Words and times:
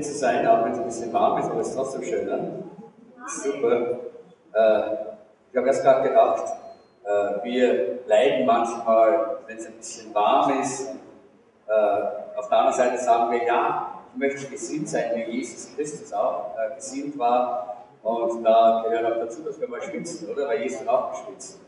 hier 0.00 0.12
zu 0.12 0.18
sein, 0.18 0.46
auch 0.46 0.64
wenn 0.64 0.72
es 0.72 0.78
ein 0.78 0.84
bisschen 0.84 1.12
warm 1.12 1.38
ist, 1.38 1.50
aber 1.50 1.60
es 1.60 1.68
ist 1.68 1.76
trotzdem 1.76 2.02
schön. 2.02 2.26
Ne? 2.26 2.64
Super. 3.26 3.80
Äh, 4.52 4.96
ich 5.50 5.56
habe 5.56 5.66
erst 5.66 5.82
gerade 5.82 6.08
gedacht, 6.08 6.44
äh, 7.04 7.44
wir 7.44 7.98
leiden 8.06 8.46
manchmal, 8.46 9.38
wenn 9.46 9.58
es 9.58 9.66
ein 9.66 9.74
bisschen 9.74 10.14
warm 10.14 10.60
ist. 10.60 10.88
Äh, 11.68 11.72
auf 12.36 12.48
der 12.48 12.58
anderen 12.58 12.78
Seite 12.78 12.98
sagen 12.98 13.30
wir, 13.32 13.44
ja, 13.44 14.00
ich 14.12 14.18
möchte 14.18 14.46
gesinnt 14.46 14.88
sein, 14.88 15.12
wie 15.14 15.38
Jesus 15.38 15.74
Christus 15.76 16.12
auch 16.12 16.54
äh, 16.56 16.74
gesinnt 16.76 17.18
war. 17.18 17.84
Und 18.02 18.42
da 18.42 18.82
gehört 18.88 19.04
auch 19.12 19.18
dazu, 19.18 19.42
dass 19.42 19.60
wir 19.60 19.68
mal 19.68 19.82
schwitzen, 19.82 20.30
oder? 20.30 20.48
Weil 20.48 20.62
Jesus 20.62 20.88
auch 20.88 21.10
geschwitzt. 21.10 21.60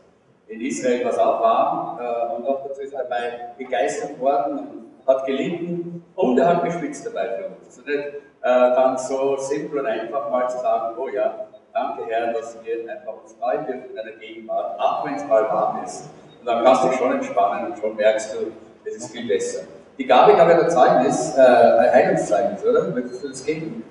In 0.47 0.59
Israel 0.59 1.05
war 1.05 1.11
es 1.11 1.19
auch 1.19 1.39
warm 1.39 1.99
äh, 1.99 2.35
und 2.35 2.47
auch 2.47 2.67
dazu 2.67 2.81
ist 2.81 2.93
er 2.93 3.03
dabei 3.03 3.53
begeistert 3.57 4.19
worden 4.19 4.83
hat 5.05 5.25
gelitten 5.25 6.02
und 6.15 6.37
er 6.39 6.47
hat 6.47 6.63
geschwitzt 6.63 7.05
dabei 7.05 7.29
für 7.29 7.45
uns. 7.47 7.77
Also 7.77 7.81
nicht 7.89 8.07
äh, 8.07 8.11
dann 8.41 8.97
so 8.97 9.37
simpel 9.37 9.79
und 9.79 9.85
einfach 9.85 10.29
mal 10.29 10.49
zu 10.49 10.57
sagen, 10.57 10.95
oh 10.97 11.07
ja, 11.07 11.47
danke 11.73 12.05
Herr, 12.07 12.33
dass 12.33 12.57
wir 12.63 12.91
einfach 12.91 13.13
uns 13.23 13.33
freuen 13.33 13.65
dürfen 13.65 13.89
in 13.89 13.95
deiner 13.95 14.11
Gegenwart, 14.11 14.79
auch 14.79 15.05
wenn 15.05 15.15
es 15.15 15.25
mal 15.25 15.43
warm 15.43 15.83
ist. 15.83 16.09
Und 16.39 16.45
dann 16.45 16.63
kannst 16.63 16.83
du 16.83 16.87
dich 16.89 16.97
schon 16.97 17.13
entspannen 17.13 17.71
und 17.71 17.77
schon 17.77 17.95
merkst 17.95 18.35
du, 18.35 18.51
es 18.85 18.97
ist 18.97 19.11
viel 19.11 19.27
besser. 19.27 19.63
Die 19.97 20.05
Gabe, 20.05 20.33
glaube 20.33 20.51
ich, 20.51 20.57
der 20.57 20.69
Zeugnis, 20.69 21.37
äh, 21.37 21.41
ein 21.41 21.93
Heilungszeugnis, 21.93 22.65
oder? 22.65 22.87
Möchtest 22.89 23.23
du 23.23 23.29
das 23.29 23.45
geben? 23.45 23.83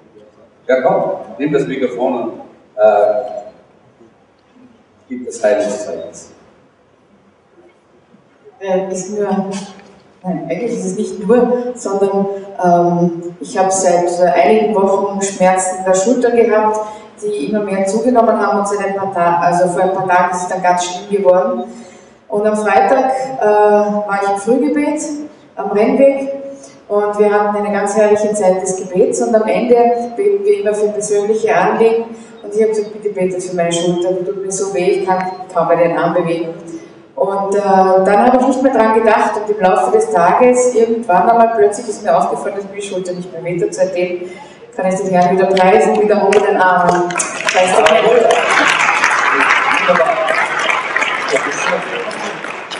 Ja, 0.67 0.83
komm, 0.83 1.21
nimm 1.39 1.53
das 1.53 1.67
Mikrofon 1.67 2.15
und 2.15 2.33
äh, 2.77 3.23
gib 5.09 5.27
das 5.27 5.43
Heilungszeugnis. 5.43 6.33
Äh, 8.61 8.93
ist 8.93 9.19
nur 9.19 9.51
Nein, 10.25 10.47
eigentlich 10.49 10.79
ist 10.79 10.87
es 10.87 10.97
nicht 10.97 11.27
nur, 11.27 11.73
sondern 11.75 12.27
ähm, 12.65 13.35
ich 13.41 13.59
habe 13.59 13.73
seit 13.73 14.21
einigen 14.21 14.73
Wochen 14.75 15.21
Schmerzen 15.21 15.79
in 15.79 15.85
der 15.85 15.95
Schulter 15.95 16.31
gehabt, 16.31 16.79
die 17.21 17.47
immer 17.47 17.61
mehr 17.61 17.87
zugenommen 17.87 18.39
haben 18.41 18.61
und 18.61 18.69
seit 18.69 18.87
ein 18.87 18.95
paar 18.95 19.13
Tagen, 19.13 19.43
also 19.43 19.69
vor 19.69 19.83
ein 19.83 19.95
paar 19.95 20.09
Tagen 20.09 20.31
ist 20.31 20.43
es 20.43 20.49
dann 20.49 20.63
ganz 20.63 20.85
schlimm 20.85 21.23
geworden. 21.23 21.65
Und 22.29 22.47
am 22.47 22.57
Freitag 22.57 23.13
äh, 23.41 23.45
war 23.45 24.21
ich 24.23 24.31
im 24.31 24.39
Frühgebet 24.39 25.03
am 25.57 25.73
Rennweg 25.73 26.33
und 26.89 27.19
wir 27.19 27.33
hatten 27.33 27.57
eine 27.57 27.73
ganz 27.73 27.97
herrliche 27.97 28.33
Zeit 28.33 28.63
des 28.63 28.77
Gebets 28.77 29.21
und 29.23 29.35
am 29.35 29.47
Ende 29.49 29.75
beten 30.17 30.45
wir 30.45 30.61
immer 30.61 30.73
für 30.73 30.89
persönliche 30.89 31.55
Anliegen 31.55 32.05
und 32.43 32.55
ich 32.55 32.63
habe 32.63 32.71
gesagt, 32.71 32.93
bitte 32.93 33.13
betet 33.13 33.43
für 33.43 33.57
meine 33.57 33.73
Schulter, 33.73 34.13
die 34.13 34.25
tut 34.25 34.45
mir 34.45 34.53
so 34.53 34.73
weh, 34.73 35.01
ich 35.01 35.07
kann 35.07 35.31
kaum 35.53 35.67
bei 35.67 35.77
den 35.77 35.99
Arm 35.99 36.15
bewegen. 36.15 36.51
Und 37.23 37.55
äh, 37.55 37.61
dann 37.61 38.27
habe 38.27 38.39
ich 38.41 38.47
nicht 38.49 38.63
mehr 38.65 38.73
dran 38.73 38.95
gedacht 38.95 39.31
und 39.37 39.57
im 39.57 39.63
Laufe 39.63 39.93
des 39.93 40.11
Tages, 40.11 40.75
irgendwann 40.75 41.31
einmal 41.31 41.53
plötzlich 41.57 41.89
ist 41.89 42.03
mir 42.03 42.17
aufgefallen, 42.17 42.57
dass 42.57 42.65
mir 42.65 42.81
die 42.81 42.83
Schulter 42.83 43.13
nicht 43.13 43.31
mehr 43.33 43.45
wehtut. 43.45 43.73
Seitdem 43.73 44.29
kann 44.75 44.87
ich 44.89 44.97
den 44.97 45.11
Herrn 45.11 45.37
wieder 45.37 45.47
preisen, 45.47 46.03
wieder 46.03 46.21
hoch 46.21 46.33
den 46.33 46.57
Armen. 46.57 47.09
Das 47.45 47.55
heißt, 47.55 47.75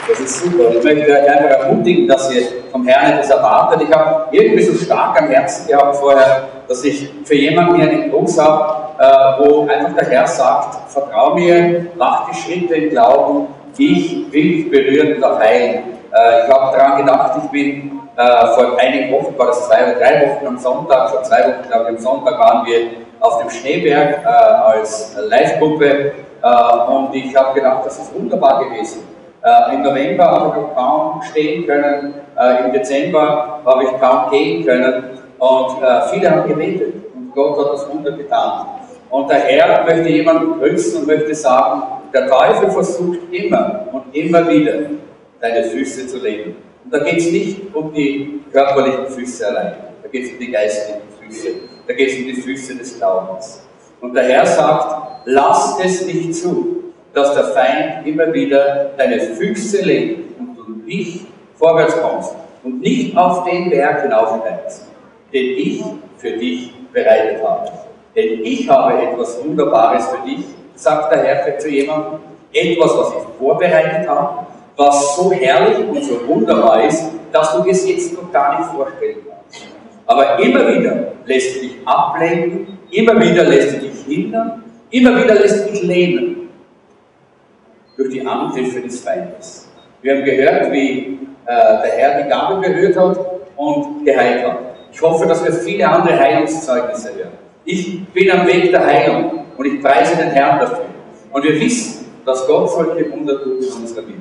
Das 0.09 0.19
ist 0.19 0.39
super. 0.43 0.71
Ich 0.71 0.83
möchte 0.83 1.09
euch 1.09 1.29
einfach 1.29 1.59
ermutigen, 1.61 2.05
dass 2.09 2.29
ihr 2.33 2.43
vom 2.69 2.85
Herrn 2.85 3.13
etwas 3.13 3.29
erwartet. 3.29 3.87
Ich 3.87 3.95
habe 3.95 4.25
irgendwie 4.31 4.63
so 4.63 4.73
stark 4.83 5.21
am 5.21 5.29
Herzen 5.29 5.67
gehabt 5.69 5.95
vorher, 5.95 6.49
dass 6.67 6.83
ich 6.83 7.09
für 7.23 7.35
jemanden 7.35 7.75
hier 7.75 7.89
einen 7.89 8.03
Impuls 8.03 8.37
habe, 8.37 8.91
äh, 8.99 9.47
wo 9.47 9.61
einfach 9.61 9.93
der 9.95 10.09
Herr 10.09 10.27
sagt, 10.27 10.91
vertrau 10.91 11.33
mir, 11.33 11.85
mach 11.95 12.29
die 12.29 12.35
Schritte 12.35 12.75
im 12.75 12.89
Glauben 12.89 13.47
ich 13.77 14.22
will 14.33 14.63
dich 14.63 14.69
berühren 14.69 15.15
und 15.15 15.23
auch 15.23 15.39
heilen. 15.39 15.83
Äh, 16.11 16.45
ich 16.45 16.53
habe 16.53 16.77
daran 16.77 16.97
gedacht, 16.97 17.39
ich 17.43 17.49
bin 17.51 17.99
äh, 18.17 18.47
vor 18.47 18.77
einigen 18.79 19.11
Wochen, 19.13 19.37
war 19.37 19.47
das 19.47 19.67
zwei 19.67 19.83
oder 19.83 19.99
drei 19.99 20.27
Wochen 20.27 20.47
am 20.47 20.57
Sonntag, 20.57 21.09
vor 21.09 21.23
zwei 21.23 21.39
Wochen 21.39 21.67
glaube 21.67 21.83
ich 21.83 21.89
am 21.89 21.97
Sonntag 21.97 22.39
waren 22.39 22.65
wir 22.65 22.79
auf 23.19 23.39
dem 23.39 23.49
Schneeberg 23.49 24.19
äh, 24.23 24.27
als 24.27 25.15
Live-Gruppe 25.29 26.11
äh, 26.43 26.91
und 26.91 27.15
ich 27.15 27.35
habe 27.35 27.53
gedacht, 27.53 27.85
das 27.85 27.97
ist 27.97 28.13
wunderbar 28.13 28.65
gewesen. 28.65 29.03
Äh, 29.43 29.75
Im 29.75 29.83
November 29.83 30.25
habe 30.29 30.59
ich 30.59 30.75
kaum 30.75 31.21
stehen 31.23 31.65
können, 31.65 32.13
äh, 32.37 32.65
im 32.65 32.73
Dezember 32.73 33.59
habe 33.65 33.83
ich 33.83 33.99
kaum 33.99 34.29
gehen 34.29 34.65
können 34.65 35.19
und 35.39 35.71
viele 36.11 36.31
haben 36.31 36.47
gebetet 36.47 36.93
und 37.15 37.33
Gott 37.33 37.57
hat 37.57 37.73
das 37.73 37.89
Wunder 37.89 38.11
getan. 38.11 38.65
Und 39.13 39.29
der 39.29 39.41
Herr 39.41 39.85
möchte 39.85 40.09
jemanden 40.09 40.59
grüßen 40.59 41.01
und 41.01 41.05
möchte 41.05 41.35
sagen, 41.35 41.83
der 42.11 42.27
Teufel 42.27 42.71
versucht 42.71 43.19
immer 43.31 43.87
und 43.91 44.05
immer 44.11 44.49
wieder, 44.49 44.89
deine 45.39 45.65
Füße 45.65 46.07
zu 46.07 46.17
legen. 46.17 46.55
Und 46.83 46.91
da 46.91 46.97
geht 46.97 47.19
es 47.19 47.31
nicht 47.31 47.75
um 47.75 47.93
die 47.93 48.41
körperlichen 48.51 49.05
Füße 49.05 49.47
allein, 49.47 49.75
da 50.01 50.09
geht 50.09 50.25
es 50.25 50.31
um 50.31 50.39
die 50.39 50.49
geistlichen 50.49 51.01
Füße, 51.21 51.47
da 51.85 51.93
geht 51.93 52.09
es 52.09 52.17
um 52.17 52.23
die 52.25 52.33
Füße 52.33 52.75
des 52.75 52.97
Glaubens. 52.97 53.61
Und 54.01 54.15
der 54.15 54.23
Herr 54.23 54.47
sagt, 54.47 55.25
lass 55.25 55.77
es 55.85 56.07
nicht 56.07 56.33
zu, 56.33 56.85
dass 57.13 57.35
der 57.35 57.43
Feind 57.43 58.07
immer 58.07 58.33
wieder 58.33 58.93
deine 58.97 59.19
Füße 59.19 59.83
legt 59.83 60.39
und 60.39 60.55
du 60.55 60.71
nicht 60.87 61.27
vorwärts 61.53 61.95
kommst 62.01 62.35
und 62.63 62.81
nicht 62.81 63.15
auf 63.15 63.43
den 63.43 63.69
Berg 63.69 64.01
hinaufsteigst, 64.01 64.87
den 65.31 65.55
ich 65.55 65.83
für 66.17 66.31
dich 66.31 66.73
bereitet 66.91 67.43
habe. 67.43 67.92
Denn 68.15 68.43
ich 68.43 68.69
habe 68.69 69.01
etwas 69.01 69.43
Wunderbares 69.43 70.07
für 70.07 70.27
dich 70.27 70.45
sagt 70.75 71.11
der 71.11 71.23
Herr 71.23 71.59
zu 71.59 71.69
jemandem, 71.69 72.19
etwas, 72.51 72.97
was 72.97 73.09
ich 73.09 73.37
vorbereitet 73.39 74.07
habe, 74.07 74.45
was 74.77 75.15
so 75.15 75.31
herrlich 75.31 75.87
und 75.87 76.03
so 76.03 76.27
wunderbar 76.27 76.83
ist, 76.85 77.11
dass 77.31 77.55
du 77.55 77.69
es 77.69 77.87
jetzt 77.87 78.13
noch 78.13 78.31
gar 78.31 78.59
nicht 78.59 78.69
vorstellen 78.71 79.17
kannst. 79.27 79.67
Aber 80.05 80.39
immer 80.39 80.67
wieder 80.67 81.13
lässt 81.25 81.55
du 81.55 81.61
dich 81.61 81.75
ablenken, 81.85 82.77
immer 82.91 83.19
wieder 83.19 83.43
lässt 83.43 83.75
du 83.75 83.79
dich 83.79 84.03
hindern, 84.05 84.63
immer 84.91 85.23
wieder 85.23 85.35
lässt 85.35 85.67
du 85.67 85.71
dich 85.71 85.83
lehnen 85.83 86.49
durch 87.97 88.09
die 88.09 88.25
Angriffe 88.25 88.81
des 88.81 88.99
Feindes. 89.01 89.67
Wir 90.01 90.15
haben 90.15 90.25
gehört, 90.25 90.71
wie 90.71 91.19
äh, 91.45 91.81
der 91.83 91.91
Herr 91.97 92.23
die 92.23 92.29
Gabe 92.29 92.61
berührt 92.61 92.97
hat 92.97 93.17
und 93.55 94.05
geheilt 94.05 94.45
hat. 94.45 94.59
Ich 94.91 95.01
hoffe, 95.01 95.25
dass 95.25 95.43
wir 95.43 95.53
viele 95.53 95.87
andere 95.87 96.19
Heilungszeugnisse 96.19 97.15
hören. 97.15 97.42
Ich 97.65 98.05
bin 98.07 98.31
am 98.31 98.45
Weg 98.47 98.71
der 98.71 98.85
Heilung. 98.85 99.45
Und 99.57 99.65
ich 99.65 99.81
preise 99.81 100.15
den 100.15 100.31
Herrn 100.31 100.59
dafür. 100.59 100.85
Und 101.31 101.43
wir 101.43 101.59
wissen, 101.59 102.05
dass 102.25 102.45
Gott 102.47 102.69
solche 102.71 103.11
Wunder 103.11 103.41
tut 103.43 103.63
in 103.63 103.73
unserer 103.73 104.07
Welt. 104.07 104.17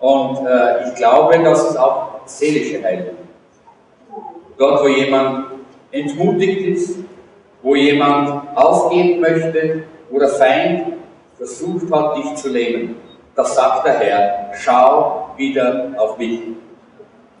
Und 0.00 0.46
äh, 0.46 0.88
ich 0.88 0.94
glaube, 0.94 1.38
dass 1.42 1.70
es 1.70 1.76
auch 1.76 2.20
seelische 2.24 2.82
Heilung. 2.82 3.16
Dort, 4.56 4.82
wo 4.82 4.88
jemand 4.88 5.46
entmutigt 5.90 6.66
ist, 6.66 6.98
wo 7.62 7.74
jemand 7.74 8.56
aufgeben 8.56 9.20
möchte, 9.20 9.84
wo 10.10 10.18
der 10.18 10.28
Feind 10.28 10.94
versucht 11.36 11.90
hat, 11.92 12.16
dich 12.16 12.34
zu 12.34 12.48
lähmen, 12.48 12.96
das 13.34 13.54
sagt 13.54 13.86
der 13.86 13.94
Herr, 13.94 14.50
schau 14.54 15.30
wieder 15.36 15.90
auf 15.96 16.18
mich. 16.18 16.40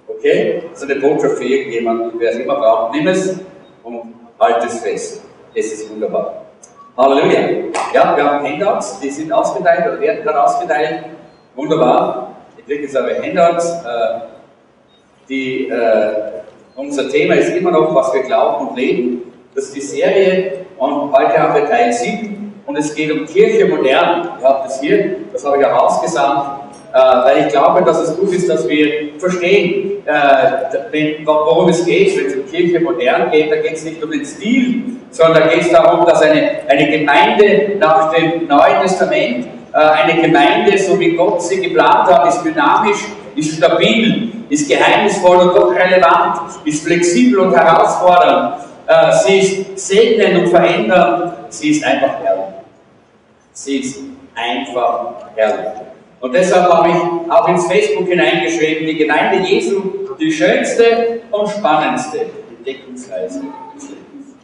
Okay? 0.06 0.62
Das 0.70 0.82
ist 0.82 0.90
eine 0.90 1.00
Botschaft 1.00 1.38
für 1.38 1.44
irgendjemanden, 1.44 2.12
wer 2.18 2.30
es 2.30 2.38
immer 2.38 2.56
braucht, 2.56 2.94
nimm 2.94 3.08
es 3.08 3.40
und 3.82 4.14
halt 4.38 4.64
es 4.64 4.80
fest. 4.80 5.22
Es 5.54 5.72
ist 5.72 5.90
wunderbar. 5.90 6.44
Halleluja. 6.96 7.40
Ja, 7.92 8.16
wir 8.16 8.24
haben 8.24 8.44
Handouts, 8.44 9.00
die 9.00 9.10
sind 9.10 9.32
ausgeteilt 9.32 9.86
oder 9.86 10.00
werden 10.00 10.22
gerade 10.24 10.42
ausgeteilt. 10.42 11.04
Wunderbar. 11.54 12.36
Ich 12.56 12.64
kriege 12.64 12.82
jetzt 12.82 12.96
aber 12.96 13.10
Handouts. 13.22 13.70
Äh, 13.70 14.20
die, 15.28 15.68
äh, 15.68 16.12
unser 16.76 17.08
Thema 17.08 17.34
ist 17.34 17.50
immer 17.56 17.70
noch, 17.70 17.94
was 17.94 18.12
wir 18.14 18.22
glauben 18.22 18.68
und 18.68 18.76
leben. 18.76 19.32
Das 19.54 19.64
ist 19.64 19.76
die 19.76 19.80
Serie 19.80 20.66
und 20.76 21.12
heute 21.12 21.38
haben 21.38 21.54
wir 21.54 21.66
Teil 21.66 21.92
7 21.92 22.62
und 22.66 22.76
es 22.76 22.94
geht 22.94 23.10
um 23.10 23.26
Kirche 23.26 23.66
modern. 23.66 24.30
Ihr 24.40 24.48
habt 24.48 24.70
es 24.70 24.80
hier, 24.80 25.16
das 25.32 25.44
habe 25.44 25.58
ich 25.58 25.66
auch 25.66 25.84
ausgesandt. 25.84 26.57
Äh, 26.92 26.98
weil 26.98 27.46
ich 27.46 27.52
glaube, 27.52 27.84
dass 27.84 27.98
es 27.98 28.16
gut 28.16 28.32
ist, 28.32 28.48
dass 28.48 28.66
wir 28.66 29.10
verstehen, 29.18 30.02
äh, 30.06 31.24
worum 31.24 31.68
es 31.68 31.84
geht, 31.84 32.16
wenn 32.16 32.26
es 32.26 32.34
um 32.34 32.50
Kirche 32.50 32.80
modern 32.80 33.30
geht. 33.30 33.50
Da 33.50 33.56
geht 33.56 33.74
es 33.74 33.84
nicht 33.84 34.02
um 34.02 34.10
den 34.10 34.24
Stil, 34.24 34.84
sondern 35.10 35.42
da 35.42 35.48
geht 35.48 35.62
es 35.62 35.70
darum, 35.70 36.06
dass 36.06 36.22
eine, 36.22 36.60
eine 36.66 36.90
Gemeinde 36.90 37.76
nach 37.78 38.10
dem 38.14 38.46
Neuen 38.46 38.80
Testament, 38.82 39.48
äh, 39.74 39.78
eine 39.78 40.22
Gemeinde, 40.22 40.78
so 40.78 40.98
wie 40.98 41.14
Gott 41.14 41.42
sie 41.42 41.60
geplant 41.60 42.10
hat, 42.10 42.26
ist 42.26 42.42
dynamisch, 42.42 43.04
ist 43.36 43.58
stabil, 43.58 44.32
ist 44.48 44.66
geheimnisvoll 44.66 45.36
und 45.36 45.56
doch 45.56 45.70
relevant, 45.70 46.40
ist 46.64 46.86
flexibel 46.86 47.40
und 47.40 47.54
herausfordernd. 47.54 48.62
Sie 49.22 49.38
ist 49.38 49.78
segnend 49.86 50.38
und 50.38 50.48
verändernd, 50.48 51.34
sie 51.50 51.72
ist 51.72 51.84
einfach 51.84 52.14
herrlich. 52.24 52.54
Sie 53.52 53.80
ist 53.80 54.00
einfach 54.34 55.12
herrlich. 55.36 55.88
Und 56.20 56.34
deshalb 56.34 56.72
habe 56.72 56.88
ich 56.88 57.30
auch 57.30 57.48
ins 57.48 57.66
Facebook 57.66 58.08
hineingeschrieben, 58.08 58.86
die 58.86 58.96
Gemeinde 58.96 59.48
Jesu, 59.48 59.82
die 60.18 60.32
schönste 60.32 61.20
und 61.30 61.48
spannendste 61.48 62.26
Entdeckungsreise 62.50 63.42
des 63.74 63.90
Lebens. 63.90 64.34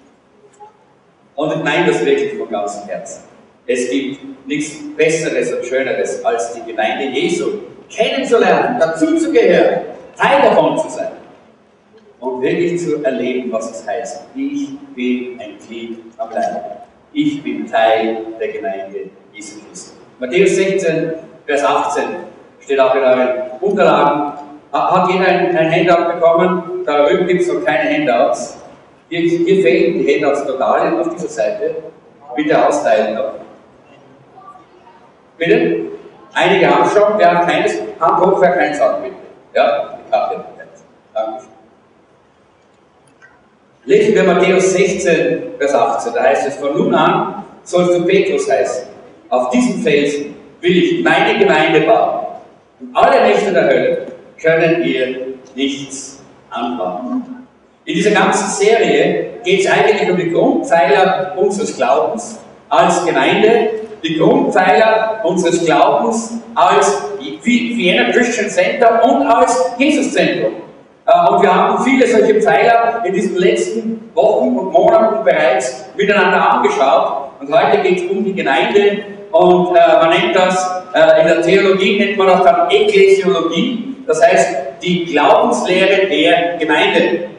Und 1.35 1.53
ich 1.53 1.65
meine 1.65 1.87
das 1.89 2.05
wirklich 2.05 2.39
von 2.39 2.49
ganzem 2.49 2.87
Herzen. 2.87 3.25
Es 3.67 3.91
gibt 3.91 4.47
nichts 4.47 4.77
Besseres 4.97 5.53
und 5.53 5.65
Schöneres, 5.67 6.25
als 6.25 6.53
die 6.55 6.63
Gemeinde 6.71 7.19
Jesu 7.19 7.47
kennenzulernen, 7.91 8.79
dazuzugehören, 8.79 9.81
Teil 10.17 10.43
davon 10.43 10.79
zu 10.79 10.89
sein. 10.89 11.13
und 12.21 12.41
wirklich 12.41 12.81
zu 12.81 13.03
erleben, 13.05 13.53
was 13.53 13.71
es 13.71 13.87
heißt. 13.87 14.25
Ich 14.35 14.71
bin 14.95 15.39
ein 15.41 15.59
Glied 15.67 15.99
am 16.17 16.31
Leib. 16.31 16.87
Ich 17.13 17.43
bin 17.43 17.67
Teil 17.67 18.19
der 18.41 18.49
Gemeinde 18.49 19.11
Jesu 19.33 19.61
Christi. 19.69 19.93
Matthäus 20.19 20.57
16, 20.57 21.13
Vers 21.47 21.63
18 21.63 22.05
steht 22.61 22.81
auch 22.81 22.95
in 22.95 23.03
euren 23.03 23.31
Unterlagen. 23.61 24.33
Hat 24.73 25.09
jeder 25.11 25.27
ein, 25.27 25.57
ein 25.57 25.71
Handout 25.71 26.15
bekommen? 26.15 26.83
Da 26.85 27.07
drüben 27.07 27.27
gibt 27.27 27.43
es 27.43 27.53
noch 27.53 27.65
keine 27.65 27.91
Handouts. 27.91 28.59
Hier, 29.09 29.21
hier 29.21 29.63
fehlen 29.63 29.99
die 29.99 30.15
Handouts 30.15 30.47
total 30.47 31.01
auf 31.01 31.15
dieser 31.15 31.29
Seite. 31.29 31.77
Bitte 32.35 32.67
austeilen 32.67 33.15
noch. 33.15 33.35
Bitte? 35.39 35.85
Einige 36.33 36.69
haben 36.69 36.91
schon, 36.91 37.19
wer 37.19 37.39
hat 37.39 37.49
keines, 37.49 37.81
Hand 38.01 38.21
hoch, 38.21 38.41
wer 38.41 38.51
keins 38.53 38.81
hat, 38.81 39.03
bitte. 39.03 39.15
Ja, 39.55 39.99
ich 40.05 40.13
habe 40.13 40.35
den 40.35 40.45
Danke. 41.15 41.45
Lesen 43.85 44.15
wir 44.15 44.25
Matthäus 44.25 44.73
16, 44.73 45.55
Vers 45.59 45.75
18, 45.75 46.13
da 46.15 46.23
heißt 46.23 46.49
es, 46.49 46.57
von 46.57 46.77
nun 46.77 46.95
an 46.95 47.45
sollst 47.63 47.95
du 47.95 48.05
Petrus 48.05 48.51
heißen. 48.51 48.89
Auf 49.29 49.51
diesem 49.51 49.83
Felsen 49.83 50.34
will 50.65 50.83
ich 50.83 51.05
meine 51.05 51.39
Gemeinde 51.39 51.83
bauen. 51.83 52.27
Und 52.81 52.97
alle 52.97 53.21
Mächte 53.21 53.53
der 53.53 53.69
Hölle 53.69 54.07
können 54.43 54.83
ihr 54.83 55.17
nichts 55.55 56.23
anbauen. 56.51 57.23
In 57.85 57.95
dieser 57.95 58.13
ganzen 58.13 58.49
Serie 58.49 59.27
geht 59.45 59.61
es 59.61 59.71
eigentlich 59.71 60.11
um 60.11 60.17
die 60.17 60.31
Grundpfeiler 60.31 61.35
unseres 61.37 61.77
Glaubens 61.77 62.41
als 62.71 63.05
Gemeinde, 63.05 63.71
die 64.03 64.17
Grundpfeiler 64.17 65.21
unseres 65.23 65.65
Glaubens 65.67 66.39
als 66.55 67.11
Vienna 67.43 68.11
Christian 68.11 68.49
Center 68.49 69.05
und 69.05 69.27
als 69.27 69.75
Jesus-Zentrum. 69.77 70.53
Äh, 71.07 71.31
und 71.31 71.43
wir 71.43 71.55
haben 71.55 71.85
viele 71.85 72.07
solche 72.07 72.41
Pfeiler 72.41 73.03
in 73.05 73.13
diesen 73.13 73.37
letzten 73.37 74.11
Wochen 74.15 74.57
und 74.57 74.73
Monaten 74.73 75.23
bereits 75.25 75.91
miteinander 75.95 76.53
angeschaut. 76.53 77.33
Und 77.41 77.53
heute 77.53 77.83
geht 77.83 77.99
es 77.99 78.11
um 78.11 78.25
die 78.25 78.33
Gemeinde 78.33 79.14
und 79.35 79.75
äh, 79.75 79.97
man 80.01 80.11
nennt 80.11 80.37
das, 80.37 80.85
äh, 80.95 81.21
in 81.21 81.27
der 81.27 81.43
Theologie 81.43 81.99
nennt 81.99 82.17
man 82.17 82.29
das 82.29 82.45
dann 82.45 82.71
Ekklesiologie, 82.71 83.97
das 84.07 84.25
heißt 84.25 84.57
die 84.81 85.07
Glaubenslehre 85.07 86.07
der 86.07 86.57
Gemeinde. 86.57 87.31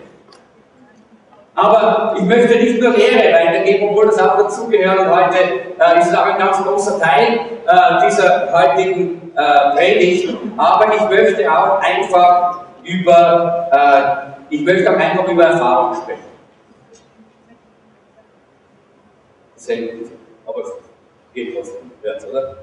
Aber 1.55 2.13
ich 2.17 2.23
möchte 2.23 2.57
nicht 2.57 2.81
nur 2.81 2.91
Lehre 2.91 3.33
weitergeben, 3.33 3.87
obwohl 3.87 4.07
das 4.07 4.19
auch 4.19 4.37
dazugehört 4.37 4.99
und 4.99 5.09
heute 5.09 5.37
äh, 5.79 5.99
ist 5.99 6.07
es 6.07 6.17
auch 6.17 6.25
ein 6.25 6.37
ganz 6.37 6.61
großer 6.61 6.99
Teil 6.99 7.39
äh, 7.65 8.05
dieser 8.05 8.51
heutigen 8.51 9.31
äh, 9.33 9.77
Predigt. 9.77 10.35
Aber 10.57 10.93
ich 10.93 11.09
möchte 11.09 11.49
auch 11.49 11.79
einfach 11.79 12.65
über, 12.83 13.69
äh, 13.71 14.53
ich 14.53 14.63
möchte 14.63 14.91
auch 14.91 14.97
einfach 14.99 15.27
über 15.29 15.45
Erfahrung 15.45 15.95
sprechen. 15.95 16.19
Sehr 19.55 19.81
gut, 19.83 20.11
aber 20.45 20.61
geht 21.35 21.53
trotzdem, 21.53 21.91
oder? 22.31 22.55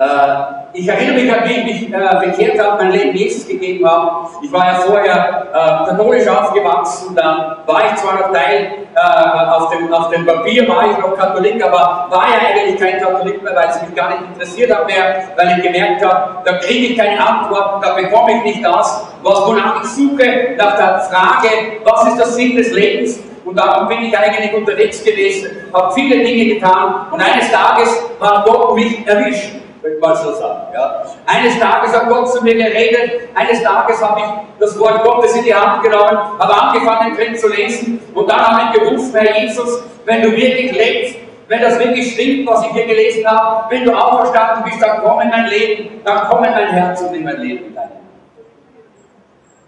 Äh, 0.00 0.78
ich 0.78 0.86
erinnere 0.86 1.14
mich, 1.14 1.32
an 1.32 1.48
wie 1.48 1.52
ich 1.52 1.64
mich 1.64 1.92
äh, 1.92 2.26
bekehrt 2.26 2.58
habe, 2.60 2.84
mein 2.84 2.92
Leben 2.92 3.16
Jesus 3.16 3.48
gegeben 3.48 3.84
habe. 3.88 4.28
Ich 4.42 4.52
war 4.52 4.66
ja 4.66 4.74
vorher 4.74 5.46
äh, 5.52 5.90
katholisch 5.90 6.28
aufgewachsen, 6.28 7.16
dann 7.16 7.56
war 7.66 7.82
ich 7.86 7.96
zwar 7.96 8.14
noch 8.14 8.32
Teil, 8.32 8.86
äh, 8.94 9.50
auf, 9.50 9.70
dem, 9.70 9.92
auf 9.92 10.10
dem 10.10 10.24
Papier 10.24 10.68
war 10.68 10.88
ich 10.88 10.98
noch 10.98 11.16
Katholik, 11.16 11.64
aber 11.64 12.06
war 12.10 12.26
ja 12.30 12.48
eigentlich 12.48 12.78
kein 12.78 13.00
Katholik 13.00 13.42
mehr, 13.42 13.56
weil 13.56 13.68
es 13.70 13.82
mich 13.82 13.94
gar 13.96 14.10
nicht 14.10 14.22
interessiert 14.32 14.72
hat 14.72 14.86
mehr, 14.86 15.24
weil 15.36 15.58
ich 15.58 15.64
gemerkt 15.64 16.04
habe, 16.04 16.42
da 16.44 16.58
kriege 16.58 16.92
ich 16.92 16.98
keine 16.98 17.20
Antworten, 17.20 17.82
da 17.82 17.94
bekomme 17.94 18.36
ich 18.36 18.42
nicht 18.44 18.64
das, 18.64 19.08
was 19.24 19.46
wonach 19.46 19.82
ich 19.82 19.88
suche, 19.88 20.54
nach 20.56 20.76
der 20.76 21.00
Frage, 21.00 21.48
was 21.82 22.08
ist 22.08 22.18
der 22.18 22.26
Sinn 22.26 22.54
des 22.54 22.70
Lebens? 22.72 23.18
Und 23.48 23.56
darum 23.56 23.88
bin 23.88 24.02
ich 24.02 24.18
eigentlich 24.18 24.52
unterwegs 24.52 25.02
gewesen, 25.02 25.50
habe 25.72 25.94
viele 25.94 26.22
Dinge 26.22 26.54
getan 26.54 27.06
und 27.10 27.18
eines 27.18 27.50
Tages 27.50 28.04
hat 28.20 28.44
Gott 28.44 28.74
mich 28.74 29.06
erwischt 29.06 29.54
könnte 29.80 30.00
man 30.00 30.16
so 30.16 30.32
sagen. 30.32 30.72
Ja. 30.74 31.02
Eines 31.24 31.58
Tages 31.58 31.94
hat 31.94 32.08
Gott 32.08 32.30
zu 32.30 32.42
mir 32.42 32.54
geredet, 32.54 33.28
eines 33.34 33.62
Tages 33.62 34.04
habe 34.04 34.20
ich 34.20 34.26
das 34.58 34.78
Wort 34.78 35.02
Gottes 35.02 35.34
in 35.36 35.44
die 35.44 35.54
Hand 35.54 35.82
genommen, 35.82 36.18
habe 36.38 36.62
angefangen 36.62 37.16
drin 37.16 37.36
zu 37.36 37.48
lesen 37.48 38.00
und 38.12 38.28
dann 38.28 38.38
habe 38.38 38.76
ich 38.76 38.82
gewusst, 38.82 39.14
Herr 39.14 39.40
Jesus, 39.40 39.84
wenn 40.04 40.20
du 40.20 40.32
wirklich 40.32 40.72
lebst, 40.72 41.16
wenn 41.46 41.62
das 41.62 41.78
wirklich 41.78 42.12
stimmt, 42.12 42.46
was 42.46 42.66
ich 42.66 42.72
hier 42.72 42.86
gelesen 42.86 43.26
habe, 43.26 43.70
wenn 43.70 43.84
du 43.84 43.92
auferstanden 43.94 44.64
bist, 44.64 44.82
dann 44.82 45.00
komm 45.02 45.20
in 45.22 45.30
mein 45.30 45.48
Leben, 45.48 46.00
dann 46.04 46.28
komm 46.28 46.44
in 46.44 46.50
mein 46.50 46.68
Herz 46.68 47.00
und 47.00 47.14
in 47.14 47.24
mein 47.24 47.40
Leben 47.40 47.64
hinein. 47.64 47.90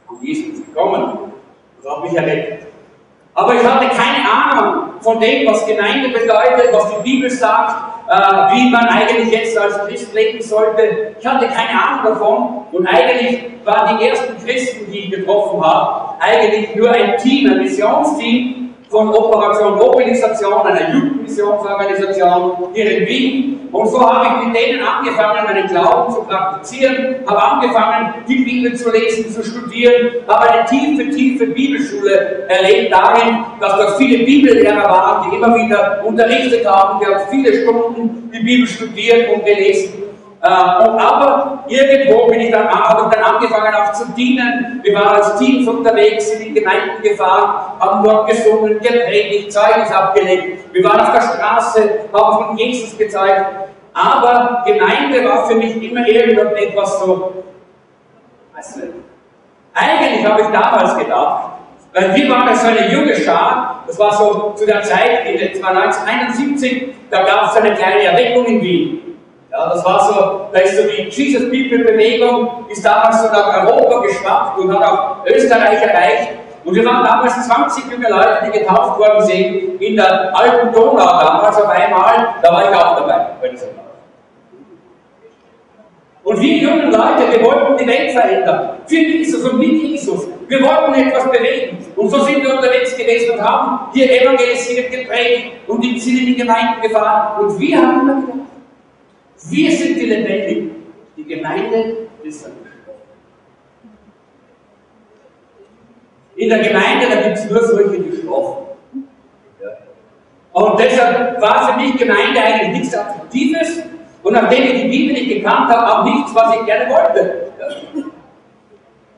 Und 0.08 0.22
Jesus 0.22 0.58
ist 0.58 0.66
gekommen 0.66 1.30
und 1.82 1.90
hat 1.90 2.02
mich 2.02 2.14
errettet. 2.14 2.69
Aber 3.40 3.54
ich 3.54 3.64
hatte 3.64 3.86
keine 3.86 4.30
Ahnung 4.30 4.84
von 5.00 5.18
dem, 5.18 5.46
was 5.46 5.66
Gemeinde 5.66 6.10
bedeutet, 6.10 6.68
was 6.72 6.94
die 6.94 7.02
Bibel 7.02 7.30
sagt, 7.30 7.74
äh, 8.06 8.14
wie 8.52 8.68
man 8.70 8.84
eigentlich 8.86 9.32
jetzt 9.32 9.56
als 9.56 9.78
Christ 9.86 10.12
leben 10.12 10.42
sollte. 10.42 11.14
Ich 11.18 11.26
hatte 11.26 11.46
keine 11.46 11.82
Ahnung 11.82 12.04
davon 12.04 12.64
und 12.72 12.86
eigentlich 12.86 13.44
waren 13.64 13.96
die 13.98 14.08
ersten 14.08 14.36
Christen, 14.44 14.92
die 14.92 15.04
ich 15.04 15.10
getroffen 15.10 15.64
habe, 15.64 16.20
eigentlich 16.20 16.76
nur 16.76 16.90
ein 16.90 17.16
Team, 17.16 17.50
ein 17.50 17.58
Missionsteam, 17.60 18.59
von 18.90 19.08
Operation 19.14 19.78
Mobilisation, 19.78 20.66
einer 20.66 20.92
Jugendmissionsorganisation 20.92 22.52
hier 22.74 22.98
in 22.98 23.06
Wien. 23.06 23.60
Und 23.70 23.86
so 23.86 24.00
habe 24.00 24.26
ich 24.26 24.46
mit 24.46 24.56
denen 24.56 24.82
angefangen, 24.82 25.44
meinen 25.44 25.68
Glauben 25.68 26.12
zu 26.12 26.22
praktizieren, 26.22 27.24
habe 27.24 27.40
angefangen, 27.40 28.14
die 28.28 28.44
Bibel 28.44 28.74
zu 28.74 28.90
lesen, 28.90 29.30
zu 29.30 29.44
studieren, 29.44 30.26
habe 30.26 30.50
eine 30.50 30.64
tiefe, 30.64 31.08
tiefe 31.08 31.46
Bibelschule 31.46 32.48
erlebt 32.48 32.92
darin, 32.92 33.44
dass 33.60 33.76
dort 33.76 33.96
viele 33.96 34.24
Bibellehrer 34.24 34.90
waren, 34.90 35.30
die 35.30 35.36
immer 35.36 35.54
wieder 35.54 36.02
unterrichtet 36.04 36.66
haben. 36.66 37.00
Wir 37.00 37.14
haben 37.14 37.26
viele 37.30 37.62
Stunden 37.62 38.28
die 38.34 38.40
Bibel 38.40 38.66
studiert 38.66 39.32
und 39.32 39.44
gelesen. 39.44 40.09
Äh, 40.42 40.46
aber 40.48 41.64
irgendwo 41.68 42.26
bin 42.28 42.40
ich 42.40 42.50
dann, 42.50 42.66
habe 42.68 43.02
ich 43.02 43.14
dann 43.14 43.34
angefangen 43.34 43.74
auch 43.74 43.92
zu 43.92 44.10
dienen. 44.12 44.80
Wir 44.82 44.94
waren 44.94 45.16
als 45.16 45.38
Teams 45.38 45.68
unterwegs, 45.68 46.30
sind 46.30 46.46
in 46.46 46.54
Gemeinden 46.54 47.02
gefahren, 47.02 47.78
haben 47.78 48.02
dort 48.02 48.30
gesungen, 48.30 48.80
gepredigt, 48.80 49.52
Zeugnis 49.52 49.90
abgelegt. 49.90 50.72
Wir 50.72 50.82
waren 50.82 51.00
auf 51.00 51.12
der 51.12 51.20
Straße, 51.20 51.90
haben 52.12 52.46
von 52.46 52.56
Jesus 52.56 52.96
gezeigt. 52.96 53.68
Aber 53.92 54.62
Gemeinde 54.64 55.28
war 55.28 55.46
für 55.46 55.56
mich 55.56 55.82
immer 55.82 56.06
irgendetwas 56.06 57.00
so, 57.00 57.44
weißt 58.54 58.76
du, 58.76 58.82
eigentlich 59.74 60.26
habe 60.26 60.40
ich 60.40 60.46
damals 60.48 60.96
gedacht, 60.96 61.50
weil 61.92 62.14
wir 62.14 62.30
waren 62.30 62.56
so 62.56 62.68
eine 62.68 62.90
junge 62.90 63.14
Schar, 63.14 63.84
das 63.86 63.98
war 63.98 64.12
so 64.12 64.54
zu 64.56 64.64
der 64.64 64.80
Zeit, 64.82 65.26
das 65.52 65.62
war 65.62 65.70
1971, 65.70 66.94
da 67.10 67.24
gab 67.24 67.50
es 67.50 67.56
eine 67.56 67.74
kleine 67.74 68.04
Erweckung 68.04 68.46
in 68.46 68.62
Wien. 68.62 69.09
Ja, 69.52 69.68
das 69.68 69.84
war 69.84 70.00
so, 70.00 70.46
da 70.52 70.60
ist 70.60 70.76
so 70.76 70.82
die 70.84 71.08
Jesus 71.08 71.42
People 71.50 71.84
Bewegung, 71.84 72.66
ist 72.68 72.84
damals 72.84 73.20
so 73.20 73.28
nach 73.32 73.66
Europa 73.66 74.06
geschwappt 74.06 74.58
und 74.58 74.72
hat 74.72 74.82
auch 74.82 75.26
Österreich 75.26 75.82
erreicht. 75.82 76.28
Und 76.64 76.74
wir 76.74 76.84
waren 76.84 77.04
damals 77.04 77.46
20 77.46 77.90
junge 77.90 78.08
Leute, 78.08 78.38
die 78.46 78.58
getauft 78.58 78.98
worden 78.98 79.24
sind 79.24 79.80
in 79.80 79.96
der 79.96 80.30
alten 80.38 80.72
Donau 80.72 80.94
damals 80.96 81.56
auf 81.56 81.68
einmal, 81.68 82.34
da 82.42 82.52
war 82.52 82.70
ich 82.70 82.76
auch 82.76 82.96
dabei, 82.96 83.26
ich 83.42 83.58
so 83.58 83.66
Und 86.22 86.40
wir 86.40 86.56
jungen 86.58 86.92
Leute, 86.92 87.30
wir 87.30 87.44
wollten 87.44 87.76
die 87.76 87.86
Welt 87.88 88.12
verändern. 88.12 88.76
Für 88.86 88.96
Jesus 88.96 89.42
und 89.50 89.58
mit 89.58 89.72
Jesus. 89.82 90.28
Wir 90.46 90.62
wollten 90.62 90.94
etwas 90.94 91.30
bewegen. 91.30 91.78
Und 91.96 92.08
so 92.10 92.20
sind 92.20 92.42
wir 92.42 92.54
unterwegs 92.54 92.96
gewesen 92.96 93.32
und 93.32 93.42
haben 93.42 93.90
hier 93.94 94.20
evangelisiert, 94.20 94.92
gepredigt 94.92 95.52
und 95.66 95.82
sind 95.82 96.18
in 96.18 96.26
die 96.26 96.36
Gemeinden 96.36 96.82
gefahren. 96.82 97.40
Und 97.40 97.58
wir 97.58 97.78
haben 97.78 98.00
immer 98.00 98.22
gedacht, 98.22 98.49
wir 99.48 99.70
sind 99.72 99.96
die 99.96 100.06
Lebendigen. 100.06 100.70
Die 101.16 101.24
Gemeinde 101.24 102.08
ist 102.22 102.46
ein 102.46 102.52
In 106.36 106.48
der 106.48 106.60
Gemeinde, 106.60 107.06
da 107.10 107.20
gibt 107.20 107.36
es 107.36 107.50
nur 107.50 107.62
solche, 107.62 108.00
die 108.00 108.16
schlafen. 108.16 108.64
Und 110.52 110.80
deshalb 110.80 111.40
war 111.40 111.68
für 111.68 111.80
mich 111.80 111.96
Gemeinde 111.98 112.40
eigentlich 112.40 112.80
nichts 112.80 112.96
Attraktives 112.96 113.82
und 114.22 114.32
nachdem 114.32 114.64
ich 114.64 114.82
die 114.82 114.88
Bibel 114.88 115.12
nicht 115.12 115.28
gekannt 115.28 115.68
habe, 115.68 115.86
auch 115.86 116.04
nichts, 116.04 116.34
was 116.34 116.56
ich 116.56 116.64
gerne 116.64 116.90
wollte. 116.90 117.52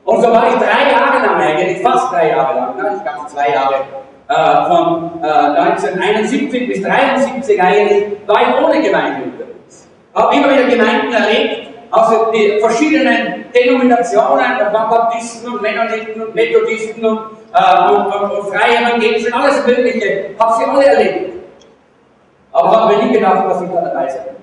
Und 0.03 0.21
so 0.21 0.27
war 0.29 0.49
ich 0.49 0.55
drei 0.55 0.91
Jahre 0.91 1.25
lang 1.25 1.41
eigentlich, 1.41 1.81
fast 1.81 2.11
drei 2.11 2.29
Jahre 2.29 2.55
lang, 2.55 2.75
ne? 2.75 2.93
ich 2.97 3.03
glaube 3.03 3.27
zwei 3.27 3.49
Jahre, 3.49 3.75
äh, 4.27 4.67
von 4.67 5.23
äh, 5.23 5.61
1971 5.61 6.67
bis 6.67 6.83
1973 6.83 7.61
eigentlich, 7.61 8.27
war 8.27 8.41
ich 8.41 8.65
ohne 8.65 8.81
Gemeinde 8.81 9.42
habe 10.13 10.35
immer 10.35 10.51
wieder 10.51 10.63
Gemeinden 10.63 11.13
erlebt, 11.13 11.69
also 11.91 12.31
die 12.31 12.59
verschiedenen 12.59 13.45
Denominationen, 13.53 14.71
Baptisten 14.71 15.53
und 15.53 15.61
Mennoniten 15.61 16.21
und 16.21 16.33
Methodisten 16.33 17.05
und, 17.05 17.19
äh, 17.53 17.91
und, 17.91 18.05
und, 18.07 18.31
und 18.31 18.47
Freie 18.49 18.77
Evangelischen, 18.77 19.33
alles 19.33 19.65
Mögliche, 19.65 20.31
habe 20.39 20.53
sie 20.53 20.69
alle 20.69 20.85
erlebt. 20.85 21.33
Aber 22.51 22.71
habe 22.71 22.95
mir 22.95 23.03
nie 23.05 23.13
gedacht, 23.13 23.49
dass 23.49 23.61
ich 23.61 23.69
da 23.69 23.81
dabei 23.81 24.07
sein 24.07 24.35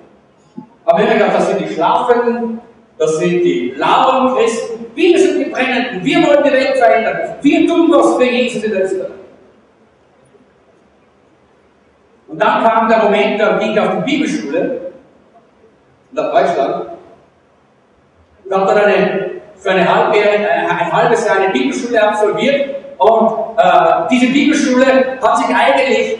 Habe 0.85 1.03
mir 1.03 1.13
gedacht, 1.13 1.35
das 1.35 1.47
sind 1.47 1.61
die 1.61 1.73
Schlafenden, 1.73 2.61
Das 3.01 3.17
sind 3.17 3.43
die 3.43 3.73
lauen 3.77 4.35
Christen. 4.35 4.85
Wir 4.93 5.17
sind 5.17 5.39
die 5.39 5.49
Brennenden. 5.49 6.05
Wir 6.05 6.21
wollen 6.23 6.43
die 6.43 6.51
Welt 6.51 6.77
verändern. 6.77 7.35
Wir 7.41 7.67
tun 7.67 7.91
was 7.91 8.15
für 8.15 8.29
Jesus 8.29 8.63
in 8.63 8.73
Österreich. 8.73 9.09
Und 12.27 12.39
dann 12.39 12.63
kam 12.63 12.87
der 12.87 12.99
Moment, 12.99 13.41
da 13.41 13.57
ging 13.57 13.71
ich 13.71 13.79
auf 13.79 13.89
die 13.97 14.11
Bibelschule 14.11 14.90
der 16.11 16.23
Deutschland 16.31 16.91
und 18.51 18.61
habe 18.61 18.79
dann 18.79 18.85
eine, 18.85 19.31
für 19.55 19.71
eine 19.71 19.95
halbe, 19.95 20.17
ein 20.19 20.91
halbes 20.91 21.25
Jahr 21.25 21.37
eine 21.37 21.49
Bibelschule 21.49 22.01
absolviert. 22.01 22.75
Und 22.97 23.57
äh, 23.57 24.07
diese 24.11 24.27
Bibelschule 24.27 25.17
hat 25.21 25.37
sich 25.37 25.47
eigentlich 25.47 26.19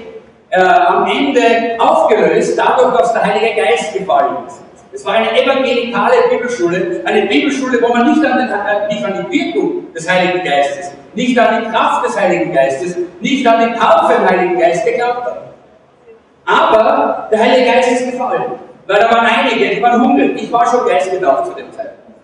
äh, 0.50 0.62
am 0.62 1.06
Ende 1.06 1.78
aufgelöst, 1.80 2.58
dadurch, 2.58 2.98
dass 2.98 3.14
der 3.14 3.24
Heilige 3.24 3.62
Geist 3.62 3.94
gefallen 3.94 4.38
ist. 4.48 4.62
Es 4.94 5.06
war 5.06 5.14
eine 5.14 5.32
evangelikale 5.42 6.16
Bibelschule, 6.30 7.02
eine 7.06 7.28
Bibelschule, 7.28 7.82
wo 7.82 7.94
man 7.94 8.12
nicht 8.12 8.26
an, 8.26 8.40
den, 8.40 8.50
äh, 8.50 8.94
nicht 8.94 9.06
an 9.06 9.26
die 9.30 9.40
Wirkung 9.40 9.94
des 9.94 10.10
Heiligen 10.10 10.44
Geistes, 10.44 10.92
nicht 11.14 11.38
an 11.38 11.64
die 11.64 11.70
Kraft 11.70 12.06
des 12.06 12.20
Heiligen 12.20 12.54
Geistes, 12.54 12.98
nicht 13.20 13.46
an 13.48 13.70
die 13.74 13.80
Taufe 13.80 14.14
im 14.14 14.30
Heiligen 14.30 14.60
Geist 14.60 14.86
geglaubt 14.86 15.26
hat. 15.26 15.38
Aber 16.46 17.28
der 17.32 17.40
Heilige 17.40 17.72
Geist 17.72 17.92
ist 17.92 18.12
gefallen, 18.12 18.54
weil 18.92 19.00
da 19.00 19.10
waren 19.10 19.26
einige, 19.26 19.74
die 19.74 19.82
waren 19.82 20.02
hungrig. 20.02 20.32
Ich 20.36 20.52
war 20.52 20.66
schon 20.66 20.86
geistgetauft 20.86 21.46
zu 21.46 21.54
dem 21.54 21.72
Zeitpunkt. 21.72 22.20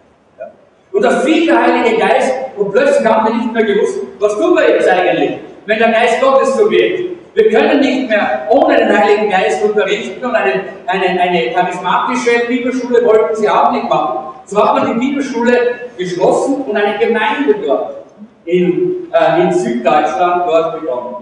Und 0.92 1.02
da 1.02 1.12
fiel 1.22 1.46
der 1.46 1.62
Heilige 1.62 1.98
Geist 1.98 2.34
und 2.58 2.72
plötzlich 2.74 3.08
haben 3.08 3.28
wir 3.28 3.36
nicht 3.36 3.54
mehr 3.54 3.64
gewusst, 3.64 4.00
was 4.20 4.34
tun 4.38 4.54
wir 4.56 4.70
jetzt 4.70 4.90
eigentlich, 4.90 5.40
wenn 5.66 5.80
der 5.80 5.92
Geist 5.92 6.20
Gottes 6.20 6.58
so 6.58 6.70
wirkt. 6.70 7.16
Wir 7.36 7.50
können 7.50 7.80
nicht 7.80 8.10
mehr 8.10 8.48
ohne 8.50 8.76
den 8.76 8.98
Heiligen 8.98 9.30
Geist 9.30 9.64
unterrichten 9.64 10.26
und 10.26 10.36
eine, 10.36 10.64
eine, 10.88 11.22
eine 11.22 11.52
charismatische 11.54 12.48
Bibelschule 12.48 13.06
wollten 13.06 13.36
sie 13.36 13.48
auch 13.48 13.72
nicht 13.72 13.88
machen. 13.88 14.34
So 14.46 14.62
hat 14.62 14.76
man 14.76 14.94
die 14.94 15.08
Bibelschule 15.08 15.76
geschlossen 15.98 16.64
und 16.64 16.76
eine 16.76 16.98
Gemeinde 16.98 17.56
dort 17.66 17.96
in, 18.46 19.08
äh, 19.14 19.42
in 19.42 19.54
Süddeutschland 19.54 20.48
dort 20.48 20.82
begonnen. 20.82 21.16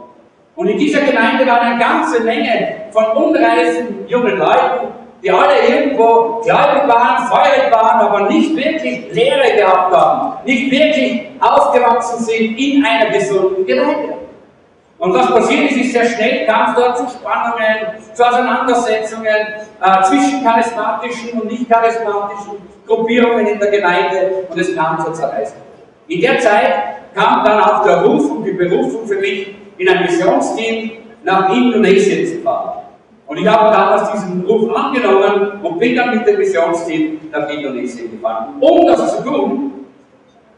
Und 0.55 0.69
in 0.69 0.77
dieser 0.77 1.01
Gemeinde 1.01 1.45
waren 1.45 1.73
eine 1.73 1.79
ganze 1.79 2.23
Menge 2.23 2.75
von 2.91 3.05
unreisen 3.11 4.05
jungen 4.07 4.37
Leuten, 4.37 5.04
die 5.25 5.32
alle 5.32 5.67
irgendwo 5.67 6.39
gläubig 6.44 6.88
waren, 6.88 7.27
feurig 7.27 7.72
waren, 7.72 8.00
aber 8.00 8.29
nicht 8.29 8.55
wirklich 8.55 9.12
Lehre 9.12 9.55
gehabt 9.58 9.91
haben, 9.91 10.46
nicht 10.46 10.70
wirklich 10.70 11.32
aufgewachsen 11.39 12.24
sind 12.24 12.55
in 12.60 12.86
einer 12.86 13.10
gesunden 13.10 13.65
Gemeinde. 13.65 14.13
Und 15.00 15.13
was 15.15 15.27
passiert 15.34 15.72
ist, 15.72 15.77
ist 15.77 15.94
sehr 15.94 16.05
schnell 16.05 16.46
kam 16.46 16.70
es 16.70 16.75
dort 16.75 16.98
zu 17.00 17.05
Spannungen, 17.17 18.03
zu 18.13 18.24
Auseinandersetzungen 18.24 19.25
äh, 19.25 20.03
zwischen 20.03 20.44
charismatischen 20.44 21.41
und 21.41 21.51
nicht 21.51 21.70
charismatischen 21.70 22.53
Gruppierungen 22.86 23.48
in 23.48 23.60
der 23.60 23.72
Gemeinde 23.72 24.46
und 24.48 24.60
es 24.60 24.75
kam 24.75 25.03
zur 25.03 25.13
Zerreißung. 25.13 25.58
In 26.08 26.22
der 26.22 26.38
Zeit 26.38 26.74
kam 27.15 27.44
dann 27.44 27.62
auch 27.62 27.84
der 27.84 28.03
Ruf 28.03 28.29
und 28.29 28.44
die 28.44 28.51
Berufung 28.51 29.08
für 29.08 29.15
mich, 29.15 29.55
in 29.77 29.89
ein 29.89 30.03
Missionsteam 30.03 30.91
nach 31.24 31.51
Indonesien 31.51 32.27
zu 32.27 32.44
fahren. 32.44 32.85
Und 33.27 33.38
ich 33.38 33.48
habe 33.48 33.74
damals 33.74 34.12
diesen 34.12 34.46
Ruf 34.46 34.75
angenommen 34.75 35.60
und 35.63 35.79
bin 35.79 35.96
dann 35.96 36.15
mit 36.15 36.27
dem 36.27 36.38
Missionsteam 36.38 37.20
nach 37.32 37.50
Indonesien 37.50 38.12
gefahren. 38.12 38.55
Um 38.60 38.86
das 38.86 39.17
zu 39.17 39.24
tun, 39.24 39.86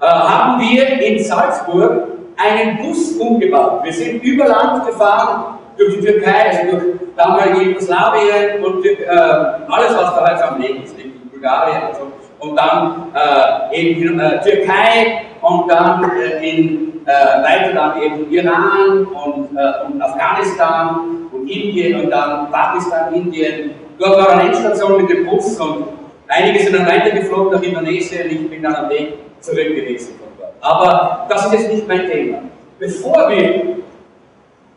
äh, 0.02 0.06
haben 0.06 0.62
wir 0.62 1.00
in 1.02 1.24
Salzburg 1.24 2.08
einen 2.36 2.78
Bus 2.78 3.14
umgebaut. 3.14 3.84
Wir 3.84 3.94
sind 3.94 4.22
über 4.22 4.48
Land 4.48 4.86
gefahren, 4.86 5.58
durch 5.78 5.96
die 6.00 6.06
Türkei, 6.06 6.50
also 6.50 6.78
durch 6.78 6.84
damalige 7.16 7.70
Jugoslawien 7.70 8.64
und 8.64 8.86
äh, 8.86 9.06
alles, 9.08 9.96
was 9.96 10.16
da 10.16 10.26
halt 10.26 10.44
am 10.44 10.62
Leben 10.62 10.84
ist, 10.84 10.96
Bulgarien 11.32 11.90
und 11.90 11.96
so. 11.96 12.12
Und 12.40 12.56
dann 12.56 13.08
äh, 13.16 13.82
in 13.82 14.20
äh, 14.20 14.42
Türkei 14.42 15.22
und 15.42 15.70
dann 15.70 16.12
äh, 16.12 16.50
in, 16.50 17.02
äh, 17.06 17.10
weiter 17.44 17.74
dann 17.74 18.02
eben 18.02 18.30
Iran 18.32 19.06
und, 19.06 19.50
und 19.56 20.02
Afghanistan 20.02 21.27
Indien 21.50 22.02
und 22.02 22.10
dann 22.10 22.52
Pakistan, 22.52 23.14
Indien. 23.14 23.72
Dort 24.00 24.18
war 24.18 24.30
eine 24.30 24.44
Endstation 24.44 25.02
mit 25.02 25.10
dem 25.10 25.26
Bus 25.26 25.60
und 25.60 25.86
einige 26.28 26.60
sind 26.60 26.76
dann 26.76 26.86
weitergeflogen 26.86 27.52
nach 27.54 27.62
Indonesien. 27.62 28.30
Ich 28.30 28.50
bin 28.50 28.62
dann 28.62 28.76
am 28.76 28.90
Weg 28.90 29.14
zurück 29.40 29.76
gewesen. 29.76 30.20
Aber 30.62 31.26
das 31.30 31.46
ist 31.46 31.54
jetzt 31.54 31.72
nicht 31.72 31.88
mein 31.88 32.10
Thema. 32.10 32.40
Bevor 32.80 33.30
wir 33.30 33.78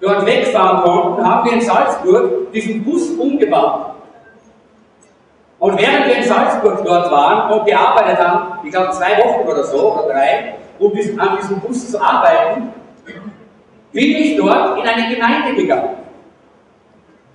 dort 0.01 0.25
wegfahren 0.25 0.83
konnten, 0.83 1.25
haben 1.25 1.45
wir 1.45 1.53
in 1.53 1.61
Salzburg 1.61 2.53
diesen 2.53 2.83
Bus 2.85 3.11
umgebaut. 3.11 3.91
Und 5.59 5.79
während 5.79 6.07
wir 6.07 6.17
in 6.17 6.23
Salzburg 6.23 6.83
dort 6.85 7.11
waren 7.11 7.53
und 7.53 7.67
gearbeitet 7.67 8.19
haben, 8.19 8.65
ich 8.65 8.73
glaube 8.73 8.93
zwei 8.93 9.19
Wochen 9.19 9.47
oder 9.47 9.63
so, 9.65 9.93
oder 9.93 10.09
drei, 10.09 10.55
um 10.79 10.93
an 11.19 11.37
diesem 11.37 11.61
Bus 11.61 11.91
zu 11.91 12.01
arbeiten, 12.01 12.73
bin 13.93 14.05
ich 14.17 14.37
dort 14.37 14.79
in 14.79 14.87
eine 14.87 15.15
Gemeinde 15.15 15.55
gegangen. 15.55 15.91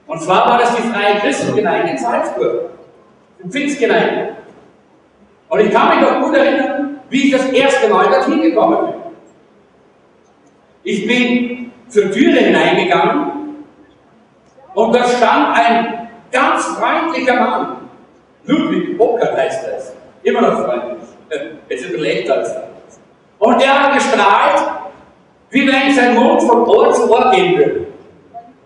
Und 0.08 0.22
zwar 0.22 0.50
war 0.50 0.60
das 0.60 0.76
die 0.76 0.84
Freie 0.84 1.20
Christengemeinde 1.20 1.92
in 1.92 1.98
Salzburg, 1.98 2.70
die 3.44 3.50
Pfingstgemeinde. 3.50 4.36
Und 5.50 5.60
ich 5.60 5.72
kann 5.72 5.90
mich 5.90 6.00
noch 6.00 6.22
gut 6.22 6.36
erinnern, 6.36 7.00
wie 7.10 7.26
ich 7.26 7.32
das 7.32 7.46
erste 7.50 7.90
Mal 7.90 8.08
dorthin 8.08 8.42
gekommen 8.42 8.88
bin. 8.88 8.96
Ich 10.84 11.08
bin 11.08 11.72
zur 11.90 12.12
Türe 12.12 12.40
hineingegangen 12.40 13.66
und 14.74 14.96
da 14.96 15.08
stand 15.08 15.58
ein 15.58 16.10
ganz 16.32 16.66
freundlicher 16.66 17.40
Mann. 17.40 17.78
Ludwig 18.46 18.98
Bockert 18.98 19.36
heißt 19.36 19.68
es. 19.68 19.94
Immer 20.24 20.42
noch 20.42 20.66
freundlich. 20.66 21.10
Jetzt 21.70 21.90
überlegt 21.90 22.30
er 22.30 22.42
es. 22.42 22.56
Und 23.40 23.62
der 23.62 23.84
hat 23.84 23.94
gestrahlt, 23.94 24.62
wie 25.50 25.68
wenn 25.68 25.94
sein 25.94 26.16
Mund 26.16 26.42
von 26.44 26.66
Ohr 26.68 26.94
zu 26.94 27.10
Ohr 27.10 27.32
gehen 27.32 27.58
würde. 27.58 27.85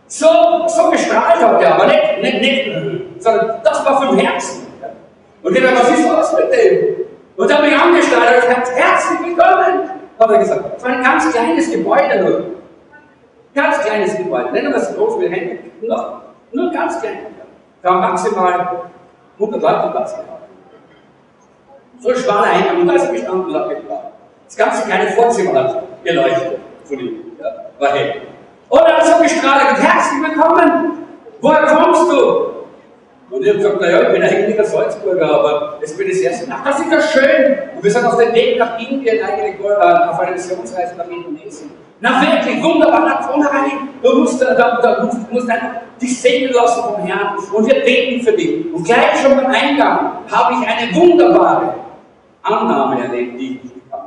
So, 0.09 0.27
so 0.67 0.89
gestrahlt 0.89 1.39
hat 1.39 1.61
er, 1.61 1.75
aber 1.75 1.85
nicht, 1.85 2.21
nicht, 2.23 2.41
nicht, 2.41 3.21
sondern 3.21 3.61
das 3.63 3.85
war 3.85 4.01
vom 4.01 4.17
Herzen. 4.17 4.65
Und 5.43 5.55
ich 5.55 5.61
dachte, 5.61 5.77
was 5.77 5.99
ist 5.99 6.09
los 6.09 6.33
mit 6.33 6.51
dem? 6.51 6.95
Und 7.37 7.49
dann 7.49 7.61
bin 7.61 7.69
ich 7.69 7.79
angestrahlt 7.79 8.43
und 8.43 8.49
gesagt, 8.49 8.71
herzlich 8.75 9.19
willkommen, 9.19 9.89
hat 10.19 10.31
er 10.31 10.37
gesagt. 10.39 10.77
Es 10.77 10.83
war 10.83 10.91
ein 10.91 11.03
ganz 11.03 11.31
kleines 11.31 11.71
Gebäude 11.71 12.23
nur. 12.23 12.45
Ganz 13.53 13.81
kleines 13.81 14.17
Gebäude, 14.17 14.51
nicht 14.51 14.63
nur 14.63 14.79
so 14.79 14.93
groß 14.95 15.21
wie 15.21 15.29
Hände. 15.29 15.59
Nur, 15.79 16.23
nur 16.53 16.71
ganz 16.71 16.99
klein. 16.99 17.27
Da 17.83 17.89
haben 17.91 17.99
maximal 17.99 18.81
100 19.35 19.61
Leute 19.61 19.89
Platz 19.91 20.11
gehabt. 20.13 20.49
So 21.99 22.15
schmaler 22.15 22.51
Eingang, 22.51 22.81
und 22.81 22.87
da 22.87 22.93
ist 22.93 23.05
er 23.05 23.11
gestanden 23.11 23.45
und 23.45 23.55
hat 23.55 23.69
gebracht. 23.69 24.05
Das 24.45 24.57
ganze 24.57 24.87
kleine 24.87 25.11
Vorzimmer 25.11 25.53
hat 25.53 25.83
geleuchtet 26.03 26.59
von 26.85 26.99
ihm. 26.99 27.21
Ja, 27.39 27.45
war 27.77 27.93
hell. 27.93 28.28
Und 28.69 28.79
er 28.81 28.97
hat 28.97 29.05
so 29.05 29.23
gestrahlt 29.23 29.81
herzlich 29.81 30.21
willkommen. 30.21 31.07
Woher 31.41 31.65
kommst 31.65 32.11
du? 32.11 32.49
Und 33.31 33.43
ich 33.43 33.49
habe 33.49 33.57
gesagt, 33.57 33.81
naja, 33.81 34.01
ich 34.03 34.13
bin 34.13 34.23
eigentlich 34.23 34.59
ein 34.59 34.65
Salzburger, 34.65 35.31
aber 35.31 35.77
jetzt 35.81 35.97
bin 35.97 36.07
das 36.07 36.17
erste. 36.17 36.47
Ach, 36.51 36.63
das 36.63 36.79
ist 36.79 36.91
ja 36.91 37.01
schön. 37.01 37.57
Und 37.75 37.83
wir 37.83 37.91
sind 37.91 38.05
auf 38.05 38.17
dem 38.17 38.33
Weg 38.33 38.59
nach 38.59 38.79
Indien, 38.79 39.23
eigentlich 39.23 39.59
äh, 39.59 40.09
auf 40.09 40.19
einer 40.19 40.31
Missionsreise 40.31 40.95
nach 40.97 41.07
Indonesien. 41.07 41.71
Na 41.99 42.21
wirklich, 42.21 42.63
wunderbar, 42.63 43.05
da 43.05 43.27
komm 43.27 43.41
rein. 43.41 43.89
Du 44.01 44.19
musst, 44.19 44.41
da, 44.41 44.53
da, 44.53 45.03
musst, 45.03 45.31
musst 45.31 45.49
einfach 45.49 45.81
dich 46.01 46.21
segnen 46.21 46.53
lassen 46.53 46.83
vom 46.83 47.03
Herrn. 47.03 47.37
Und 47.51 47.67
wir 47.67 47.83
beten 47.83 48.23
für 48.23 48.31
dich. 48.33 48.71
Und 48.73 48.83
gleich 48.83 49.19
schon 49.21 49.35
beim 49.35 49.47
Eingang 49.47 50.11
habe 50.31 50.53
ich 50.53 50.67
eine 50.67 50.95
wunderbare 50.95 51.73
Annahme 52.43 53.03
erlebt, 53.03 53.39
die 53.39 53.55
ich 53.55 53.63
nicht 53.63 53.91
kann. 53.91 53.99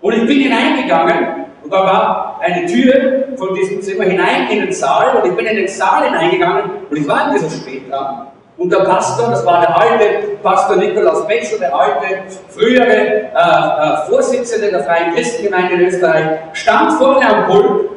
Und 0.00 0.12
ich 0.12 0.26
bin 0.26 0.40
hineingegangen 0.40 1.43
und 1.64 1.72
da 1.72 1.82
war 1.82 2.40
eine 2.40 2.66
Tür 2.66 3.24
von 3.36 3.54
diesem 3.54 3.80
Zimmer 3.80 4.04
hinein 4.04 4.48
in 4.50 4.60
den 4.60 4.72
Saal 4.72 5.16
und 5.16 5.30
ich 5.30 5.34
bin 5.34 5.46
in 5.46 5.56
den 5.56 5.68
Saal 5.68 6.04
hineingegangen 6.04 6.70
und 6.90 6.96
ich 6.96 7.08
war 7.08 7.24
ein 7.24 7.32
bisschen 7.32 7.50
spät 7.50 7.90
dran. 7.90 8.26
Und 8.58 8.70
der 8.70 8.80
Pastor, 8.80 9.30
das 9.30 9.44
war 9.46 9.62
der 9.62 9.76
alte 9.76 10.04
Pastor 10.42 10.76
Nikolaus 10.76 11.26
Betschel, 11.26 11.58
der 11.58 11.74
alte, 11.74 12.22
frühere 12.50 12.92
äh, 12.92 13.28
äh, 13.32 14.06
Vorsitzende 14.08 14.70
der 14.70 14.84
Freien 14.84 15.14
Christengemeinde 15.14 15.74
in 15.74 15.80
Österreich, 15.80 16.26
stand 16.52 16.92
vorne 16.92 17.26
am 17.26 17.46
Pult 17.46 17.90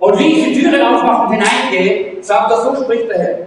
und 0.00 0.18
wie 0.18 0.26
ich 0.26 0.58
die 0.58 0.62
Türe 0.62 0.86
aufmache 0.86 1.28
und 1.28 1.32
hineingehe, 1.34 2.22
sagt 2.22 2.50
er, 2.50 2.56
so 2.58 2.82
spricht 2.82 3.08
der 3.08 3.18
Herr. 3.18 3.38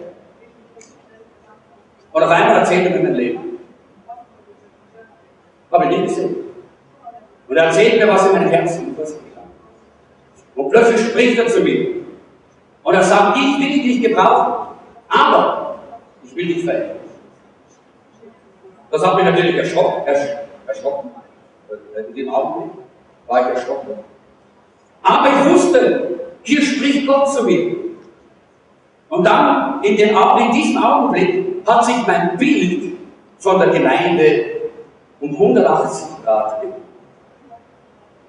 Und 2.13 2.23
auf 2.23 2.29
einmal 2.29 2.59
erzählt 2.59 2.85
er 2.85 2.97
mir 2.97 3.03
mein 3.03 3.15
Leben. 3.15 3.59
Habe 5.71 5.83
ich 5.83 5.89
nie 5.89 6.03
gesehen. 6.03 6.44
Und 7.47 7.57
er 7.57 7.65
erzählt 7.65 7.99
mir, 7.99 8.07
was 8.07 8.25
in 8.27 8.33
meinem 8.33 8.49
Herzen 8.49 8.95
passiert. 8.95 9.21
Und 10.55 10.69
plötzlich 10.69 11.01
spricht 11.01 11.37
er 11.37 11.47
zu 11.47 11.61
mir. 11.61 11.95
Und 12.83 12.93
er 12.93 13.03
sagt, 13.03 13.37
ich 13.37 13.59
will 13.59 13.83
dich 13.83 14.01
gebrauchen, 14.01 14.67
aber 15.09 15.79
ich 16.23 16.35
will 16.35 16.47
dich 16.47 16.63
verändern. 16.63 16.97
Das 18.91 19.05
hat 19.05 19.15
mich 19.15 19.25
natürlich 19.25 19.55
erschrocken. 19.55 20.03
erschrocken. 20.67 21.11
In 22.07 22.15
dem 22.15 22.29
Augenblick 22.33 22.71
war 23.27 23.41
ich 23.41 23.57
erschrocken. 23.57 23.99
Aber 25.03 25.27
ich 25.27 25.53
wusste, 25.53 26.19
hier 26.43 26.61
spricht 26.61 27.07
Gott 27.07 27.31
zu 27.33 27.43
mir. 27.43 27.75
Und 29.09 29.25
dann, 29.25 29.83
in, 29.83 29.97
dem, 29.97 30.15
in 30.39 30.51
diesem 30.51 30.83
Augenblick, 30.83 31.65
hat 31.65 31.85
sich 31.85 32.07
mein 32.07 32.37
Bild 32.37 32.93
von 33.39 33.59
der 33.59 33.69
Gemeinde 33.69 34.45
um 35.19 35.31
180 35.31 36.23
Grad 36.23 36.61
gedreht. 36.61 36.84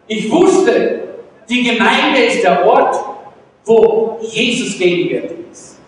Ich 0.08 0.30
wusste, 0.30 1.00
die 1.48 1.62
Gemeinde 1.64 2.20
ist 2.26 2.42
der 2.42 2.64
Ort, 2.64 2.96
wo 3.64 4.18
Jesus 4.20 4.78
gegenwärtig 4.78 5.38
ist, 5.50 5.80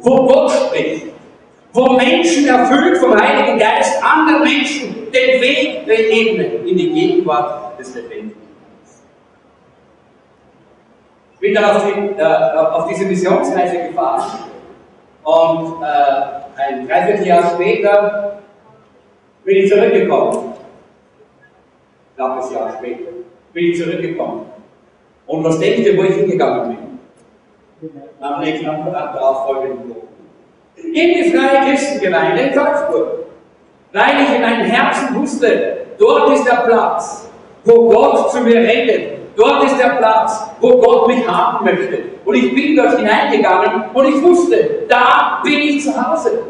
wo 0.00 0.26
Gott 0.26 0.50
spricht, 0.50 1.06
wo 1.72 1.92
Menschen 1.92 2.46
erfüllt 2.48 2.98
vom 2.98 3.18
Heiligen 3.18 3.58
Geist 3.58 4.02
anderen 4.02 4.42
Menschen 4.42 5.10
den 5.10 5.40
Weg 5.40 5.88
ebnen 5.88 6.66
in 6.66 6.76
die 6.76 6.92
Gegenwart 6.92 7.78
des 7.78 7.94
Lebendigen. 7.94 8.46
Ich 11.34 11.40
bin 11.40 11.54
dann 11.54 11.76
auf, 11.76 11.84
die, 11.84 12.20
äh, 12.20 12.24
auf 12.24 12.88
diese 12.88 13.04
Missionsreise 13.04 13.88
gefahren 13.88 14.50
und 15.22 15.82
äh, 15.82 16.60
ein 16.60 16.86
Dreivierteljahr 16.86 17.52
später 17.54 18.38
bin 19.44 19.56
ich 19.58 19.70
zurückgekommen. 19.70 20.54
Knappes 22.16 22.52
Jahr 22.52 22.74
später 22.78 23.15
bin 23.56 23.72
ich 23.72 23.82
zurückgekommen. 23.82 24.42
Und 25.26 25.44
was 25.44 25.58
denkt 25.58 25.78
ihr, 25.78 25.96
wo 25.96 26.02
ich 26.02 26.14
hingegangen 26.14 26.76
bin? 27.80 27.90
Am 28.20 28.40
nächsten, 28.40 28.68
am 28.68 28.84
darauffolgenden 28.84 29.88
Wochen. 29.88 30.08
In 30.76 30.92
die 30.92 31.30
Freie 31.30 31.70
Christengemeinde 31.70 32.42
in 32.42 32.54
Salzburg. 32.54 33.24
Weil 33.92 34.22
ich 34.22 34.34
in 34.34 34.42
meinem 34.42 34.66
Herzen 34.66 35.14
wusste, 35.14 35.78
dort 35.98 36.34
ist 36.34 36.46
der 36.46 36.66
Platz, 36.66 37.30
wo 37.64 37.88
Gott 37.88 38.30
zu 38.30 38.42
mir 38.42 38.56
redet. 38.56 39.20
Dort 39.36 39.64
ist 39.64 39.78
der 39.78 39.96
Platz, 39.96 40.50
wo 40.60 40.78
Gott 40.78 41.08
mich 41.08 41.26
haben 41.26 41.64
möchte. 41.64 41.98
Und 42.26 42.34
ich 42.34 42.54
bin 42.54 42.76
dort 42.76 42.98
hineingegangen 42.98 43.84
und 43.94 44.04
ich 44.06 44.22
wusste, 44.22 44.84
da 44.86 45.40
bin 45.42 45.60
ich 45.60 45.82
zu 45.82 45.92
Hause. 45.96 46.42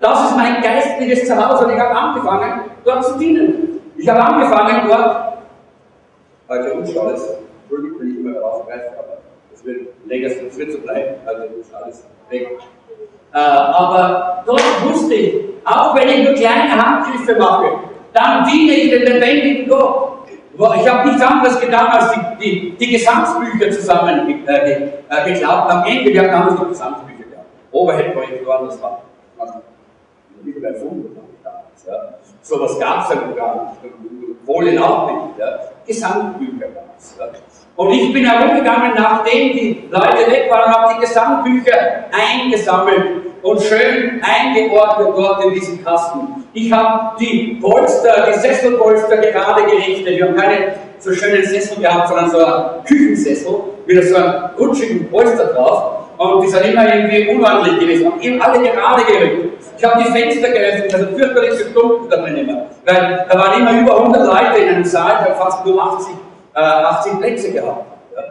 Das 0.00 0.28
ist 0.28 0.36
mein 0.36 0.60
geistliches 0.60 1.28
Zuhause 1.28 1.66
und 1.66 1.72
ich 1.72 1.78
habe 1.78 1.94
angefangen, 1.94 2.62
dort 2.84 3.04
zu 3.04 3.16
dienen. 3.18 3.80
Ich 3.96 4.08
habe 4.08 4.20
angefangen, 4.22 4.88
dort 4.88 5.35
weil 6.48 6.64
für 6.64 6.74
uns 6.74 6.96
alles, 6.96 7.36
Entschuldigung, 7.62 8.00
wenn 8.00 8.10
ich 8.10 8.18
immer 8.18 8.40
rausgreife, 8.40 8.98
aber 8.98 9.18
es 9.52 9.64
wird 9.64 9.88
länger, 10.06 10.28
es 10.28 10.58
wird 10.58 10.72
so 10.72 10.78
bleiben, 10.78 11.16
also 11.26 11.42
ist 11.60 11.74
alles 11.74 12.04
weg. 12.30 12.58
Äh, 13.32 13.38
aber 13.38 14.42
dort 14.46 14.62
wusste 14.84 15.14
ich, 15.14 15.44
auch 15.64 15.94
wenn 15.94 16.08
ich 16.08 16.24
nur 16.24 16.34
kleine 16.34 16.70
Handgriffe 16.70 17.38
mache, 17.38 17.70
dann 18.12 18.44
diene 18.44 18.72
ich 18.72 18.90
dem 18.90 19.02
lebendigen 19.02 19.68
Gott. 19.68 20.12
Ich 20.58 20.88
habe 20.88 21.08
nichts 21.08 21.22
anderes 21.22 21.60
getan, 21.60 21.86
als 21.88 22.12
die, 22.12 22.20
die, 22.40 22.76
die 22.78 22.92
Gesamtsbücher 22.92 23.70
zusammen 23.72 24.46
äh, 24.46 24.84
äh. 25.10 25.44
Am 25.44 25.84
Ende, 25.84 26.12
wir 26.12 26.22
haben 26.22 26.30
damals 26.30 26.54
noch 26.54 26.68
Gesamtsbücher 26.68 27.24
gehabt. 27.24 27.46
Overhead-Projektoren, 27.72 28.66
das 28.66 28.80
war, 28.80 29.02
das 29.38 29.48
war 29.50 29.62
nicht 30.42 30.58
mehr 30.58 30.70
erfunden 30.70 31.14
damals. 31.44 32.06
So 32.48 32.60
was 32.60 32.78
gab 32.78 33.02
es 33.02 33.08
ja 33.08 33.20
gar 33.34 33.76
nicht. 33.82 34.46
Polen 34.46 34.78
auch 34.78 35.10
nicht. 35.10 35.38
Ja. 35.40 35.58
Gesamtbücher 35.84 36.68
gab 36.68 36.94
es. 36.96 37.16
Ja. 37.18 37.26
Und 37.74 37.90
ich 37.90 38.12
bin 38.12 38.24
herumgegangen, 38.24 38.92
nachdem 38.94 39.52
die 39.52 39.88
Leute 39.90 40.30
weg 40.30 40.48
waren, 40.48 40.72
habe 40.72 40.94
die 40.94 41.00
Gesamtbücher 41.00 42.04
eingesammelt 42.12 43.02
und 43.42 43.60
schön 43.60 44.22
eingeordnet 44.22 45.08
dort 45.16 45.44
in 45.44 45.54
diesen 45.54 45.84
Kasten. 45.84 46.44
Ich 46.52 46.70
habe 46.70 47.16
die 47.18 47.58
Polster, 47.60 48.28
die 48.28 48.38
Sesselpolster 48.38 49.16
gerade 49.16 49.64
gerichtet. 49.64 50.16
Wir 50.16 50.28
haben 50.28 50.36
keine 50.36 50.74
so 51.00 51.12
schönen 51.12 51.44
Sessel 51.44 51.82
gehabt, 51.82 52.08
sondern 52.08 52.30
so 52.30 52.38
einen 52.38 52.84
Küchensessel 52.84 53.54
mit 53.86 54.04
so 54.04 54.14
einem 54.14 54.50
rutschigen 54.56 55.10
Polster 55.10 55.46
drauf. 55.46 55.96
Und 56.16 56.44
die 56.44 56.48
sind 56.48 56.64
immer 56.64 56.94
irgendwie 56.94 57.28
unordentlich 57.28 57.80
gewesen, 57.80 58.06
haben 58.06 58.22
eben 58.22 58.40
alle 58.40 58.60
gerade 58.60 59.04
gerückt. 59.04 59.55
Ich 59.76 59.84
habe 59.84 60.02
die 60.02 60.10
Fenster 60.10 60.48
geöffnet, 60.48 60.94
also 60.94 61.06
fürchterlich 61.16 61.58
gestunken 61.58 62.08
da 62.08 62.16
drin 62.16 62.36
immer. 62.36 62.66
Weil 62.84 63.26
da 63.28 63.38
waren 63.38 63.60
immer 63.60 63.80
über 63.80 63.98
100 63.98 64.26
Leute 64.26 64.62
in 64.62 64.74
einem 64.74 64.84
Saal, 64.84 65.24
der 65.26 65.34
fast 65.34 65.64
nur 65.66 65.82
80, 65.82 66.14
äh, 66.54 66.58
80 66.58 67.18
Plätze 67.18 67.52
gehabt. 67.52 67.84
Ja. 68.14 68.22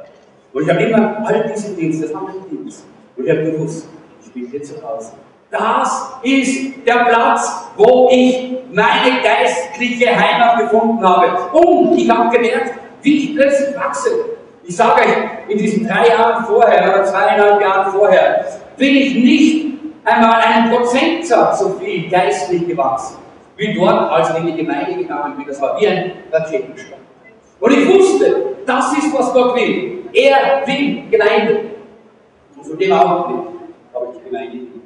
Und 0.54 0.64
ich 0.64 0.70
habe 0.70 0.84
immer 0.84 1.24
all 1.26 1.52
diese 1.54 1.74
Dienste, 1.76 2.08
das 2.08 2.16
war 2.16 2.24
mein 2.24 2.50
Dienst. 2.50 2.86
Und 3.16 3.26
ich 3.26 3.32
habe 3.32 3.44
gewusst, 3.44 3.88
ich 4.26 4.34
bin 4.34 4.48
hier 4.48 4.64
zu 4.64 4.76
Hause. 4.84 5.12
Das 5.52 6.18
ist 6.24 6.86
der 6.86 7.06
Platz, 7.06 7.70
wo 7.78 8.10
ich 8.12 8.58
meine 8.72 9.22
geistliche 9.22 10.08
Heimat 10.08 10.60
gefunden 10.60 11.08
habe. 11.08 11.28
Und 11.54 11.98
ich 11.98 12.10
habe 12.10 12.36
gemerkt, 12.36 12.74
wie 13.02 13.18
ich 13.18 13.36
plötzlich 13.36 13.76
wachse. 13.76 14.10
Ich 14.64 14.76
sage 14.76 15.02
euch, 15.02 15.50
in 15.50 15.58
diesen 15.60 15.88
drei 15.88 16.08
Jahren 16.08 16.44
vorher 16.46 16.84
oder 16.84 17.04
zweieinhalb 17.06 17.62
Jahren 17.62 17.92
vorher 17.92 18.46
bin 18.78 18.96
ich 18.96 19.14
nicht 19.14 19.66
einmal 20.06 20.42
einen 20.42 20.72
Prozentsatz 20.72 21.60
so 21.60 21.70
viel 21.80 22.10
geistlich 22.10 22.68
gewachsen, 22.68 23.18
wie 23.58 23.74
dort, 23.74 24.12
als 24.12 24.30
ich 24.30 24.38
in 24.38 24.46
die 24.48 24.56
Gemeinde 24.64 24.96
gegangen 24.96 25.36
bin. 25.38 25.48
Das 25.48 25.60
war 25.62 25.80
wie 25.80 25.88
ein 25.88 26.12
Raketenstart. 26.32 27.02
Und 27.60 27.72
ich 27.72 27.88
wusste, 27.88 28.56
das 28.66 28.98
ist, 28.98 29.14
was 29.18 29.34
Gott 29.34 29.56
will. 29.56 30.04
Er 30.14 30.66
will 30.66 31.04
Gemeinde. 31.10 31.62
Und 32.56 32.66
von 32.66 32.78
dem 32.78 32.92
Augenblick 32.92 33.52
habe 33.94 34.08
ich 34.16 34.24
Gemeinde 34.24 34.52
geliebt. 34.52 34.86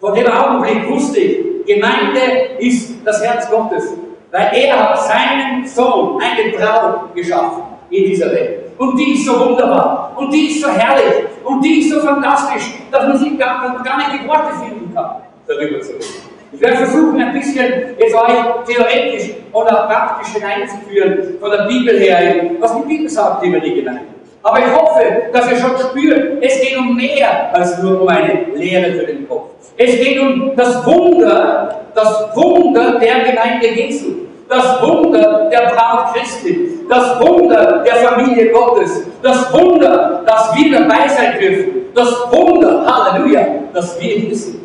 Von 0.00 0.14
dem 0.14 0.26
Augenblick 0.26 0.88
wusste 0.88 1.20
ich, 1.20 1.66
Gemeinde 1.66 2.56
ist 2.58 2.94
das 3.04 3.22
Herz 3.22 3.50
Gottes. 3.50 3.94
Weil 4.30 4.48
er 4.52 4.90
hat 4.90 5.00
seinen 5.00 5.66
Sohn, 5.66 6.20
eine 6.22 6.56
Braut 6.56 7.14
geschaffen 7.14 7.62
in 7.90 8.04
dieser 8.04 8.30
Welt. 8.30 8.72
Und 8.78 8.96
die 8.96 9.14
ist 9.14 9.26
so 9.26 9.38
wunderbar. 9.38 10.12
Und 10.16 10.32
die 10.32 10.46
ist 10.48 10.62
so 10.62 10.68
herrlich. 10.68 11.26
Und 11.44 11.64
die 11.64 11.80
ist 11.80 11.90
so 11.90 12.00
fantastisch, 12.00 12.74
dass 12.90 13.06
man 13.06 13.18
sich 13.18 13.38
gar, 13.38 13.82
gar 13.82 13.96
nicht 13.98 14.22
die 14.22 14.28
Worte 14.28 14.54
finden 14.62 14.94
kann, 14.94 15.16
darüber 15.46 15.80
zu 15.80 15.92
reden. 15.92 16.30
Ich 16.52 16.60
werde 16.60 16.78
versuchen, 16.78 17.20
ein 17.20 17.32
bisschen 17.32 17.96
jetzt 17.98 18.14
euch 18.14 18.64
theoretisch 18.66 19.30
oder 19.52 19.86
praktisch 19.86 20.32
hineinzuführen, 20.34 21.38
von 21.40 21.50
der 21.50 21.64
Bibel 21.64 21.98
her, 21.98 22.50
was 22.58 22.76
die 22.76 22.88
Bibel 22.88 23.08
sagt 23.08 23.44
über 23.44 23.60
die 23.60 23.74
Gemeinde. 23.74 24.09
Aber 24.42 24.58
ich 24.58 24.74
hoffe, 24.74 25.02
dass 25.32 25.50
ihr 25.50 25.58
schon 25.58 25.78
spürt, 25.78 26.42
es 26.42 26.60
geht 26.60 26.76
um 26.78 26.96
mehr 26.96 27.54
als 27.54 27.82
nur 27.82 28.00
um 28.02 28.08
eine 28.08 28.46
Lehre 28.54 28.92
für 28.92 29.06
den 29.06 29.28
Kopf. 29.28 29.50
Es 29.76 29.96
geht 29.96 30.18
um 30.18 30.56
das 30.56 30.84
Wunder, 30.86 31.82
das 31.94 32.34
Wunder 32.34 32.98
der 32.98 33.20
Gemeinde 33.20 33.68
Jesu 33.68 34.20
das 34.50 34.82
Wunder 34.82 35.48
der 35.48 35.70
Braut 35.70 36.12
Christi, 36.12 36.80
das 36.88 37.20
Wunder 37.20 37.84
der 37.84 37.94
Familie 37.96 38.50
Gottes, 38.50 39.06
das 39.22 39.52
Wunder, 39.52 40.22
dass 40.26 40.56
wir 40.56 40.80
dabei 40.80 41.08
sein 41.08 41.38
dürfen, 41.38 41.86
das 41.94 42.10
Wunder, 42.32 42.84
Halleluja, 42.84 43.46
dass 43.72 43.98
wir 44.00 44.16
hier 44.16 44.36
sind. 44.36 44.60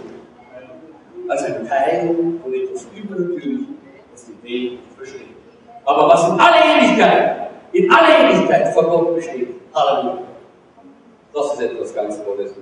Als 1.27 1.43
ein 1.43 1.67
Teil 1.67 2.15
von 2.41 2.53
etwas 2.53 2.87
Übernatürlichem, 2.95 3.77
das 4.11 4.25
die 4.25 4.71
Welt 4.71 4.79
versteht. 4.97 5.27
Aber 5.85 6.09
was 6.09 6.29
in 6.29 6.39
aller 6.39 6.81
Ewigkeit, 6.81 7.49
in 7.71 7.91
aller 7.91 8.31
Ewigkeit 8.31 8.73
vor 8.73 8.83
Gott 8.85 9.15
besteht, 9.15 9.54
Halleluja. 9.75 10.23
Das 11.33 11.53
ist 11.53 11.61
etwas 11.61 11.93
ganz 11.93 12.23
Tolles. 12.23 12.53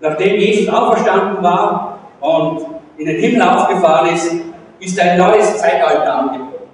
Nachdem 0.00 0.36
Jesus 0.36 0.72
auferstanden 0.72 1.42
war 1.42 1.98
und 2.20 2.66
in 2.96 3.06
den 3.06 3.18
Himmel 3.18 3.42
aufgefahren 3.42 4.14
ist, 4.14 4.34
ist 4.78 5.00
ein 5.00 5.18
neues 5.18 5.58
Zeitalter 5.58 6.14
angebrochen. 6.14 6.68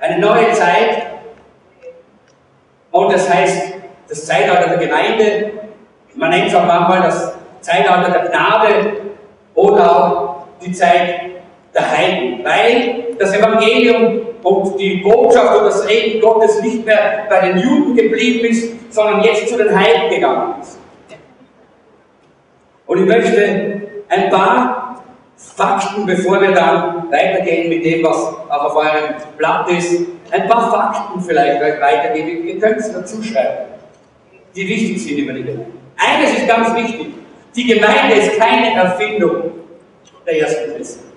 Eine 0.00 0.18
neue 0.18 0.52
Zeit, 0.52 1.06
und 2.90 3.12
das 3.12 3.32
heißt 3.32 3.74
das 4.08 4.26
Zeitalter 4.26 4.76
der 4.76 4.78
Gemeinde, 4.78 5.52
man 6.14 6.30
nennt 6.30 6.48
es 6.48 6.54
auch 6.54 6.66
manchmal 6.66 7.02
das 7.02 7.34
Zeitalter 7.60 8.10
der 8.10 8.28
Gnade 8.28 9.00
oder 9.54 9.96
auch 9.96 10.36
die 10.60 10.72
Zeit 10.72 11.31
der 11.74 11.90
Heiden, 11.90 12.44
weil 12.44 13.16
das 13.18 13.34
Evangelium 13.34 14.20
und 14.42 14.78
die 14.78 14.96
Botschaft 14.96 15.58
und 15.58 15.64
das 15.66 15.88
Reden 15.88 16.20
Gottes 16.20 16.60
nicht 16.62 16.84
mehr 16.84 17.26
bei 17.28 17.48
den 17.48 17.58
Juden 17.58 17.96
geblieben 17.96 18.46
ist, 18.46 18.72
sondern 18.90 19.22
jetzt 19.22 19.48
zu 19.48 19.56
den 19.56 19.78
Heiden 19.78 20.10
gegangen 20.10 20.54
ist. 20.60 20.78
Und 22.86 23.00
ich 23.00 23.06
möchte 23.06 23.82
ein 24.08 24.28
paar 24.30 25.02
Fakten, 25.36 26.06
bevor 26.06 26.40
wir 26.40 26.52
dann 26.52 27.10
weitergehen 27.10 27.68
mit 27.68 27.84
dem, 27.84 28.02
was 28.04 28.16
auch 28.16 28.64
auf 28.64 28.76
eurem 28.76 29.14
Blatt 29.36 29.68
ist. 29.70 30.06
Ein 30.30 30.48
paar 30.48 30.70
Fakten 30.70 31.20
vielleicht 31.20 31.62
euch 31.62 31.80
weitergeben. 31.80 32.46
Ihr 32.46 32.58
könnt 32.58 32.78
es 32.78 32.92
dazu 32.92 33.22
schreiben, 33.22 33.66
die 34.54 34.68
wichtig 34.68 35.02
sind 35.02 35.18
über 35.18 35.32
die 35.32 35.42
Gemeinde. 35.42 35.66
Eines 35.96 36.38
ist 36.38 36.48
ganz 36.48 36.74
wichtig. 36.74 37.08
Die 37.54 37.66
Gemeinde 37.66 38.14
ist 38.14 38.38
keine 38.38 38.74
Erfindung 38.74 39.52
der 40.26 40.40
ersten 40.40 40.74
Christen. 40.74 41.11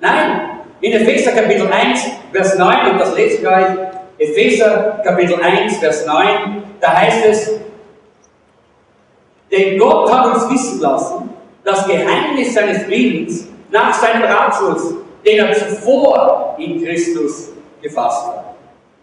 Nein, 0.00 0.60
in 0.80 0.92
Epheser 0.92 1.32
Kapitel 1.32 1.70
1, 1.70 2.06
Vers 2.32 2.56
9, 2.56 2.92
und 2.92 2.98
das 2.98 3.14
lese 3.14 3.36
ich 3.36 3.46
euch, 3.46 3.66
Epheser 4.18 5.00
Kapitel 5.04 5.38
1, 5.42 5.76
Vers 5.76 6.06
9, 6.06 6.62
da 6.80 6.96
heißt 6.96 7.26
es, 7.26 7.60
denn 9.50 9.78
Gott 9.78 10.10
hat 10.10 10.34
uns 10.34 10.50
wissen 10.50 10.80
lassen, 10.80 11.30
das 11.64 11.86
Geheimnis 11.86 12.54
seines 12.54 12.88
Willens 12.88 13.46
nach 13.70 13.92
seinem 13.92 14.22
Ratschluss, 14.22 14.94
den 15.26 15.38
er 15.38 15.52
zuvor 15.52 16.56
in 16.58 16.82
Christus 16.82 17.50
gefasst 17.82 18.26
hat. 18.26 18.54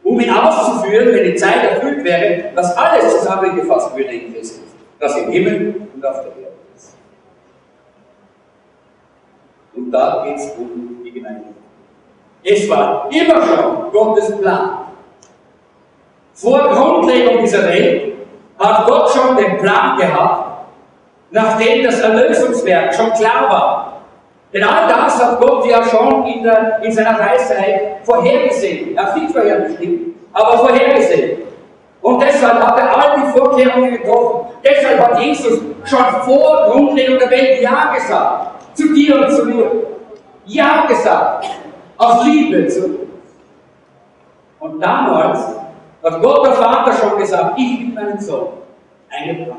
Um 0.03 0.19
ihn 0.19 0.31
auszuführen, 0.31 1.13
wenn 1.13 1.25
die 1.25 1.35
Zeit 1.35 1.63
erfüllt 1.63 2.03
wäre, 2.03 2.55
dass 2.55 2.75
alles 2.75 3.19
zusammengefasst 3.19 3.95
würde 3.95 4.15
in 4.15 4.33
Christus, 4.33 4.63
das 4.99 5.15
im 5.17 5.29
Himmel 5.29 5.89
und 5.93 6.05
auf 6.05 6.21
der 6.21 6.43
Erde 6.43 6.46
Und 9.77 9.91
da 9.91 10.23
geht 10.25 10.37
es 10.37 10.55
um 10.57 11.03
die 11.03 11.11
Gemeinde. 11.11 11.43
Es 12.43 12.67
war 12.69 13.07
immer 13.11 13.41
schon 13.43 13.91
Gottes 13.91 14.35
Plan. 14.39 14.69
Vor 16.33 16.59
Grundlegung 16.69 17.39
dieser 17.41 17.63
Welt 17.63 18.13
hat 18.59 18.87
Gott 18.87 19.09
schon 19.09 19.35
den 19.37 19.57
Plan 19.57 19.97
gehabt, 19.97 20.65
nachdem 21.29 21.83
das 21.83 21.99
Erlösungswerk 21.99 22.93
schon 22.93 23.11
klar 23.13 23.49
war. 23.49 24.01
Denn 24.51 24.63
all 24.63 24.87
das 24.87 25.23
hat 25.23 25.39
Gott 25.39 25.65
ja 25.67 25.83
schon 25.83 26.25
in, 26.25 26.43
der, 26.43 26.79
in 26.81 26.91
seiner 26.91 27.19
Weisheit 27.19 27.97
vorhergesehen. 28.03 28.95
Er 28.95 29.05
hat 29.05 29.17
nicht 29.17 29.31
vorherbestimmt, 29.31 30.15
aber 30.33 30.57
vorhergesehen. 30.57 31.39
Und 32.01 32.21
deshalb 32.21 32.65
hat 32.65 32.79
er 32.79 32.97
all 32.97 33.21
die 33.21 33.37
Vorkehrungen 33.37 33.91
getroffen. 33.91 34.47
Deshalb 34.63 34.99
hat 34.99 35.19
Jesus 35.19 35.59
schon 35.83 36.05
vor 36.23 36.69
Grundlegung 36.71 37.19
der 37.19 37.29
Welt 37.29 37.61
Ja 37.61 37.93
gesagt. 37.93 38.56
Zu 38.77 38.93
dir 38.93 39.19
und 39.19 39.31
zu 39.31 39.45
mir. 39.45 39.71
Ja 40.45 40.85
gesagt. 40.85 41.49
Aus 41.97 42.25
Liebe 42.25 42.67
zu 42.67 42.85
uns. 42.85 42.97
Und 44.59 44.79
damals 44.79 45.39
hat 46.03 46.21
Gott 46.21 46.45
der 46.45 46.53
Vater 46.53 46.93
schon 46.93 47.17
gesagt, 47.17 47.57
ich 47.57 47.79
will 47.79 47.93
meinen 47.93 48.19
Sohn 48.19 48.49
eine 49.09 49.45
Braut. 49.45 49.57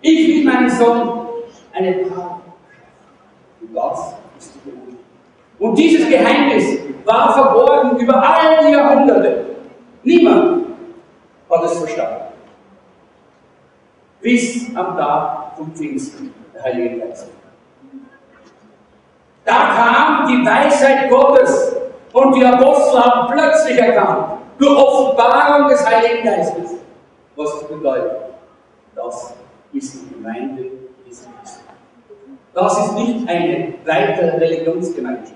Ich 0.00 0.28
will 0.28 0.44
meinen 0.44 0.70
Sohn 0.70 1.26
eine 1.72 2.04
Braut. 2.04 2.40
Und 3.60 3.74
das 3.74 4.14
ist 4.38 4.54
die 4.54 4.70
Gemeinde. 4.70 4.96
Und 5.58 5.76
dieses 5.76 6.08
Geheimnis 6.08 6.78
war 7.04 7.34
verborgen 7.34 7.98
über 7.98 8.22
all 8.22 8.64
die 8.64 8.72
Jahrhunderte. 8.72 9.44
Niemand 10.04 10.66
hat 11.50 11.64
es 11.64 11.78
verstanden. 11.78 12.26
Bis 14.20 14.76
am 14.76 14.96
Tag 14.96 15.37
vom 15.58 15.74
Pfingsten, 15.74 16.32
der 16.54 16.62
Heilige 16.62 17.00
Geist. 17.00 17.26
Da 19.44 19.52
kam 19.52 20.28
die 20.28 20.46
Weisheit 20.46 21.10
Gottes 21.10 21.76
und 22.12 22.34
die 22.34 22.44
Apostel 22.44 23.00
haben 23.00 23.32
plötzlich 23.32 23.78
erkannt, 23.78 24.38
durch 24.58 24.76
Offenbarung 24.76 25.68
des 25.68 25.84
Heiligen 25.86 26.24
Geistes, 26.24 26.74
was 27.36 27.54
es 27.54 27.68
bedeutet. 27.68 28.12
Das 28.94 29.34
ist 29.72 29.94
die 29.94 30.14
Gemeinde 30.14 30.62
Jesu 31.06 31.26
Christi. 31.40 31.60
Das 32.54 32.78
ist 32.78 32.94
nicht 32.94 33.28
eine 33.28 33.74
weitere 33.84 34.36
Religionsgemeinschaft. 34.38 35.34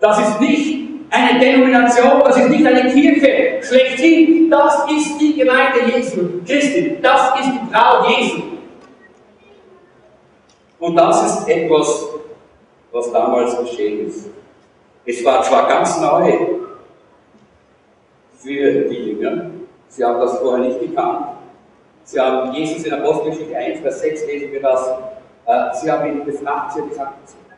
Das 0.00 0.18
ist 0.18 0.40
nicht 0.40 0.88
eine 1.10 1.38
Denomination, 1.38 2.20
das 2.24 2.36
ist 2.36 2.50
nicht 2.50 2.66
eine 2.66 2.90
Kirche 2.92 3.60
schlechthin. 3.62 4.50
Das 4.50 4.84
ist 4.90 5.20
die 5.20 5.34
Gemeinde 5.34 5.80
Jesu 5.94 6.42
Christi. 6.46 6.98
Das 7.00 7.40
ist 7.40 7.46
die 7.46 7.72
Braut 7.72 8.08
Jesu. 8.08 8.57
Und 10.78 10.96
das 10.96 11.40
ist 11.40 11.48
etwas, 11.48 12.08
was 12.92 13.12
damals 13.12 13.58
geschehen 13.60 14.06
ist. 14.06 14.30
Es 15.04 15.24
war 15.24 15.42
zwar 15.42 15.68
ganz 15.68 16.00
neu 16.00 16.58
für 18.38 18.88
die 18.88 19.10
Jünger, 19.10 19.50
sie 19.88 20.04
haben 20.04 20.20
das 20.20 20.38
vorher 20.38 20.68
nicht 20.68 20.80
gekannt. 20.80 21.26
Sie 22.04 22.20
haben 22.20 22.52
Jesus 22.54 22.84
in 22.84 22.92
Apostelgeschichte 22.92 23.56
1, 23.56 23.80
Vers 23.80 24.00
6 24.00 24.26
lesen 24.26 24.52
wir 24.52 24.62
das. 24.62 24.88
Äh, 25.46 25.74
sie 25.74 25.90
haben 25.90 26.06
ihn 26.08 26.24
befragt, 26.24 26.72
sie 26.72 26.80
haben 26.80 26.88
gesagt, 26.88 27.12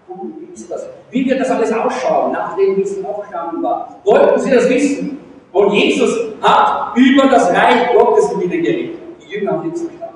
wie 0.08 0.52
ist 0.52 0.70
das? 0.70 0.88
Wie 1.10 1.28
wird 1.28 1.40
das 1.40 1.50
alles 1.50 1.72
ausschauen, 1.72 2.32
nachdem 2.32 2.78
Jesus 2.78 3.04
aufgestanden 3.04 3.62
war? 3.62 4.00
Wollten 4.04 4.40
sie 4.40 4.50
das 4.50 4.68
wissen? 4.68 5.20
Und 5.52 5.72
Jesus 5.72 6.18
hat 6.40 6.96
über 6.96 7.26
das 7.28 7.48
Reich 7.50 7.92
Gottes 7.92 8.32
ihnen 8.32 8.50
geredet. 8.50 8.98
Die 9.20 9.34
Jünger 9.34 9.52
haben 9.52 9.66
nichts 9.66 9.82
verstanden. 9.82 10.14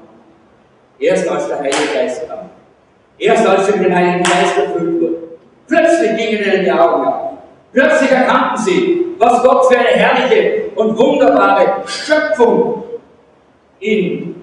Erst 0.98 1.28
als 1.28 1.48
der 1.48 1.58
Heilige 1.58 1.94
Geist 1.94 2.28
kam. 2.28 2.50
Erst 3.18 3.46
als 3.46 3.66
sie 3.66 3.78
mit 3.78 3.86
dem 3.86 3.94
Heiligen 3.94 4.22
Geist 4.22 4.58
erfüllt 4.58 5.00
wurden. 5.00 5.16
Plötzlich 5.68 6.16
gingen 6.16 6.44
ihnen 6.44 6.64
die 6.64 6.72
Augen 6.72 7.04
auf. 7.06 7.38
Plötzlich 7.72 8.10
erkannten 8.10 8.56
sie, 8.58 9.06
was 9.18 9.42
Gott 9.42 9.66
für 9.66 9.78
eine 9.78 9.88
herrliche 9.88 10.70
und 10.74 10.96
wunderbare 10.96 11.86
Schöpfung 11.86 12.84
in 13.80 14.42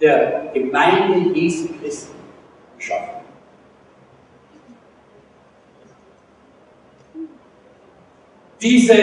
der 0.00 0.50
Gemeinde 0.52 1.38
Jesu 1.38 1.68
Christi 1.80 2.12
geschaffen 2.76 3.06
hat. 3.06 3.22
Diese 8.60 8.94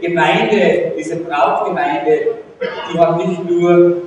Gemeinde, 0.00 0.92
diese 0.96 1.16
Brautgemeinde, 1.16 2.36
die 2.92 2.98
hat 2.98 3.16
nicht 3.16 3.50
nur 3.50 4.02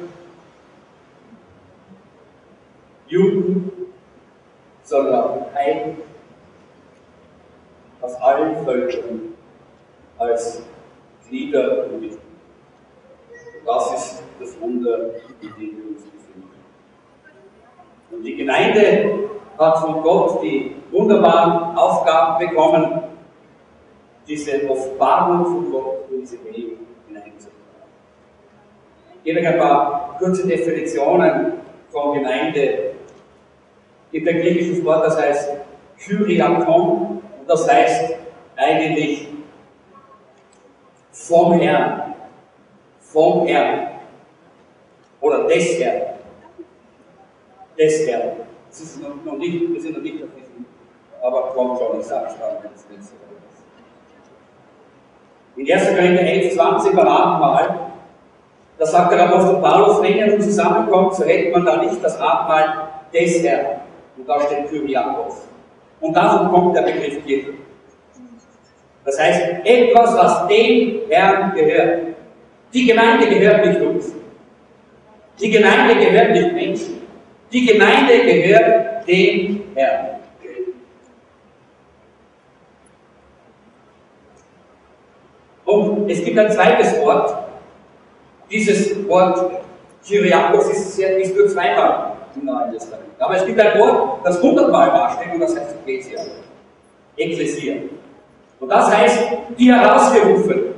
Juden, 3.08 3.72
sondern 4.86 5.46
Heiden 5.54 5.98
aus 8.02 8.16
allen 8.22 8.64
Völkern 8.64 9.34
als 10.18 10.62
Glieder 11.28 11.88
Mitglieder. 11.88 12.22
Das 13.66 13.94
ist 13.96 14.24
das 14.40 14.62
Wunder, 14.62 15.16
in 15.42 15.50
dem 15.60 15.78
wir 15.78 15.90
uns 15.90 16.04
befinden. 16.04 16.52
Und 18.12 18.24
die 18.24 18.36
Gemeinde 18.36 19.30
hat 19.58 19.80
von 19.80 20.04
Gott 20.04 20.44
die 20.44 20.76
wunderbaren 20.92 21.76
Aufgaben 21.76 22.48
bekommen, 22.48 23.02
diese 24.28 24.70
Offenbarung 24.70 25.46
von 25.46 25.72
Gott 25.72 26.12
in 26.12 26.20
diese 26.22 26.44
Welt 26.46 26.78
hineinzubringen. 27.08 27.56
Ich 29.16 29.24
gebe 29.24 29.48
ein 29.48 29.58
paar 29.58 30.16
kurze 30.20 30.48
Definitionen 30.48 31.54
von 31.90 32.14
Gemeinde. 32.14 32.95
Gibt 34.16 34.30
ein 34.30 34.40
griechisches 34.40 34.86
Wort, 34.86 35.06
das 35.06 35.18
heißt 35.20 35.50
Kyriakon, 36.00 37.22
und 37.42 37.50
das 37.50 37.70
heißt 37.70 38.16
eigentlich 38.56 39.28
vom 41.12 41.60
Herrn. 41.60 42.14
Vom 43.02 43.46
Herrn. 43.46 43.88
Oder 45.20 45.44
des 45.50 45.82
Herrn. 45.82 46.14
Des 47.78 48.08
Herrn. 48.08 48.38
Das 48.70 48.80
ist 48.80 49.02
noch, 49.02 49.38
nicht, 49.38 49.74
wir 49.74 49.82
sind 49.82 49.98
noch 49.98 50.02
nicht 50.02 50.24
auf 50.24 50.30
diesem, 50.34 50.66
aber 51.22 51.50
kommt 51.54 51.78
schon, 51.78 52.00
ich 52.00 52.06
sage 52.06 52.28
es 52.28 52.40
dann, 52.40 52.64
wenn 52.64 52.72
es 52.72 52.84
so 52.88 52.96
ist. 52.98 53.14
In 55.58 55.70
1. 55.70 55.94
Korinther 55.94 56.22
11, 56.24 56.54
20 56.54 56.96
beim 56.96 57.08
Abendmahl, 57.10 57.80
da 58.78 58.86
sagt 58.86 59.12
der 59.12 59.28
Apostel 59.28 59.58
Paulus, 59.58 60.02
wenn 60.02 60.16
ihr 60.16 60.28
nun 60.28 60.40
zusammenkommt, 60.40 61.16
so 61.16 61.26
hätte 61.26 61.52
man 61.52 61.66
da 61.66 61.84
nicht 61.84 62.02
das 62.02 62.18
Abendmahl 62.18 62.88
des 63.14 63.44
Herrn. 63.44 63.82
Und 64.18 64.28
da 64.28 64.40
steht 64.42 64.70
Kyriakos. 64.70 65.48
Und 66.00 66.14
davon 66.16 66.50
kommt 66.50 66.76
der 66.76 66.82
Begriff 66.84 67.26
Kirche. 67.26 67.54
Das 69.04 69.20
heißt, 69.20 69.42
etwas, 69.64 70.16
was 70.16 70.48
dem 70.48 71.02
Herrn 71.10 71.54
gehört. 71.54 72.16
Die 72.74 72.86
Gemeinde 72.86 73.28
gehört 73.28 73.66
nicht 73.66 73.82
uns. 73.82 74.14
Die 75.40 75.50
Gemeinde 75.52 75.96
gehört 75.96 76.32
nicht 76.32 76.54
Menschen. 76.54 77.02
Die 77.52 77.66
Gemeinde 77.66 78.20
gehört 78.26 79.08
dem 79.08 79.64
Herrn. 79.76 80.16
Und 85.66 86.10
es 86.10 86.24
gibt 86.24 86.38
ein 86.38 86.52
zweites 86.52 87.00
Wort. 87.02 87.34
Dieses 88.50 89.08
Wort 89.08 89.64
Kyriakos 90.08 90.70
ist, 90.70 91.00
ist 91.00 91.36
nur 91.36 91.48
zweimal 91.48 92.14
im 92.36 92.46
Neuen 92.46 92.72
Testament. 92.72 93.05
Aber 93.20 93.36
es 93.36 93.46
gibt 93.46 93.60
ein 93.60 93.80
Wort, 93.80 94.20
das 94.24 94.42
hundertmal 94.42 94.90
dasteht 94.90 95.34
und 95.34 95.40
das 95.40 95.56
heißt 95.56 95.76
Ecclesia. 95.82 96.20
Ekklesia. 97.18 97.76
Und 98.60 98.70
das 98.70 98.96
heißt, 98.96 99.20
die 99.58 99.74
herausgerufen. 99.74 100.76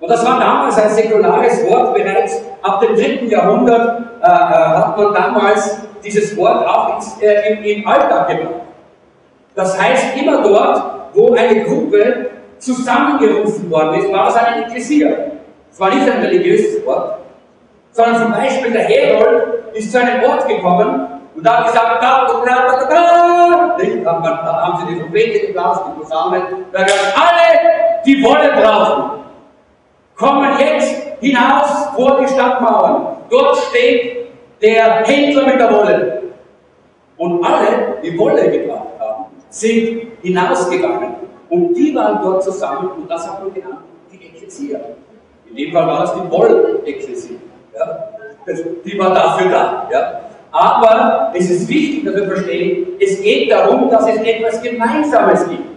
Und 0.00 0.08
das 0.08 0.24
war 0.24 0.40
damals 0.40 0.78
ein 0.78 0.90
säkulares 0.90 1.68
Wort, 1.68 1.94
bereits 1.94 2.40
ab 2.62 2.80
dem 2.80 2.96
dritten 2.96 3.28
Jahrhundert 3.28 4.00
äh, 4.22 4.26
äh, 4.26 4.28
hat 4.28 4.96
man 4.96 5.12
damals 5.12 5.78
dieses 6.02 6.36
Wort 6.36 6.66
auch 6.66 6.96
ins, 6.96 7.20
äh, 7.20 7.52
im, 7.52 7.64
im 7.64 7.86
Alltag 7.86 8.28
gebracht. 8.28 8.54
Das 9.54 9.80
heißt, 9.80 10.16
immer 10.16 10.42
dort, 10.42 10.82
wo 11.12 11.34
eine 11.34 11.64
Gruppe 11.64 12.30
zusammengerufen 12.58 13.70
worden 13.70 14.00
ist, 14.00 14.12
war 14.12 14.26
das 14.26 14.36
eine 14.36 14.66
Ekklesia. 14.66 15.10
Es 15.70 15.78
war 15.78 15.94
nicht 15.94 16.10
ein 16.10 16.20
religiöses 16.20 16.84
Wort, 16.86 17.18
sondern 17.92 18.22
zum 18.22 18.32
Beispiel 18.32 18.72
der 18.72 18.82
Herold 18.82 19.59
ist 19.74 19.92
zu 19.92 20.00
einem 20.00 20.22
Ort 20.24 20.46
gekommen 20.46 21.06
und 21.34 21.48
hat 21.48 21.66
gesagt, 21.66 22.02
da, 22.02 22.26
da, 22.26 22.44
da, 22.44 23.78
da, 24.04 24.20
da, 24.20 24.62
haben 24.62 24.86
sie 24.86 24.94
die 24.94 25.00
Trompete 25.00 25.46
geblasen, 25.46 25.82
die 25.88 26.00
Posaune, 26.00 26.42
da 26.72 26.80
haben 26.80 26.90
alle, 27.14 28.02
die 28.04 28.22
Wolle 28.22 28.52
brauchen, 28.52 29.20
kommen 30.16 30.58
jetzt 30.58 31.02
hinaus 31.20 31.88
vor 31.94 32.20
die 32.20 32.28
Stadtmauern. 32.28 33.16
Dort 33.30 33.56
steht 33.56 34.28
der 34.60 35.04
Händler 35.04 35.46
mit 35.46 35.58
der 35.58 35.72
Wolle. 35.72 36.22
Und 37.16 37.44
alle, 37.44 37.98
die 38.02 38.18
Wolle 38.18 38.50
gebracht 38.50 38.98
haben, 38.98 39.26
sind 39.48 40.08
hinausgegangen. 40.22 41.14
Und 41.48 41.74
die 41.74 41.94
waren 41.94 42.20
dort 42.22 42.42
zusammen 42.42 42.90
und 42.92 43.10
das 43.10 43.28
hat 43.28 43.42
man 43.42 43.52
genannt, 43.52 43.80
die 44.10 44.24
Ekklesia. 44.24 44.78
In 45.48 45.56
dem 45.56 45.72
Fall 45.72 45.86
war 45.86 46.00
das 46.00 46.14
die 46.14 46.30
Woll-Ekklesia. 46.30 47.36
Ja? 47.74 48.08
Die 48.84 48.98
war 48.98 49.14
dafür 49.14 49.50
da. 49.50 49.88
Ja? 49.92 50.20
Aber 50.52 51.30
es 51.34 51.50
ist 51.50 51.68
wichtig, 51.68 52.04
dass 52.04 52.16
wir 52.16 52.26
verstehen, 52.26 52.88
es 53.00 53.22
geht 53.22 53.50
darum, 53.50 53.88
dass 53.90 54.08
es 54.08 54.20
etwas 54.20 54.60
Gemeinsames 54.62 55.48
gibt. 55.48 55.70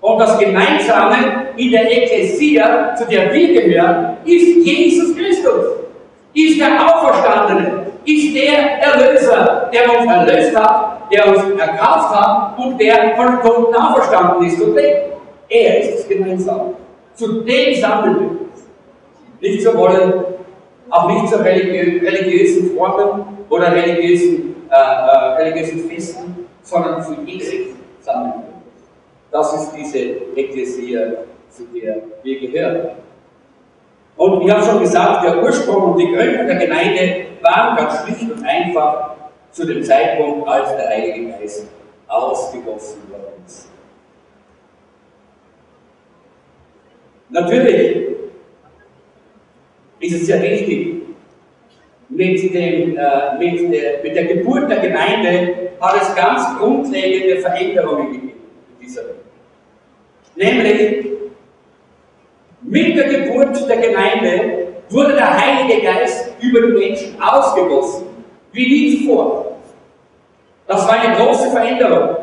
Und 0.00 0.18
das 0.18 0.38
Gemeinsame 0.38 1.48
in 1.56 1.72
der 1.72 1.90
Ekklesia, 1.90 2.94
zu 2.94 3.04
der 3.06 3.32
wir 3.32 3.60
gehören, 3.60 4.16
ist 4.24 4.64
Jesus 4.64 5.14
Christus. 5.16 5.66
Ist 6.32 6.60
der 6.60 6.80
Auferstandene, 6.80 7.86
ist 8.04 8.34
der 8.34 8.80
Erlöser, 8.80 9.68
der 9.72 9.98
uns 9.98 10.10
erlöst 10.10 10.56
hat, 10.56 11.12
der 11.12 11.26
uns 11.26 11.60
erkauft 11.60 12.14
hat 12.14 12.58
und 12.58 12.80
der 12.80 13.16
von 13.16 13.42
Toten 13.42 13.74
auferstanden 13.74 14.46
ist 14.46 14.60
und 14.60 14.74
lebt. 14.74 15.10
Er 15.48 15.80
ist 15.80 15.98
das 15.98 16.08
Gemeinsame. 16.08 16.74
Zu 17.14 17.42
dem 17.42 17.74
sammeln 17.74 18.20
wir 18.20 18.30
uns. 18.30 18.62
Nicht 19.40 19.62
zu 19.62 19.76
wollen, 19.76 20.12
auch 20.90 21.08
nicht 21.08 21.28
zu 21.28 21.36
religiö 21.42 22.00
religiösen 22.00 22.76
Formen 22.76 23.38
oder 23.48 23.72
religiösen, 23.72 24.56
äh, 24.70 24.74
äh, 24.74 25.42
religiösen 25.42 25.88
Festen, 25.88 26.46
sondern 26.62 27.02
zu 27.02 27.14
Jesus 27.24 27.76
sammeln 28.00 28.50
das 29.30 29.54
ist 29.54 29.72
diese 29.76 29.98
Ekklesia, 30.36 31.12
zu 31.50 31.64
der 31.74 32.02
wir 32.22 32.40
gehören. 32.40 32.90
Und 34.16 34.42
ich 34.42 34.50
habe 34.50 34.62
schon 34.62 34.80
gesagt, 34.80 35.24
der 35.24 35.42
Ursprung 35.42 35.92
und 35.92 35.98
die 35.98 36.12
Gründung 36.12 36.46
der 36.46 36.56
Gemeinde 36.56 37.26
waren 37.42 37.76
ganz 37.76 38.02
schlicht 38.02 38.30
und 38.30 38.44
einfach 38.44 39.14
zu 39.50 39.66
dem 39.66 39.82
Zeitpunkt, 39.82 40.46
als 40.48 40.76
der 40.76 40.88
Heilige 40.88 41.30
Geist 41.30 41.68
ausgegossen 42.06 43.00
worden 43.10 43.44
ist. 43.46 43.70
Natürlich 47.30 48.08
ist 50.10 50.22
es 50.22 50.26
sehr 50.26 50.42
wichtig, 50.42 51.02
mit, 52.08 52.54
dem, 52.54 52.96
äh, 52.96 53.38
mit, 53.38 53.72
der, 53.72 54.02
mit 54.02 54.16
der 54.16 54.24
Geburt 54.24 54.68
der 54.68 54.78
Gemeinde 54.78 55.70
hat 55.80 56.02
es 56.02 56.14
ganz 56.14 56.58
grundlegende 56.58 57.40
Veränderungen 57.40 58.12
gegeben 58.12 58.40
dieser 58.82 59.02
Welt. 59.02 59.16
Nämlich 60.34 61.06
mit 62.62 62.96
der 62.96 63.04
Geburt 63.04 63.68
der 63.68 63.76
Gemeinde 63.76 64.66
wurde 64.88 65.14
der 65.14 65.40
Heilige 65.40 65.82
Geist 65.82 66.32
über 66.40 66.60
die 66.62 66.72
Menschen 66.72 67.22
ausgegossen, 67.22 68.06
wie 68.52 68.66
nie 68.66 68.98
zuvor. 68.98 69.58
Das 70.66 70.86
war 70.86 71.00
eine 71.00 71.16
große 71.16 71.50
Veränderung. 71.50 72.16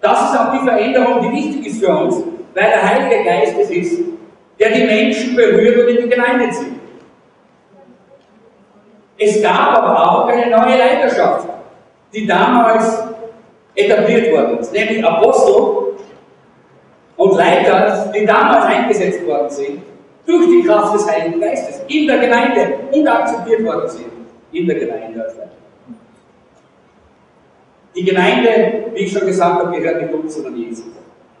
Das 0.00 0.30
ist 0.30 0.38
auch 0.38 0.52
die 0.52 0.66
Veränderung, 0.66 1.20
die 1.22 1.36
wichtig 1.36 1.66
ist 1.66 1.84
für 1.84 1.88
uns, 1.88 2.22
weil 2.54 2.64
der 2.64 2.82
Heilige 2.82 3.24
Geist 3.24 3.54
es 3.60 3.70
ist, 3.70 4.00
der 4.58 4.70
die 4.70 4.84
Menschen 4.84 5.36
berührt 5.36 5.78
und 5.78 5.94
in 5.94 6.04
die 6.04 6.14
Gemeinde 6.14 6.50
zieht. 6.50 6.75
Es 9.18 9.42
gab 9.42 9.78
aber 9.78 9.98
auch 9.98 10.28
eine 10.28 10.50
neue 10.50 10.76
Leiterschaft, 10.76 11.48
die 12.12 12.26
damals 12.26 13.02
etabliert 13.74 14.32
worden 14.32 14.58
ist, 14.58 14.72
nämlich 14.72 15.04
Apostel 15.04 15.94
und 17.16 17.36
Leiter, 17.36 18.12
die 18.14 18.26
damals 18.26 18.64
eingesetzt 18.66 19.26
worden 19.26 19.50
sind, 19.50 19.82
durch 20.26 20.46
die 20.46 20.62
Kraft 20.66 20.94
des 20.94 21.10
Heiligen 21.10 21.40
Geistes 21.40 21.82
in 21.88 22.06
der 22.06 22.18
Gemeinde 22.18 22.78
und 22.92 23.06
akzeptiert 23.06 23.64
worden 23.64 23.88
sind 23.88 24.12
in 24.52 24.66
der 24.66 24.78
Gemeinde. 24.78 25.24
Die 27.94 28.04
Gemeinde, 28.04 28.84
wie 28.92 29.04
ich 29.04 29.12
schon 29.12 29.26
gesagt 29.26 29.64
habe, 29.64 29.78
gehört 29.78 30.02
nicht 30.02 30.12
uns, 30.12 30.34
sondern 30.34 30.56
Jesus. 30.56 30.84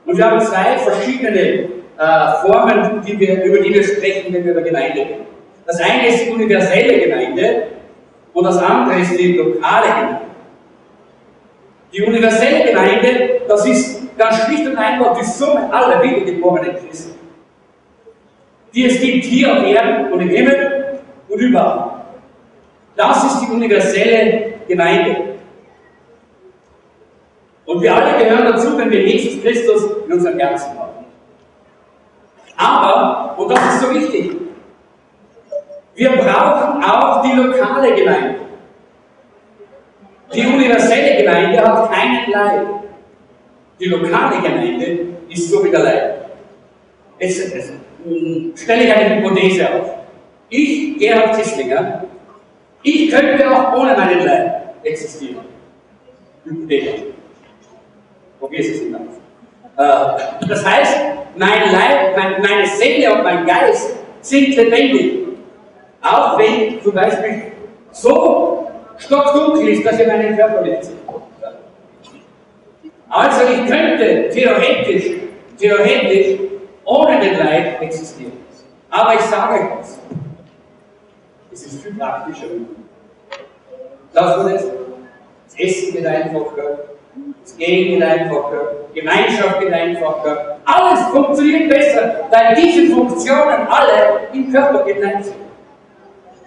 Und 0.06 0.16
wir 0.16 0.24
haben 0.24 0.40
zwei 0.40 0.78
verschiedene 0.78 1.68
äh, 1.98 2.32
Formen, 2.40 3.02
die 3.06 3.18
wir, 3.18 3.44
über 3.44 3.58
die 3.58 3.74
wir 3.74 3.82
sprechen, 3.82 4.32
wenn 4.32 4.44
wir 4.44 4.52
über 4.52 4.62
Gemeinde 4.62 5.00
reden. 5.00 5.35
Das 5.66 5.80
eine 5.80 6.06
ist 6.06 6.24
die 6.24 6.30
universelle 6.30 7.00
Gemeinde 7.00 7.66
und 8.32 8.44
das 8.44 8.58
andere 8.58 9.00
ist 9.00 9.18
die 9.18 9.32
lokale 9.32 9.86
Gemeinde. 9.86 10.20
Die 11.92 12.02
universelle 12.02 12.70
Gemeinde, 12.70 13.40
das 13.48 13.66
ist 13.66 14.16
ganz 14.16 14.44
schlicht 14.44 14.66
und 14.66 14.76
einfach 14.76 15.18
die 15.18 15.24
Summe 15.24 15.72
aller 15.72 16.02
wiedergeborenen 16.02 16.76
Christen, 16.76 17.14
die 18.74 18.86
es 18.86 19.00
gibt 19.00 19.24
hier 19.24 19.52
auf 19.52 19.64
Erden 19.64 20.12
und 20.12 20.20
im 20.20 20.28
Himmel 20.28 21.00
und 21.28 21.38
überall. 21.38 22.02
Das 22.94 23.24
ist 23.24 23.40
die 23.40 23.52
universelle 23.52 24.54
Gemeinde. 24.68 25.36
Und 27.66 27.82
wir 27.82 27.94
alle 27.94 28.24
gehören 28.24 28.44
dazu, 28.44 28.78
wenn 28.78 28.90
wir 28.90 29.02
Jesus 29.02 29.42
Christus 29.42 29.84
in 30.06 30.12
unserem 30.12 30.38
Herzen 30.38 30.78
haben. 30.78 31.04
Aber, 32.56 33.38
und 33.38 33.50
das 33.50 33.74
ist 33.74 33.80
so 33.82 33.92
wichtig, 33.92 34.45
wir 35.96 36.10
brauchen 36.10 36.84
auch 36.84 37.22
die 37.22 37.32
lokale 37.32 37.94
Gemeinde. 37.94 38.40
Die 40.34 40.46
universelle 40.46 41.22
Gemeinde 41.22 41.60
hat 41.60 41.90
keinen 41.90 42.30
Leib. 42.30 42.66
Die 43.80 43.86
lokale 43.86 44.42
Gemeinde 44.42 44.98
ist 45.30 45.50
so 45.50 45.64
wie 45.64 45.70
der 45.70 45.80
Leib. 45.80 46.30
Jetzt, 47.18 47.54
jetzt 47.54 47.72
stelle 48.56 48.84
ich 48.84 48.94
eine 48.94 49.16
Hypothese 49.16 49.72
auf. 49.72 49.90
Ich, 50.50 50.98
Gerhard 50.98 51.36
Kisslinger, 51.36 52.04
ich 52.82 53.10
könnte 53.10 53.50
auch 53.50 53.72
ohne 53.74 53.96
meinen 53.96 54.24
Leib 54.24 54.74
existieren. 54.84 55.44
Hypothetisch. 56.44 57.02
Probier 58.38 58.60
es 58.60 58.80
aus. 58.94 59.16
Äh, 59.78 60.46
das 60.46 60.64
heißt, 60.64 60.98
mein 61.36 61.72
Leib, 61.72 62.16
mein, 62.16 62.42
meine 62.42 62.66
Seele 62.66 63.14
und 63.14 63.22
mein 63.22 63.46
Geist 63.46 63.96
sind 64.20 64.54
lebendig. 64.54 65.25
Auch 66.06 66.38
wenn 66.38 66.80
zum 66.82 66.94
Beispiel 66.94 67.52
so 67.90 68.70
stockdunkel 68.96 69.68
ist, 69.68 69.84
dass 69.84 69.98
ihr 69.98 70.06
meinen 70.06 70.36
Körper 70.36 70.62
nicht 70.62 70.84
seht. 70.84 70.96
Also 73.08 73.42
ich 73.52 73.66
könnte 73.66 74.28
theoretisch, 74.30 75.10
theoretisch 75.58 76.40
ohne 76.84 77.20
den 77.20 77.38
Leib 77.38 77.80
existieren. 77.82 78.32
Aber 78.90 79.14
ich 79.14 79.20
sage 79.22 79.54
euch 79.54 79.70
was. 79.78 79.98
Es 81.52 81.66
ist 81.66 81.82
viel 81.82 81.94
praktischer. 81.94 82.46
Glaubst 84.12 84.38
du 84.38 84.48
das? 84.48 84.66
Das 85.46 85.58
Essen 85.58 85.92
geht 85.92 86.06
einfacher, 86.06 86.78
das 87.42 87.56
Gehen 87.56 87.98
geht 87.98 88.02
einfacher, 88.02 88.72
Gemeinschaft 88.94 89.60
geht 89.60 89.72
einfacher. 89.72 90.58
Alles 90.64 91.06
funktioniert 91.06 91.70
besser, 91.70 92.26
weil 92.30 92.54
diese 92.56 92.94
Funktionen 92.94 93.66
alle 93.68 94.28
im 94.32 94.52
Körper 94.52 94.84
gemeint 94.84 95.24
sind. 95.24 95.45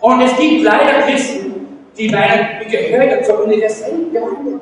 Und 0.01 0.21
es 0.21 0.37
gibt 0.37 0.63
leider 0.63 1.01
Christen, 1.01 1.67
die 1.97 2.09
meinen, 2.09 2.59
wir 2.59 2.79
gehören 2.79 3.23
zur 3.23 3.43
universellen 3.43 4.11
Gemeinde. 4.13 4.61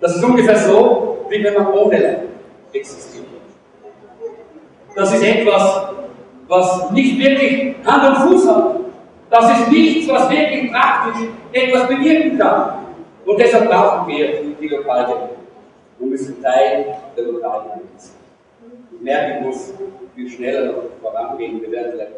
Das 0.00 0.16
ist 0.16 0.24
ungefähr 0.24 0.56
so, 0.56 1.26
wie 1.28 1.44
wenn 1.44 1.54
man 1.54 1.72
ohne 1.72 1.98
Leib 1.98 2.22
existiert. 2.72 3.26
Das 4.94 5.14
ist 5.14 5.22
etwas, 5.22 5.88
was 6.48 6.90
nicht 6.90 7.18
wirklich 7.18 7.76
Hand 7.84 8.08
und 8.08 8.16
Fuß 8.28 8.48
hat. 8.48 8.76
Das 9.30 9.60
ist 9.60 9.70
nichts, 9.70 10.08
was 10.08 10.28
wirklich 10.30 10.72
praktisch 10.72 11.28
etwas 11.52 11.86
bewirken 11.86 12.38
kann. 12.38 12.86
Und 13.24 13.38
deshalb 13.38 13.68
brauchen 13.68 14.08
wir 14.08 14.42
die 14.60 14.68
Lokalgemeinde. 14.68 15.36
Wir 15.98 16.06
müssen 16.08 16.42
Teil 16.42 16.96
der 17.16 17.24
sein. 17.24 17.80
Ich 18.92 19.00
merke, 19.00 19.38
ich 19.38 19.46
muss 19.46 19.74
viel 20.14 20.28
schneller 20.28 20.72
noch 20.72 20.82
vorangehen. 21.00 21.60
Wir 21.60 21.70
werden 21.70 21.92
vielleicht 21.92 22.12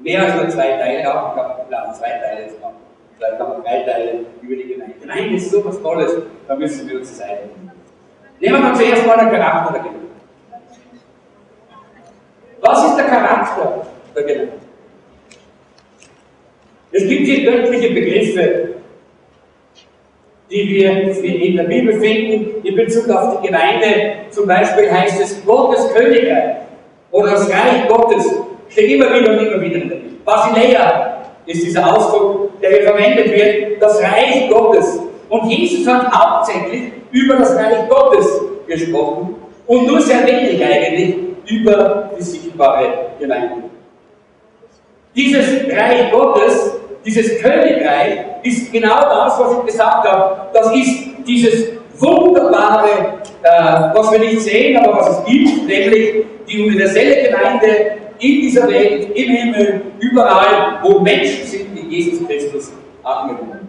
mehr 0.00 0.22
als 0.22 0.34
nur 0.36 0.48
zwei 0.48 0.68
Teile 0.72 1.04
haben. 1.04 1.36
Ich 1.36 1.42
habe 1.42 1.62
geplant, 1.62 1.96
zwei 1.96 2.10
Teile 2.10 2.48
zu 2.48 2.60
machen. 2.60 2.76
Vielleicht 3.16 3.38
haben 3.38 3.52
wir 3.52 3.62
drei 3.62 3.80
Teile 3.80 4.20
über 4.42 4.56
die 4.56 4.68
Gemeinde. 4.68 4.94
Nein, 5.06 5.32
das 5.32 5.42
ist 5.42 5.52
so 5.52 5.64
was 5.64 5.80
Tolles, 5.80 6.16
da 6.46 6.54
müssen 6.54 6.88
wir 6.88 6.98
uns 6.98 7.16
Zeit 7.16 7.46
nehmen. 7.46 7.72
Nehmen 8.38 8.62
wir 8.62 8.74
zuerst 8.74 9.06
mal 9.06 9.18
den 9.18 9.30
Charakter 9.30 9.72
der 9.72 9.82
Gemeinde. 9.82 10.06
Was 12.60 12.84
ist 12.88 12.96
der 12.96 13.04
Charakter 13.06 13.86
der 14.14 14.22
Gemeinde? 14.22 14.52
Es 16.92 17.08
gibt 17.08 17.26
hier 17.26 17.50
göttliche 17.50 17.94
Begriffe, 17.94 18.68
die 20.50 20.68
wir 20.68 20.90
in 21.24 21.56
der 21.56 21.64
Bibel 21.64 22.00
finden 22.00 22.64
in 22.64 22.76
Bezug 22.76 23.08
auf 23.10 23.40
die 23.40 23.48
Gemeinde. 23.48 24.12
Zum 24.30 24.46
Beispiel 24.46 24.90
heißt 24.90 25.20
es 25.20 25.44
Gottes 25.44 25.92
Königreich 25.92 26.56
oder 27.10 27.32
das 27.32 27.50
Reich 27.50 27.88
Gottes. 27.88 28.45
Steht 28.76 28.90
immer 28.90 29.06
wieder 29.06 29.32
und 29.32 29.38
immer 29.38 29.58
wieder. 29.58 29.96
Basileia 30.22 31.22
ist 31.46 31.64
dieser 31.64 31.96
Ausdruck, 31.96 32.60
der 32.60 32.72
hier 32.72 32.82
verwendet 32.82 33.30
wird, 33.30 33.80
das 33.80 34.02
Reich 34.02 34.50
Gottes. 34.50 35.00
Und 35.30 35.48
Jesus 35.50 35.90
hat 35.90 36.12
hauptsächlich 36.12 36.92
über 37.10 37.36
das 37.36 37.56
Reich 37.56 37.88
Gottes 37.88 38.26
gesprochen 38.66 39.34
und 39.66 39.86
nur 39.86 39.98
sehr 40.02 40.26
wenig 40.26 40.62
eigentlich 40.62 41.14
über 41.46 42.10
die 42.18 42.22
sichtbare 42.22 43.12
Gemeinde. 43.18 43.62
Dieses 45.14 45.74
Reich 45.74 46.10
Gottes, 46.12 46.74
dieses 47.02 47.40
Königreich, 47.40 48.26
ist 48.42 48.70
genau 48.70 49.00
das, 49.00 49.40
was 49.40 49.52
ich 49.58 49.72
gesagt 49.72 50.06
habe. 50.06 50.48
Das 50.52 50.66
ist 50.76 50.98
dieses 51.26 51.68
wunderbare, 51.98 52.90
äh, 53.42 53.94
was 53.94 54.12
wir 54.12 54.18
nicht 54.18 54.42
sehen, 54.42 54.76
aber 54.76 54.98
was 54.98 55.20
es 55.20 55.24
gibt, 55.24 55.66
nämlich 55.66 56.26
die 56.46 56.62
universelle 56.62 57.30
Gemeinde, 57.30 57.95
in 58.18 58.40
dieser 58.40 58.68
Welt, 58.68 59.10
im 59.16 59.28
Himmel, 59.30 59.82
überall, 60.00 60.78
wo 60.82 61.00
Menschen 61.00 61.44
sind, 61.44 61.74
die 61.74 61.96
Jesus 61.96 62.26
Christus 62.26 62.72
angenommen 63.02 63.66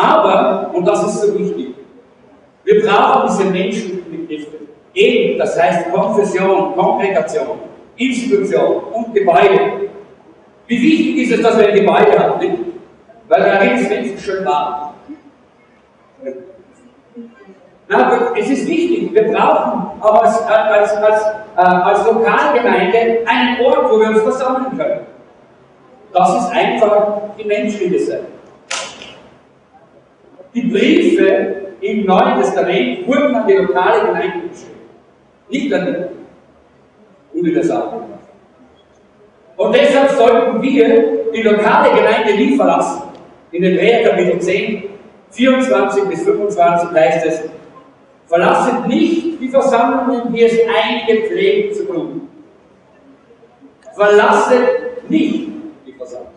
Aber, 0.00 0.70
und 0.74 0.86
das 0.86 1.06
ist 1.06 1.20
so 1.20 1.38
wichtig, 1.38 1.74
wir 2.64 2.82
brauchen 2.82 3.28
diese 3.28 3.50
Menschenbegriffe. 3.50 4.58
Eben, 4.94 5.38
das 5.38 5.60
heißt 5.60 5.92
Konfession, 5.92 6.74
Kongregation, 6.74 7.58
Institution 7.96 8.84
und 8.92 9.14
Gebäude. 9.14 9.90
Wie 10.66 10.82
wichtig 10.82 11.16
ist 11.18 11.32
es, 11.32 11.42
dass 11.42 11.58
wir 11.58 11.68
ein 11.68 11.74
Gebäude 11.74 12.18
haben? 12.18 12.40
Nicht? 12.40 12.62
Weil 13.28 13.42
da 13.42 13.64
gibt 13.64 13.80
es 13.80 13.88
Menschen 13.88 14.18
schön 14.18 14.44
warm. 14.44 14.94
Na, 17.90 18.32
es 18.38 18.48
ist 18.48 18.68
wichtig, 18.68 19.12
wir 19.12 19.32
brauchen 19.32 20.00
aber 20.00 20.22
als, 20.22 20.40
als, 20.46 20.92
als, 20.96 21.22
äh, 21.56 21.60
als 21.60 22.06
Lokalgemeinde 22.06 23.24
einen 23.26 23.60
Ort, 23.62 23.90
wo 23.90 23.98
wir 23.98 24.10
uns 24.10 24.20
versammeln 24.20 24.78
können. 24.78 25.00
Das 26.12 26.36
ist 26.36 26.52
einfach 26.52 27.22
die 27.36 27.44
menschliche 27.44 27.98
Seite. 27.98 28.26
Die 30.54 30.62
Briefe 30.62 31.56
im 31.80 32.06
Neuen 32.06 32.38
Testament 32.40 33.08
wurden 33.08 33.34
an 33.34 33.48
die 33.48 33.54
lokale 33.54 34.06
Gemeinde 34.06 34.48
geschrieben, 34.48 34.80
nicht 35.48 35.74
an 35.74 36.08
die 37.34 37.38
Universalgemeinde. 37.40 38.18
Und 39.56 39.74
deshalb 39.74 40.10
sollten 40.10 40.62
wir 40.62 41.32
die 41.34 41.42
lokale 41.42 41.90
Gemeinde 41.90 42.34
nie 42.36 42.56
verlassen. 42.56 43.02
In 43.50 43.64
Hebräer 43.64 44.08
Kapitel 44.08 44.38
10, 44.38 44.84
24 45.32 46.04
bis 46.04 46.22
25 46.22 46.90
heißt 46.92 47.26
es, 47.26 47.50
verlasset 48.30 48.86
nicht 48.86 49.40
die 49.40 49.48
Versammlungen, 49.48 50.32
wie 50.32 50.42
es 50.44 50.56
einige 50.82 51.26
pflegen 51.26 51.74
zu 51.74 51.84
tun. 51.84 52.28
Verlasset 53.96 55.10
nicht 55.10 55.48
die 55.84 55.92
Versammlung. 55.92 56.30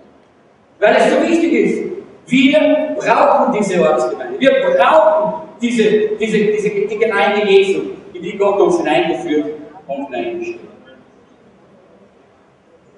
Weil 0.80 0.96
es 0.96 1.14
so 1.14 1.22
wichtig 1.22 1.54
ist. 1.54 1.84
Wir 2.26 2.96
brauchen 2.98 3.54
diese 3.54 3.80
Ortsgemeinde. 3.80 4.40
Wir 4.40 4.54
brauchen 4.76 5.50
diese, 5.62 5.84
diese, 6.20 6.38
diese 6.40 6.70
die 6.70 6.98
Gemeinde 6.98 7.48
Jesu, 7.48 7.82
in 8.14 8.24
die 8.24 8.38
Gott 8.38 8.60
uns 8.60 8.80
hineingeführt 8.80 9.46
und 9.88 10.08
hineingestellt. 10.08 10.60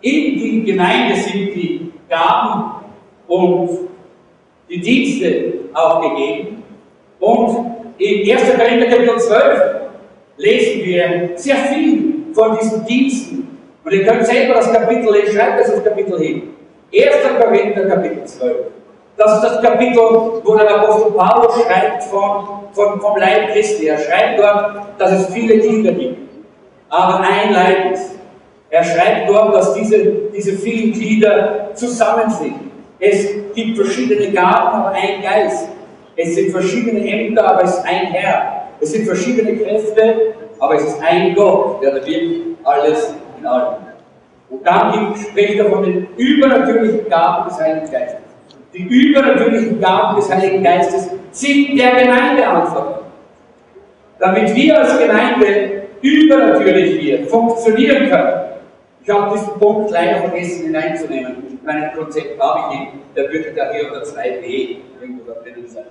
In 0.01 0.11
die 0.39 0.63
Gemeinde 0.63 1.15
sind 1.15 1.53
die 1.53 1.91
Gaben 2.07 2.85
und 3.27 3.69
die 4.69 4.79
Dienste 4.79 5.53
auch 5.73 6.01
gegeben. 6.01 6.63
Und 7.19 7.75
in 7.97 8.31
1. 8.31 8.57
Korinther 8.57 8.87
Kapitel 8.87 9.19
12 9.19 9.61
lesen 10.37 10.83
wir 10.83 11.29
sehr 11.35 11.55
viel 11.55 12.13
von 12.33 12.57
diesen 12.59 12.85
Diensten. 12.85 13.57
Und 13.83 13.91
ihr 13.91 14.05
könnt 14.05 14.25
selber 14.25 14.55
das 14.55 14.71
Kapitel 14.71 15.11
lesen, 15.13 15.35
schreibt 15.35 15.59
das 15.59 15.83
Kapitel 15.83 16.19
hin. 16.19 16.55
1. 16.93 17.05
Korinther 17.39 17.87
Kapitel 17.87 18.25
12. 18.25 18.55
Das 19.17 19.35
ist 19.35 19.43
das 19.43 19.61
Kapitel, 19.61 19.97
wo 19.97 20.55
der 20.55 20.75
Apostel 20.75 21.11
Paulus 21.11 21.63
schreibt 21.63 22.03
von, 22.03 22.47
von, 22.73 22.99
vom 22.99 23.17
Leib 23.17 23.53
Christi. 23.53 23.87
Er 23.87 23.97
schreibt 23.97 24.39
dort, 24.39 24.87
dass 24.97 25.11
es 25.11 25.33
viele 25.33 25.57
Glieder 25.57 25.93
gibt, 25.93 26.17
aber 26.89 27.21
ein 27.21 27.53
Leib 27.53 27.93
ist. 27.93 28.11
Er 28.69 28.83
schreibt 28.83 29.29
dort, 29.29 29.55
dass 29.55 29.73
diese, 29.73 30.03
diese 30.35 30.53
vielen 30.53 30.91
Glieder 30.91 31.69
zusammen 31.75 32.29
sind. 32.29 32.55
Es 32.99 33.27
gibt 33.53 33.77
verschiedene 33.77 34.31
Gaben, 34.31 34.67
aber 34.67 34.91
ein 34.91 35.21
Geist. 35.21 35.69
Es 36.15 36.35
sind 36.35 36.51
verschiedene 36.51 37.07
Ämter, 37.07 37.45
aber 37.47 37.63
es 37.63 37.77
ist 37.77 37.85
ein 37.85 38.07
Herr. 38.07 38.67
Es 38.79 38.91
sind 38.91 39.05
verschiedene 39.05 39.57
Kräfte, 39.57 40.35
aber 40.59 40.75
es 40.75 40.83
ist 40.83 41.01
ein 41.01 41.35
Gott, 41.35 41.81
der 41.81 41.91
da 41.91 42.05
wirkt 42.05 42.57
alles 42.63 43.15
in 43.37 43.45
allem. 43.45 43.75
Und 44.49 44.65
dann 44.65 45.15
spricht 45.15 45.59
er 45.59 45.69
von 45.69 45.83
den 45.83 46.07
übernatürlichen 46.17 47.09
Gaben 47.09 47.49
des 47.49 47.59
Heiligen 47.59 47.91
Geistes. 47.91 48.21
Die 48.73 48.83
übernatürlichen 48.83 49.79
Gaben 49.79 50.15
des 50.17 50.33
Heiligen 50.33 50.63
Geistes 50.63 51.09
sind 51.31 51.77
der 51.77 51.91
Gemeinde 51.95 52.47
anvertraut. 52.47 53.03
Damit 54.19 54.55
wir 54.55 54.79
als 54.79 54.97
Gemeinde 54.97 55.83
übernatürlich 56.01 56.99
hier 56.99 57.25
funktionieren 57.27 58.09
können. 58.09 58.45
Ich 59.03 59.09
habe 59.09 59.37
diesen 59.37 59.53
Punkt 59.59 59.91
leider 59.91 60.21
vergessen 60.21 60.65
hineinzunehmen. 60.65 61.59
Mein 61.63 61.91
Konzept 61.93 62.39
habe 62.39 62.73
ich 62.73 62.79
nicht. 62.79 62.91
Der 63.15 63.31
würde 63.31 63.53
da 63.55 63.71
hier 63.71 63.87
unter 63.87 64.03
2b 64.03 64.77
irgendwo 65.01 65.31
da 65.31 65.39
drinnen 65.41 65.67
sein. 65.67 65.85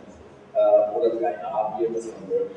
Äh, 0.54 0.96
oder 0.96 1.08
3a, 1.08 1.78
wie 1.78 1.84
ihr 1.84 1.90
das 1.92 2.06
wollt. 2.28 2.50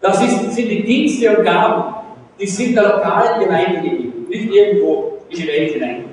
Das 0.00 0.20
ist, 0.20 0.52
sind 0.52 0.68
die 0.68 0.82
Dienste 0.82 1.36
und 1.36 1.44
Gaben, 1.44 1.94
die 2.38 2.46
sind 2.46 2.74
der 2.76 2.82
lokalen 2.82 3.40
Gemeinde 3.40 3.80
gegeben, 3.80 4.26
nicht 4.28 4.52
irgendwo 4.52 5.18
in 5.28 5.36
die 5.36 5.46
Welt 5.46 5.72
hinein. 5.72 6.04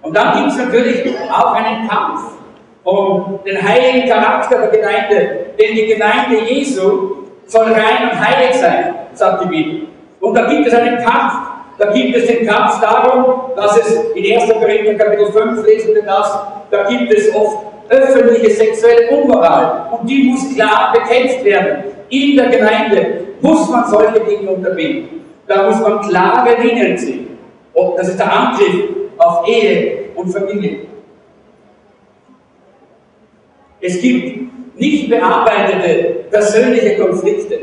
Und 0.00 0.16
dann 0.16 0.38
gibt 0.38 0.52
es 0.52 0.56
natürlich 0.56 1.04
auch 1.30 1.52
einen 1.52 1.86
Kampf 1.86 2.38
um 2.84 3.38
den 3.44 3.62
heiligen 3.62 4.08
Charakter 4.08 4.66
der 4.66 4.68
Gemeinde, 4.68 5.46
denn 5.60 5.74
die 5.74 5.86
Gemeinde 5.86 6.42
Jesu 6.48 7.16
soll 7.44 7.70
rein 7.72 8.10
und 8.10 8.18
heilig 8.18 8.54
sein, 8.56 8.94
sagt 9.12 9.44
die 9.44 9.48
Bibel. 9.48 9.88
Und 10.20 10.34
da 10.34 10.46
gibt 10.46 10.66
es 10.66 10.74
einen 10.74 10.96
Kampf. 11.04 11.34
Da 11.76 11.92
gibt 11.92 12.16
es 12.16 12.26
den 12.26 12.46
Kampf 12.46 12.80
darum, 12.80 13.54
dass 13.54 13.76
es 13.76 14.10
in 14.14 14.34
1. 14.34 14.52
Korinther 14.52 14.94
Kapitel 14.94 15.30
5 15.30 15.64
lesen 15.64 15.94
wir 15.94 16.02
das, 16.02 16.36
da 16.70 16.82
gibt 16.88 17.12
es 17.12 17.32
oft 17.34 17.67
öffentliche 17.88 18.50
sexuelle 18.50 19.10
Unmoral 19.10 19.88
und 19.92 20.08
die 20.08 20.24
muss 20.24 20.54
klar 20.54 20.92
bekämpft 20.92 21.44
werden. 21.44 21.84
In 22.10 22.36
der 22.36 22.48
Gemeinde 22.48 23.26
muss 23.40 23.68
man 23.68 23.86
solche 23.88 24.20
Dinge 24.20 24.50
unterbinden. 24.50 25.24
Da 25.46 25.68
muss 25.68 25.80
man 25.80 26.00
klare 26.00 26.60
Linien 26.60 26.96
ziehen. 26.96 27.38
Und 27.72 27.98
das 27.98 28.08
ist 28.08 28.18
der 28.18 28.32
Angriff 28.32 28.88
auf 29.16 29.48
Ehe 29.48 30.10
und 30.14 30.30
Familie. 30.30 30.80
Es 33.80 34.00
gibt 34.00 34.78
nicht 34.78 35.08
bearbeitete 35.08 36.24
persönliche 36.30 36.98
Konflikte. 36.98 37.60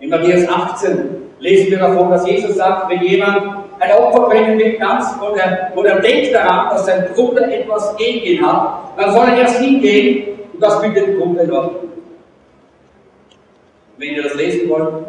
In 0.00 0.10
Matthäus 0.10 0.48
18 0.48 0.98
lesen 1.38 1.70
wir 1.70 1.78
davon, 1.78 2.10
dass 2.10 2.26
Jesus 2.26 2.56
sagt, 2.56 2.90
wenn 2.90 3.02
jemand 3.02 3.67
ein 3.80 3.92
Opfer 3.92 4.28
bringen 4.28 4.58
will, 4.58 4.76
ganz, 4.78 5.06
und 5.20 5.38
er, 5.38 5.72
und 5.74 5.84
er 5.84 6.00
denkt 6.00 6.34
daran, 6.34 6.70
dass 6.70 6.86
sein 6.86 7.08
Bruder 7.14 7.50
etwas 7.52 7.96
gegen 7.96 8.24
ihn 8.24 8.46
hat, 8.46 8.92
dann 8.96 9.12
soll 9.12 9.28
er 9.28 9.38
erst 9.38 9.60
hingehen 9.60 10.38
und 10.52 10.62
das 10.62 10.82
mit 10.82 10.96
dem 10.96 11.18
Bruder 11.18 11.52
Ordnung. 11.52 11.92
Wenn 13.96 14.14
ihr 14.14 14.22
das 14.22 14.34
lesen 14.34 14.68
wollt, 14.68 15.06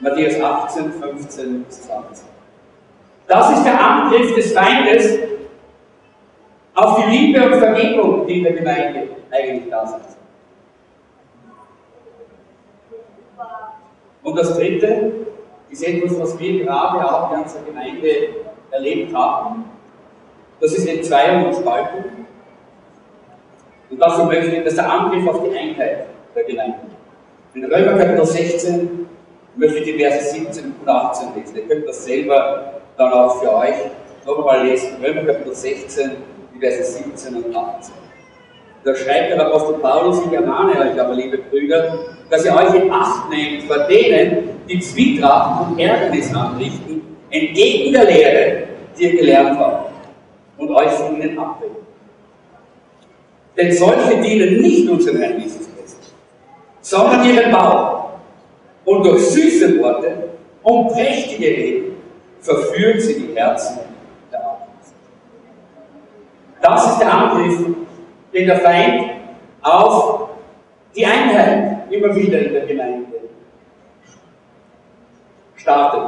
Matthäus 0.00 0.40
18, 0.40 0.92
15 0.92 1.64
bis 1.64 1.82
20. 1.82 2.26
Das 3.26 3.50
ist 3.52 3.64
der 3.64 3.80
Angriff 3.80 4.34
des 4.34 4.52
Feindes 4.52 5.18
auf 6.74 7.02
die 7.02 7.10
Liebe 7.10 7.44
und 7.44 7.54
Vergebung, 7.56 8.26
die 8.26 8.38
in 8.38 8.44
der 8.44 8.52
Gemeinde 8.52 9.08
eigentlich 9.30 9.70
da 9.70 9.86
sind. 9.86 10.02
Und 14.22 14.38
das 14.38 14.56
Dritte 14.56 15.27
ist 15.70 15.86
etwas, 15.86 16.18
was 16.18 16.38
wir 16.38 16.64
gerade 16.64 17.12
auch 17.12 17.32
in 17.32 17.42
unserer 17.42 17.62
Gemeinde 17.62 18.08
erlebt 18.70 19.14
haben. 19.14 19.64
Das 20.60 20.72
ist 20.72 20.88
Entzweiung 20.88 21.46
und 21.46 21.54
Spaltung. 21.54 22.04
Und 23.90 24.00
dazu 24.00 24.24
möchte 24.24 24.56
ich, 24.56 24.64
das 24.64 24.72
ist 24.72 24.78
der 24.78 24.90
Angriff 24.90 25.26
auf 25.28 25.42
die 25.44 25.56
Einheit 25.56 26.06
der 26.34 26.44
Gemeinde. 26.44 26.78
In 27.54 27.64
Römer 27.64 27.98
Kapitel 27.98 28.24
16 28.24 29.08
möchte 29.56 29.78
ich 29.78 29.84
die 29.84 29.98
Verse 29.98 30.34
17 30.34 30.74
und 30.80 30.88
18 30.88 31.28
lesen. 31.34 31.56
Ihr 31.56 31.66
könnt 31.66 31.88
das 31.88 32.04
selber 32.04 32.74
dann 32.96 33.12
auch 33.12 33.40
für 33.40 33.54
euch 33.54 33.74
nochmal 34.26 34.66
lesen. 34.66 35.02
Römer 35.02 35.24
Kapitel 35.24 35.54
16, 35.54 36.10
die 36.54 36.58
Verse 36.58 36.82
17 36.82 37.42
und 37.42 37.56
18. 37.56 38.07
Da 38.84 38.94
schreibt 38.94 39.30
der 39.30 39.46
Apostel 39.46 39.74
Paulus, 39.80 40.22
ich 40.26 40.32
ermahne 40.32 40.72
euch 40.72 41.00
aber, 41.00 41.14
liebe 41.14 41.38
Brüder, 41.38 41.98
dass 42.30 42.44
ihr 42.44 42.54
euch 42.54 42.74
in 42.74 42.90
Acht 42.90 43.28
nehmt 43.30 43.64
vor 43.64 43.78
denen, 43.88 44.50
die 44.68 44.80
Zwietracht 44.80 45.68
und 45.68 45.78
Ärgernis 45.78 46.34
anrichten, 46.34 47.16
entgegen 47.30 47.92
der 47.92 48.04
Lehre, 48.04 48.62
die 48.96 49.04
ihr 49.04 49.16
gelernt 49.16 49.58
habt, 49.58 49.90
und 50.56 50.70
euch 50.70 50.90
von 50.90 51.16
ihnen 51.16 51.38
abwenden. 51.38 51.86
Denn 53.56 53.72
solche 53.72 54.20
dienen 54.22 54.60
nicht 54.60 54.88
unserem 54.88 55.18
Herrn 55.18 55.40
Jesus 55.40 55.68
Christus, 55.76 56.14
sondern 56.80 57.28
ihren 57.28 57.50
Bauch. 57.50 58.10
Und 58.84 59.04
durch 59.04 59.20
süße 59.30 59.78
Worte 59.80 60.30
und 60.62 60.88
prächtige 60.88 61.46
Reden 61.46 61.96
verführen 62.40 63.00
sie 63.00 63.20
die 63.20 63.34
Herzen 63.34 63.80
der 64.32 64.40
Armen. 64.40 64.62
Das 66.62 66.92
ist 66.92 66.98
der 67.00 67.12
Angriff, 67.12 67.58
den 68.32 68.46
der 68.46 68.60
Feind 68.60 69.10
auf 69.62 70.28
die 70.94 71.06
Einheit 71.06 71.90
immer 71.90 72.14
wieder 72.14 72.38
in 72.40 72.52
der 72.52 72.66
Gemeinde 72.66 73.06
startet. 75.56 76.00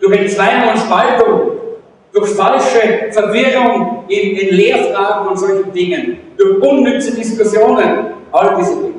Durch 0.00 0.18
Entzweiung 0.18 0.70
und 0.72 0.78
Spaltung, 0.78 1.50
durch 2.12 2.30
falsche 2.30 3.10
Verwirrung 3.12 4.04
in, 4.08 4.36
in 4.36 4.54
Lehrfragen 4.54 5.28
und 5.28 5.38
solchen 5.38 5.72
Dingen, 5.72 6.18
durch 6.36 6.62
unnütze 6.62 7.14
Diskussionen, 7.14 8.14
all 8.32 8.56
diese 8.56 8.76
Dinge. 8.76 8.94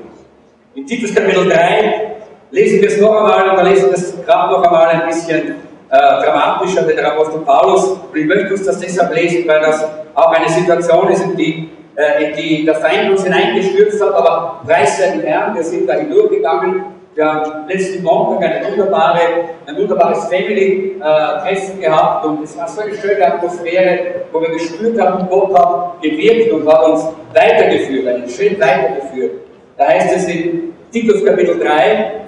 In 0.76 0.86
Titus 0.86 1.14
Kapitel 1.14 1.48
3 1.50 2.16
lesen 2.52 2.82
wir 2.82 2.88
es 2.88 3.00
noch 3.00 3.16
einmal, 3.16 3.50
und 3.50 3.58
da 3.58 3.64
lesen 3.64 3.90
wir 3.90 3.98
es 3.98 4.26
gerade 4.26 4.54
noch 4.54 4.64
einmal 4.64 4.88
ein 4.88 5.08
bisschen 5.08 5.56
äh, 5.90 5.98
dramatischer, 5.98 6.84
der 6.84 7.14
Apostel 7.14 7.40
Paulus, 7.42 7.92
und 7.92 8.16
ich 8.16 8.26
möchte 8.26 8.52
uns 8.52 8.64
das 8.64 8.80
deshalb 8.80 9.16
lesen, 9.16 9.48
weil 9.48 9.62
das 9.62 9.86
auch 10.14 10.32
eine 10.32 10.50
Situation 10.50 11.10
ist, 11.10 11.24
in 11.24 11.36
die 11.36 11.70
in 11.98 12.36
die 12.36 12.66
der 12.66 12.76
Feind 12.76 13.10
uns 13.10 13.24
hineingestürzt 13.24 14.02
hat, 14.02 14.14
aber 14.14 14.62
preis 14.66 14.98
den 14.98 15.22
Herrn, 15.22 15.56
wir 15.56 15.64
sind 15.64 15.90
da 15.90 15.94
hindurchgegangen. 15.94 16.84
Wir 17.16 17.26
haben 17.26 17.68
letzten 17.68 18.04
Montag 18.04 18.48
eine 18.48 18.68
wunderbare, 18.68 19.20
ein 19.66 19.76
wunderbares 19.76 20.26
Family-Treffen 20.26 21.80
äh, 21.80 21.82
gehabt 21.82 22.26
und 22.26 22.44
es 22.44 22.56
war 22.56 22.68
so 22.68 22.82
eine 22.82 22.94
schöne 22.94 23.26
Atmosphäre, 23.26 24.26
wo 24.32 24.40
wir 24.40 24.50
gespürt 24.50 25.02
haben, 25.02 25.28
Gott 25.28 25.58
hat 25.58 26.00
gewirkt 26.04 26.54
und 26.54 26.72
hat 26.72 26.88
uns 26.88 27.08
weitergeführt, 27.34 28.08
einen 28.08 28.30
Schritt 28.30 28.60
weitergeführt. 28.60 29.32
Da 29.76 29.88
heißt 29.88 30.16
es 30.16 30.28
in 30.28 30.74
Titus 30.92 31.26
Kapitel 31.26 31.58
3, 31.58 32.22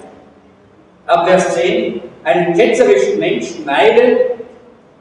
ab 1.06 1.28
Vers 1.28 1.54
10, 1.54 2.00
einen 2.24 2.54
ketzerischen 2.54 3.20
Menschen 3.20 3.64
meide, 3.64 4.32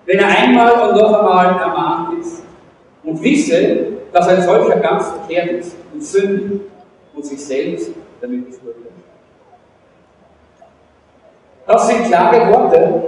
wenn 0.06 0.20
er 0.20 0.28
einmal 0.28 0.90
und 0.90 1.02
noch 1.02 1.20
einmal 1.20 1.60
ermahnt 1.60 2.20
ist 2.20 2.44
und 3.04 3.24
wisse, 3.24 3.99
dass 4.12 4.28
ein 4.28 4.41
solcher 4.41 4.80
ganz 4.80 5.10
verkehrt 5.10 5.51
ist 5.51 5.76
und 5.93 6.03
sündigt 6.03 6.66
und 7.14 7.26
sich 7.26 7.45
selbst 7.45 7.91
damit 8.22 8.49
beschuldigt. 8.49 8.89
Das 11.68 11.88
sind 11.88 12.05
klare 12.05 12.51
Worte, 12.51 13.03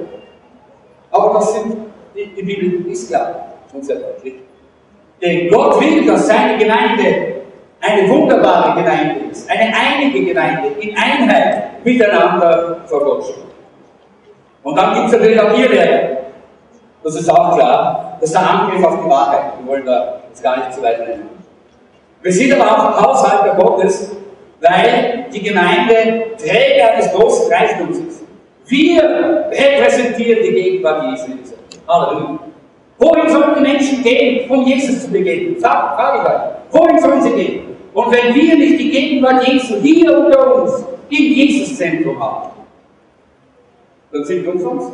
aber 1.09 1.33
das 1.33 1.53
sind, 1.53 1.77
die, 2.15 2.27
die 2.35 2.43
Bibel 2.43 2.91
ist 2.91 3.09
klar 3.09 3.53
und 3.73 3.83
sehr 3.83 3.95
deutlich. 3.95 4.35
Denn 5.21 5.49
Gott 5.49 5.79
will, 5.81 6.05
dass 6.05 6.27
seine 6.27 6.57
Gemeinde 6.57 7.41
eine 7.79 8.09
wunderbare 8.09 8.81
Gemeinde 8.81 9.25
ist, 9.31 9.49
eine 9.49 9.73
einige 9.75 10.25
Gemeinde, 10.25 10.69
in 10.79 10.95
Einheit 10.95 11.83
miteinander 11.83 12.81
vor 12.85 13.03
Gott 13.03 13.23
steht. 13.23 13.43
Und 14.63 14.75
dann 14.75 14.93
gibt 14.93 15.07
es 15.07 15.11
natürlich 15.13 15.41
auch 15.41 15.57
Irrlehrer. 15.57 16.17
Das 17.03 17.15
ist 17.15 17.29
auch 17.29 17.57
klar. 17.57 18.17
Das 18.19 18.29
ist 18.29 18.35
der 18.35 18.47
Angriff 18.47 18.83
auf 18.83 19.03
die 19.03 19.09
Wahrheit. 19.09 19.53
Wir 19.59 19.67
wollen 19.67 19.85
da 19.85 20.20
jetzt 20.31 20.43
gar 20.43 20.57
nicht 20.57 20.73
zu 20.73 20.81
weit 20.81 21.07
nennen. 21.07 21.29
Wir 22.21 22.31
sind 22.31 22.53
aber 22.53 22.71
auch 22.71 23.01
Haushalter 23.01 23.55
Gottes, 23.55 24.15
weil 24.61 25.25
die 25.33 25.41
Gemeinde 25.41 26.23
Träger 26.37 26.93
eines 26.93 27.11
großen 27.11 27.51
Reichtums 27.51 27.97
ist. 27.97 28.23
Wir 28.67 29.49
repräsentieren 29.51 30.43
die 30.43 30.51
Gegenwart 30.51 31.03
Jesu. 31.11 31.31
Halleluja. 31.87 32.39
Wohin 32.97 33.29
sollen 33.29 33.55
die 33.57 33.61
Menschen 33.61 34.03
gehen, 34.03 34.49
um 34.49 34.65
Jesus 34.65 35.03
zu 35.03 35.11
begegnen? 35.11 35.59
Sag, 35.59 35.95
frage 35.95 36.19
ich 36.21 36.29
euch. 36.29 36.81
Wohin 36.81 36.99
sollen 36.99 37.21
sie 37.21 37.31
gehen? 37.31 37.61
Und 37.93 38.11
wenn 38.11 38.33
wir 38.33 38.55
nicht 38.55 38.79
die 38.79 38.91
Gegenwart 38.91 39.45
Jesu 39.45 39.75
hier 39.81 40.17
unter 40.17 40.61
uns 40.61 40.85
im 41.09 41.17
Jesus-Zentrum 41.17 42.17
haben, 42.19 42.49
dann 44.13 44.23
sind 44.23 44.45
wir 44.45 44.53
umsonst. 44.53 44.93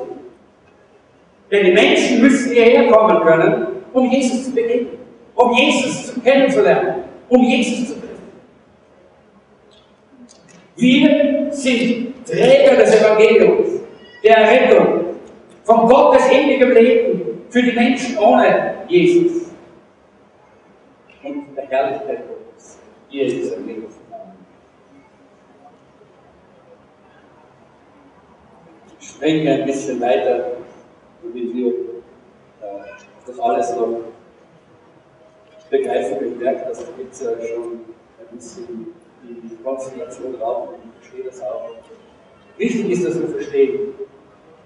Denn 1.51 1.65
die 1.65 1.71
Menschen 1.73 2.21
müssen 2.21 2.53
hierher 2.53 2.89
kommen 2.89 3.21
können, 3.21 3.67
um 3.93 4.09
Jesus 4.09 4.45
zu 4.45 4.51
begegnen, 4.51 4.97
um 5.38 5.53
Jesus 5.53 6.13
kennenzulernen, 6.23 7.03
um 7.29 7.43
Jesus 7.43 7.89
zu 7.89 7.93
treffen. 7.93 8.07
Wir 10.75 11.51
sind 11.51 12.25
Träger 12.25 12.75
des 12.75 12.99
Evangeliums, 12.99 13.81
der 14.23 14.38
Rettung, 14.38 15.05
von 15.63 15.88
Gottes 15.88 16.29
ewigem 16.31 16.71
Leben 16.71 17.43
für 17.49 17.61
die 17.61 17.71
Menschen 17.71 18.17
ohne 18.17 18.75
Jesus 18.88 19.51
und 21.23 21.55
der 21.55 21.67
Herrlichkeit 21.67 22.23
Gottes. 22.27 22.79
Hier 23.09 23.25
ist 23.25 23.45
es 23.45 23.57
am 23.57 23.67
Leben. 23.67 23.85
Ich 28.99 29.09
springe 29.09 29.53
ein 29.53 29.65
bisschen 29.65 30.01
weiter, 30.01 30.57
damit 31.21 31.55
wir 31.55 31.67
äh, 31.67 31.73
das 33.25 33.39
alles 33.39 33.75
noch 33.75 33.99
begreifen. 35.70 36.34
Ich 36.34 36.39
merke, 36.39 36.70
dass 36.70 36.82
ich 36.82 36.88
jetzt 36.99 37.22
äh, 37.22 37.47
schon 37.47 37.74
ein 38.20 38.38
bisschen 38.38 38.88
die 39.24 39.63
Konzentration 39.63 40.36
raubt 40.36 40.74
und 40.74 40.80
ich 40.86 40.99
verstehe 40.99 41.26
das 41.26 41.41
auch. 41.41 41.70
Wichtig 42.57 42.91
ist, 42.91 43.05
dass 43.05 43.20
wir 43.20 43.28
verstehen, 43.30 43.93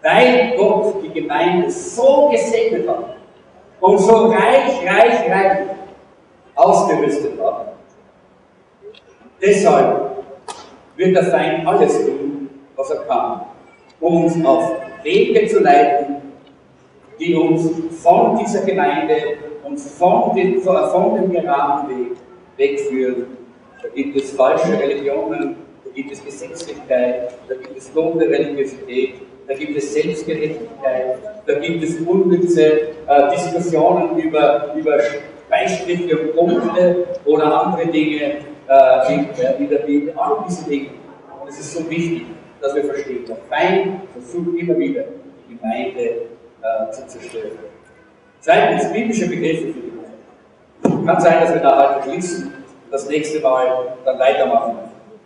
weil 0.02 0.54
Gott 0.58 0.96
die 1.04 1.22
Gemeinde 1.22 1.70
so 1.70 2.30
gesegnet 2.30 2.88
hat 2.88 3.18
und 3.80 3.98
so 3.98 4.28
reich, 4.28 4.86
reich, 4.86 5.30
reich 5.30 5.68
ausgerüstet 6.56 7.34
hat, 7.42 7.74
deshalb 9.42 10.24
wird 10.96 11.16
der 11.16 11.24
Feind 11.26 11.68
alles 11.68 12.06
tun, 12.06 12.50
was 12.76 12.90
er 12.92 13.04
kann, 13.04 13.42
um 14.00 14.26
uns 14.26 14.46
auf 14.46 14.74
Wege 15.04 15.48
zu 15.48 15.60
leiten, 15.60 16.18
die 17.20 17.36
uns 17.36 17.70
von 18.02 18.38
dieser 18.38 18.62
Gemeinde 18.62 19.16
und 19.72 19.80
von, 19.80 20.36
den, 20.36 20.62
von 20.62 21.16
dem 21.16 21.32
geraden 21.32 21.90
Weg 21.90 22.18
wegführen. 22.58 23.26
Da 23.82 23.90
gibt 23.90 24.16
es 24.18 24.32
falsche 24.32 24.78
Religionen, 24.80 25.56
da 25.84 25.92
gibt 25.94 26.12
es 26.12 26.24
Gesetzlichkeit, 26.24 27.34
da 27.48 27.56
gibt 27.56 27.78
es 27.78 27.92
dunkle 27.94 28.30
Religiosität, 28.30 29.16
da 29.48 29.54
gibt 29.54 29.78
es 29.78 29.94
Selbstgerechtigkeit, 29.94 31.18
da 31.46 31.54
gibt 31.60 31.84
es 31.84 32.00
unnütze 32.02 32.66
äh, 33.08 33.32
Diskussionen 33.32 34.18
über, 34.20 34.74
über 34.76 35.00
Beistriche 35.50 36.18
und 36.18 36.36
Punkte 36.36 37.08
oder 37.26 37.66
andere 37.66 37.88
Dinge, 37.88 38.22
äh, 38.22 39.16
äh, 39.16 39.60
wie 39.60 39.68
der 39.68 39.80
Bibel, 39.80 40.14
all 40.16 40.46
diese 40.48 40.70
Dinge. 40.70 40.90
Und 41.42 41.50
es 41.50 41.60
ist 41.60 41.74
so 41.74 41.90
wichtig, 41.90 42.28
dass 42.62 42.76
wir 42.76 42.84
verstehen, 42.84 43.26
der 43.28 43.38
Feind 43.50 44.02
versucht 44.14 44.56
immer 44.60 44.78
wieder, 44.78 45.06
die 45.50 45.58
Gemeinde 45.58 46.02
äh, 46.62 46.92
zu 46.92 47.08
zerstören. 47.08 47.72
Zweitens, 48.42 48.92
biblische 48.92 49.28
Begriffe 49.28 49.68
für 49.68 49.80
die 49.80 49.92
Gemeinde. 49.92 51.06
Kann 51.06 51.22
sein, 51.22 51.42
dass 51.42 51.54
wir 51.54 51.62
da 51.62 51.96
heute 51.96 52.10
schließen 52.10 52.52
das 52.90 53.08
nächste 53.08 53.40
Mal 53.40 53.96
dann 54.04 54.18
weitermachen 54.18 54.78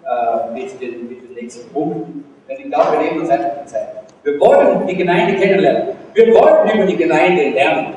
äh, 0.04 0.54
mit, 0.54 0.82
den, 0.82 1.08
mit 1.08 1.24
den 1.24 1.34
nächsten 1.34 1.72
Punkten. 1.72 2.26
Denn 2.50 2.58
ich 2.60 2.66
glaube, 2.66 2.92
wir 2.92 3.08
leben 3.08 3.22
uns 3.22 3.30
einfach 3.30 3.52
die 3.64 3.72
Zeit. 3.72 3.88
Wir 4.24 4.38
wollen 4.40 4.86
die 4.86 4.98
Gemeinde 4.98 5.36
kennenlernen. 5.36 5.96
Wir 6.14 6.28
wollen 6.34 6.78
über 6.78 6.86
die 6.86 6.98
Gemeinde 6.98 7.52
lernen. 7.52 7.94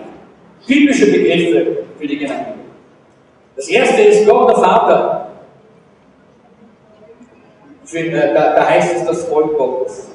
Biblische 0.67 1.11
Begriffe 1.11 1.79
für 1.99 2.07
die 2.07 2.19
Gemeinde. 2.19 2.55
Das 3.57 3.69
erste 3.69 4.03
ist 4.03 4.25
Gott 4.25 4.51
der 4.51 4.57
Vater. 4.57 5.31
Für, 7.85 8.09
da, 8.09 8.55
da 8.55 8.69
heißt 8.69 8.99
es 8.99 9.05
das 9.05 9.25
Volk 9.25 9.59
Gottes. 9.59 10.11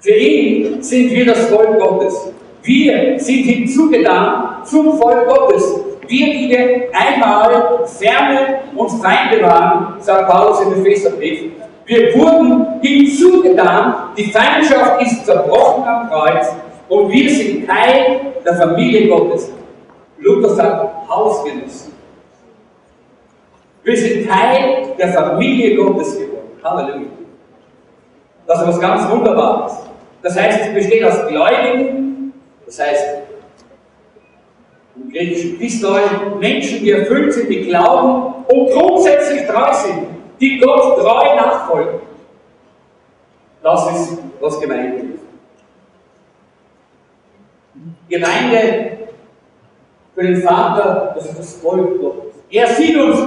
Für 0.00 0.14
ihn 0.14 0.82
sind 0.82 1.10
wir 1.10 1.24
das 1.24 1.46
Volk 1.46 1.78
Gottes. 1.78 2.32
Wir 2.62 3.18
sind 3.18 3.44
hinzugetan 3.44 4.64
zum 4.64 4.96
Volk 4.96 5.28
Gottes. 5.28 5.80
Wir, 6.06 6.26
die 6.32 6.48
wir 6.50 6.88
einmal 6.92 7.86
Ferne 7.86 8.60
und 8.76 8.90
Feinde 8.90 9.42
waren, 9.42 10.00
sagt 10.00 10.28
Paulus 10.28 10.60
im 10.60 10.72
Epheserbrief, 10.72 11.52
wir 11.86 12.14
wurden 12.14 12.80
hinzugetan, 12.80 13.94
die 14.16 14.24
Feindschaft 14.24 15.02
ist 15.02 15.26
zerbrochen 15.26 15.84
am 15.84 16.08
Kreuz 16.08 16.54
und 16.88 17.10
wir 17.10 17.30
sind 17.30 17.66
Teil 17.66 18.20
der 18.44 18.54
Familie 18.56 19.08
Gottes. 19.08 19.50
Luther 20.18 20.50
sagt 20.50 21.08
Hausgenossen. 21.08 21.92
Wir 23.82 23.96
sind 23.96 24.28
Teil 24.28 24.94
der 24.96 25.08
Familie 25.08 25.74
Gottes 25.74 26.16
geworden. 26.16 26.50
Halleluja. 26.62 27.08
Das 28.46 28.60
ist 28.60 28.68
was 28.68 28.80
ganz 28.80 29.10
Wunderbares. 29.10 29.72
Das 30.22 30.38
heißt, 30.38 30.60
es 30.60 30.74
besteht 30.74 31.02
aus 31.04 31.26
Gläubigen, 31.26 32.11
das 32.72 32.86
heißt, 32.86 33.06
im 34.96 35.12
griechischen 35.12 35.58
Pistol, 35.58 36.00
Menschen, 36.40 36.80
die 36.80 36.92
erfüllt 36.92 37.34
sind, 37.34 37.50
die 37.50 37.66
glauben 37.66 38.44
und 38.48 38.70
grundsätzlich 38.70 39.46
treu 39.46 39.72
sind, 39.74 40.06
die 40.40 40.58
Gott 40.58 40.98
treu 40.98 41.36
nachfolgen. 41.36 42.00
Das 43.62 43.92
ist, 43.92 44.18
was 44.40 44.58
Gemeinde 44.58 45.14
ist. 45.14 45.22
Gemeinde 48.08 48.98
für 50.14 50.22
den 50.22 50.42
Vater, 50.42 51.12
das 51.14 51.26
ist 51.26 51.38
das 51.38 51.54
Volk 51.56 52.00
Gottes. 52.00 52.34
Er 52.50 52.66
sieht 52.68 52.96
uns 52.96 53.18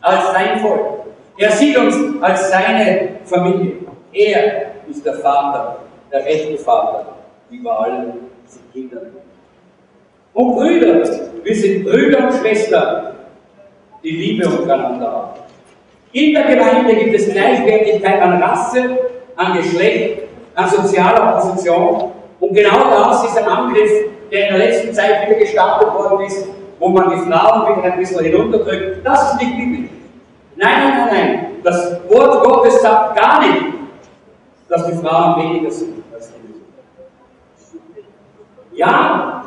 als 0.00 0.32
sein 0.32 0.60
Volk. 0.60 1.04
Er 1.36 1.50
sieht 1.50 1.76
uns 1.76 1.96
als 2.22 2.50
seine 2.50 3.18
Familie. 3.24 3.74
Er 4.12 4.72
ist 4.88 5.04
der 5.04 5.14
Vater, 5.14 5.80
der 6.10 6.24
rechte 6.24 6.56
Vater 6.58 7.06
über 7.50 7.80
allen 7.80 8.29
Kindern. 8.72 9.12
Und 10.32 10.56
Brüder, 10.56 11.02
wir 11.42 11.54
sind 11.54 11.84
Brüder 11.84 12.26
und 12.26 12.34
Schwestern, 12.34 13.14
die 14.02 14.10
Liebe 14.10 14.48
untereinander 14.48 15.12
haben. 15.12 15.40
In 16.12 16.34
der 16.34 16.44
Gemeinde 16.44 16.94
gibt 16.96 17.14
es 17.14 17.30
Gleichwertigkeit 17.30 18.20
an 18.20 18.42
Rasse, 18.42 18.98
an 19.36 19.56
Geschlecht, 19.56 20.22
an 20.54 20.68
sozialer 20.68 21.32
Position. 21.32 22.12
Und 22.40 22.54
genau 22.54 22.90
das 22.90 23.24
ist 23.24 23.38
ein 23.38 23.44
Angriff, 23.44 23.90
der 24.30 24.48
in 24.48 24.56
der 24.56 24.66
letzten 24.66 24.92
Zeit 24.92 25.28
wieder 25.28 25.38
gestartet 25.38 25.92
worden 25.92 26.26
ist, 26.26 26.48
wo 26.78 26.88
man 26.88 27.10
die 27.10 27.30
Frauen 27.30 27.76
wieder 27.76 27.92
ein 27.92 27.98
bisschen 27.98 28.24
hinunterdrückt. 28.24 29.04
Das 29.04 29.32
ist 29.32 29.42
nicht 29.42 29.56
biblisch. 29.56 29.90
Nein, 30.56 30.72
nein, 30.78 30.96
nein, 30.96 31.08
nein. 31.12 31.46
Das 31.62 31.98
Wort 32.08 32.44
Gottes 32.44 32.80
sagt 32.80 33.16
gar 33.16 33.40
nicht, 33.40 33.66
dass 34.68 34.86
die 34.86 34.94
Frauen 34.94 35.42
weniger 35.42 35.70
sind. 35.70 35.99
Ja, 38.80 39.44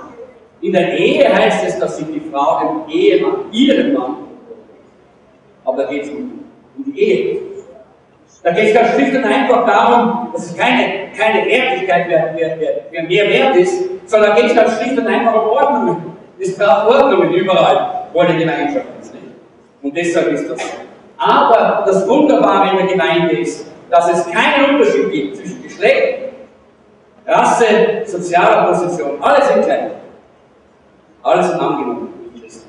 in 0.62 0.72
der 0.74 0.96
Ehe 0.96 1.28
heißt 1.28 1.66
es, 1.66 1.80
dass 1.80 1.98
sich 1.98 2.06
die 2.06 2.22
Frau 2.32 2.60
dem 2.60 2.94
Ehemann, 2.96 3.52
ihren 3.52 3.94
Mann, 3.94 4.16
aber 5.66 5.84
da 5.84 5.90
geht 5.90 6.04
es 6.04 6.10
um, 6.10 6.46
um 6.78 6.84
die 6.86 7.00
Ehe. 7.00 7.40
Da 8.44 8.52
geht 8.52 8.66
es 8.66 8.74
ganz 8.76 8.90
schlicht 8.94 9.16
und 9.16 9.24
einfach 9.24 9.66
darum, 9.66 10.30
dass 10.34 10.52
es 10.52 10.56
keine, 10.56 11.10
keine 11.18 11.48
Wertigkeit 11.48 12.08
mehr, 12.08 12.32
mehr, 12.34 12.58
mehr, 12.92 13.04
mehr 13.08 13.30
wert 13.30 13.56
ist, 13.56 13.84
sondern 14.06 14.30
da 14.30 14.36
geht 14.36 14.52
es 14.52 14.56
ganz 14.56 14.80
schlicht 14.80 15.00
und 15.00 15.08
einfach 15.08 15.34
um 15.34 15.50
Ordnungen. 15.50 16.16
Es 16.40 16.56
braucht 16.56 16.88
Ordnungen 16.90 17.34
überall, 17.34 18.08
wo 18.14 18.20
eine 18.20 18.38
Gemeinschaft 18.38 18.86
ist. 19.02 19.16
Nicht? 19.16 19.26
Und 19.82 19.98
deshalb 19.98 20.32
ist 20.32 20.48
das. 20.48 20.62
Aber 21.18 21.84
das 21.88 22.08
Wunderbare 22.08 22.70
in 22.70 22.86
der 22.86 22.96
Gemeinde 22.96 23.38
ist, 23.38 23.66
dass 23.90 24.12
es 24.12 24.32
keinen 24.32 24.76
Unterschied 24.76 25.12
gibt 25.12 25.38
zwischen 25.38 25.64
Geschlecht, 25.64 26.33
Rasse, 27.26 28.04
sozialer 28.06 28.68
Position. 28.68 29.22
Alles 29.22 29.48
sind 29.48 29.66
gleich. 29.66 29.92
Alles 31.22 31.52
angenommen 31.52 32.10
in 32.34 32.42
Christus. 32.42 32.66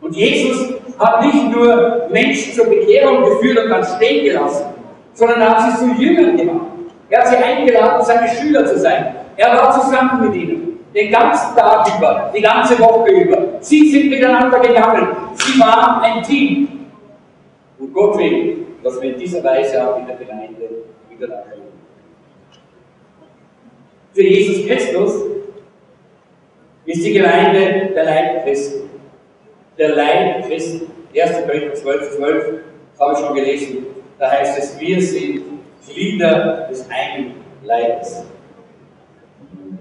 Und 0.00 0.14
Jesus 0.14 0.74
hat 0.98 1.24
nicht 1.24 1.50
nur 1.50 2.06
Menschen 2.10 2.52
zur 2.52 2.66
Bekehrung 2.66 3.24
geführt 3.24 3.64
und 3.64 3.70
dann 3.70 3.84
stehen 3.84 4.24
gelassen, 4.24 4.66
sondern 5.14 5.40
er 5.40 5.50
hat 5.50 5.72
sie 5.72 5.78
zu 5.78 6.00
Jüngern 6.00 6.36
gemacht. 6.36 6.66
Er 7.10 7.20
hat 7.20 7.28
sie 7.28 7.36
eingeladen, 7.36 8.04
seine 8.04 8.28
Schüler 8.28 8.64
zu 8.66 8.78
sein. 8.78 9.16
Er 9.36 9.56
war 9.56 9.72
zusammen 9.72 10.26
mit 10.26 10.34
ihnen, 10.34 10.78
den 10.94 11.10
ganzen 11.10 11.56
Tag 11.56 11.86
über, 11.96 12.30
die 12.34 12.40
ganze 12.40 12.78
Woche 12.78 13.10
über. 13.10 13.38
Sie 13.60 13.90
sind 13.90 14.10
miteinander 14.10 14.60
gegangen. 14.60 15.08
Sie 15.34 15.58
waren 15.58 16.02
ein 16.02 16.22
Team. 16.22 16.86
Und 17.78 17.92
Gott 17.92 18.16
will, 18.16 18.64
dass 18.82 19.00
wir 19.00 19.12
in 19.12 19.18
dieser 19.18 19.42
Weise 19.42 19.88
auch 19.88 19.98
in 19.98 20.06
der 20.06 20.16
Gemeinde 20.16 20.68
miteinander. 21.10 21.63
Für 24.14 24.22
Jesus 24.22 24.64
Christus 24.64 25.12
ist 26.86 27.04
die 27.04 27.12
Gemeinde 27.14 27.90
der 27.94 28.04
Leib 28.04 28.44
Christi. 28.44 28.82
Der 29.76 29.88
Leib 29.96 30.46
Christi. 30.46 30.86
1. 31.16 31.46
Korinther 31.46 31.74
12, 31.74 32.16
12, 32.16 32.44
das 32.92 33.00
habe 33.00 33.12
ich 33.12 33.18
schon 33.18 33.34
gelesen. 33.34 33.86
Da 34.18 34.30
heißt 34.30 34.58
es, 34.58 34.80
wir 34.80 35.00
sind 35.00 35.42
Glieder 35.86 36.68
des 36.70 36.88
einen 36.90 37.34
Leibes. 37.64 38.24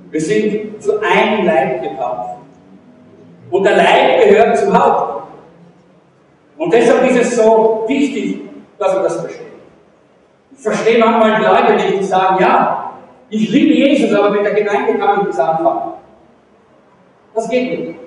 Wir 0.10 0.22
sind 0.22 0.82
zu 0.82 1.00
einem 1.00 1.46
Leib 1.46 1.82
getauft. 1.82 2.38
Und 3.50 3.64
der 3.64 3.78
Leib 3.78 4.30
gehört 4.30 4.58
zum 4.58 4.74
Haupt. 4.74 5.28
Und 6.58 6.74
deshalb 6.74 7.10
ist 7.10 7.20
es 7.20 7.36
so 7.36 7.86
wichtig, 7.88 8.42
dass 8.80 8.96
wir 8.96 9.04
das 9.04 9.20
verstehen. 9.20 9.46
Ich 10.56 10.60
verstehe 10.60 11.00
manchmal 11.00 11.40
die 11.40 11.46
Leute 11.46 11.74
nicht, 11.74 12.00
die 12.00 12.04
sagen, 12.04 12.42
ja, 12.42 12.93
ich 13.34 13.50
liebe 13.50 13.74
Jesus, 13.74 14.14
aber 14.14 14.30
mit 14.30 14.46
der 14.46 14.54
Gemeinde 14.54 14.96
kann 15.00 15.18
ich 15.18 15.24
nichts 15.24 15.40
anfangen. 15.40 15.94
Das 17.34 17.50
geht 17.50 17.80
nicht. 17.80 18.00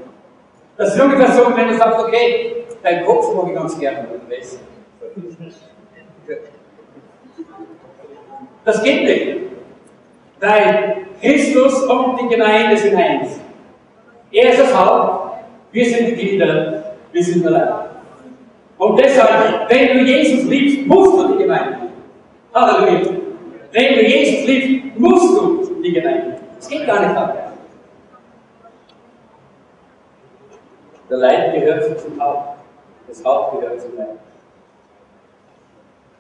Das 0.77 0.95
ist 0.95 1.03
ungefähr 1.03 1.33
so, 1.33 1.57
wenn 1.57 1.68
du 1.68 1.77
sagst, 1.77 1.99
okay, 1.99 2.64
dein 2.81 3.05
Kopf 3.05 3.35
mag 3.35 3.49
ich 3.49 3.55
ganz 3.55 3.79
gerne, 3.79 4.07
weißt. 4.29 4.61
Das 8.64 8.83
geht 8.85 9.03
nicht. 9.03 9.37
Weil 10.39 10.97
Christus 11.20 11.83
und 11.85 12.20
die 12.20 12.29
Gemeinde 12.29 12.77
sind 12.77 12.95
eins. 12.95 13.41
Er 14.31 14.53
ist 14.53 14.61
das 14.61 14.77
Haupt, 14.79 15.39
wir 15.72 15.87
sind 15.87 16.09
die 16.09 16.14
Kinder, 16.14 16.95
wir 17.11 17.24
sind 17.24 17.43
der 17.43 17.51
Leib. 17.51 17.91
Und 18.79 19.01
deshalb, 19.01 19.68
wenn 19.70 19.99
du 19.99 20.05
Jesus 20.05 20.45
liebst, 20.45 20.87
musst 20.87 21.18
du 21.18 21.33
die 21.33 21.43
Gemeinde. 21.43 21.79
Halleluja. 22.55 23.26
Wenn 23.77 23.95
du 23.95 24.07
Jesus 24.07 24.47
liebst, 24.47 24.99
musst 24.99 25.37
du 25.37 25.83
die 25.83 25.93
Gemeinde. 25.93 26.39
Es 26.59 26.66
geht 26.66 26.87
gar 26.87 26.99
nicht 26.99 27.14
anders. 27.14 27.53
Der 31.11 31.18
Leib 31.18 31.53
gehört 31.53 32.01
zum 32.01 32.18
Haupt. 32.18 32.57
Das 33.07 33.22
Haupt 33.22 33.61
gehört 33.61 33.79
zum 33.83 33.95
Leib. 33.99 34.18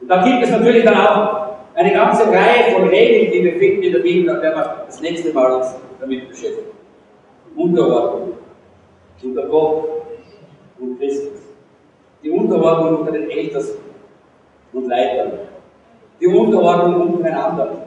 Und 0.02 0.08
da 0.08 0.22
gibt 0.22 0.42
es 0.44 0.50
natürlich 0.50 0.84
dann 0.84 0.98
auch 0.98 1.46
eine 1.72 1.92
ganze 1.94 2.30
Reihe 2.30 2.74
von 2.74 2.88
Regeln, 2.90 3.32
die 3.32 3.44
wir 3.44 3.58
finden 3.58 3.82
in 3.84 3.92
der 3.94 4.00
Bibel, 4.00 4.34
da 4.34 4.42
werden 4.42 4.56
wir 4.56 4.84
das 4.84 5.00
nächste 5.00 5.32
Mal 5.32 5.52
uns 5.52 5.74
damit 5.98 6.28
beschäftigen. 6.28 6.72
Unterordnung 7.56 8.34
unter 9.22 9.46
Gott 9.46 10.02
und 10.78 10.98
Christus. 10.98 11.40
Die 12.22 12.28
Unterordnung 12.28 12.98
unter 12.98 13.12
den 13.12 13.30
Eltern 13.30 13.64
und 14.74 14.88
Leitern. 14.88 15.55
Die 16.20 16.26
Unterordnung 16.26 17.14
untereinander. 17.14 17.86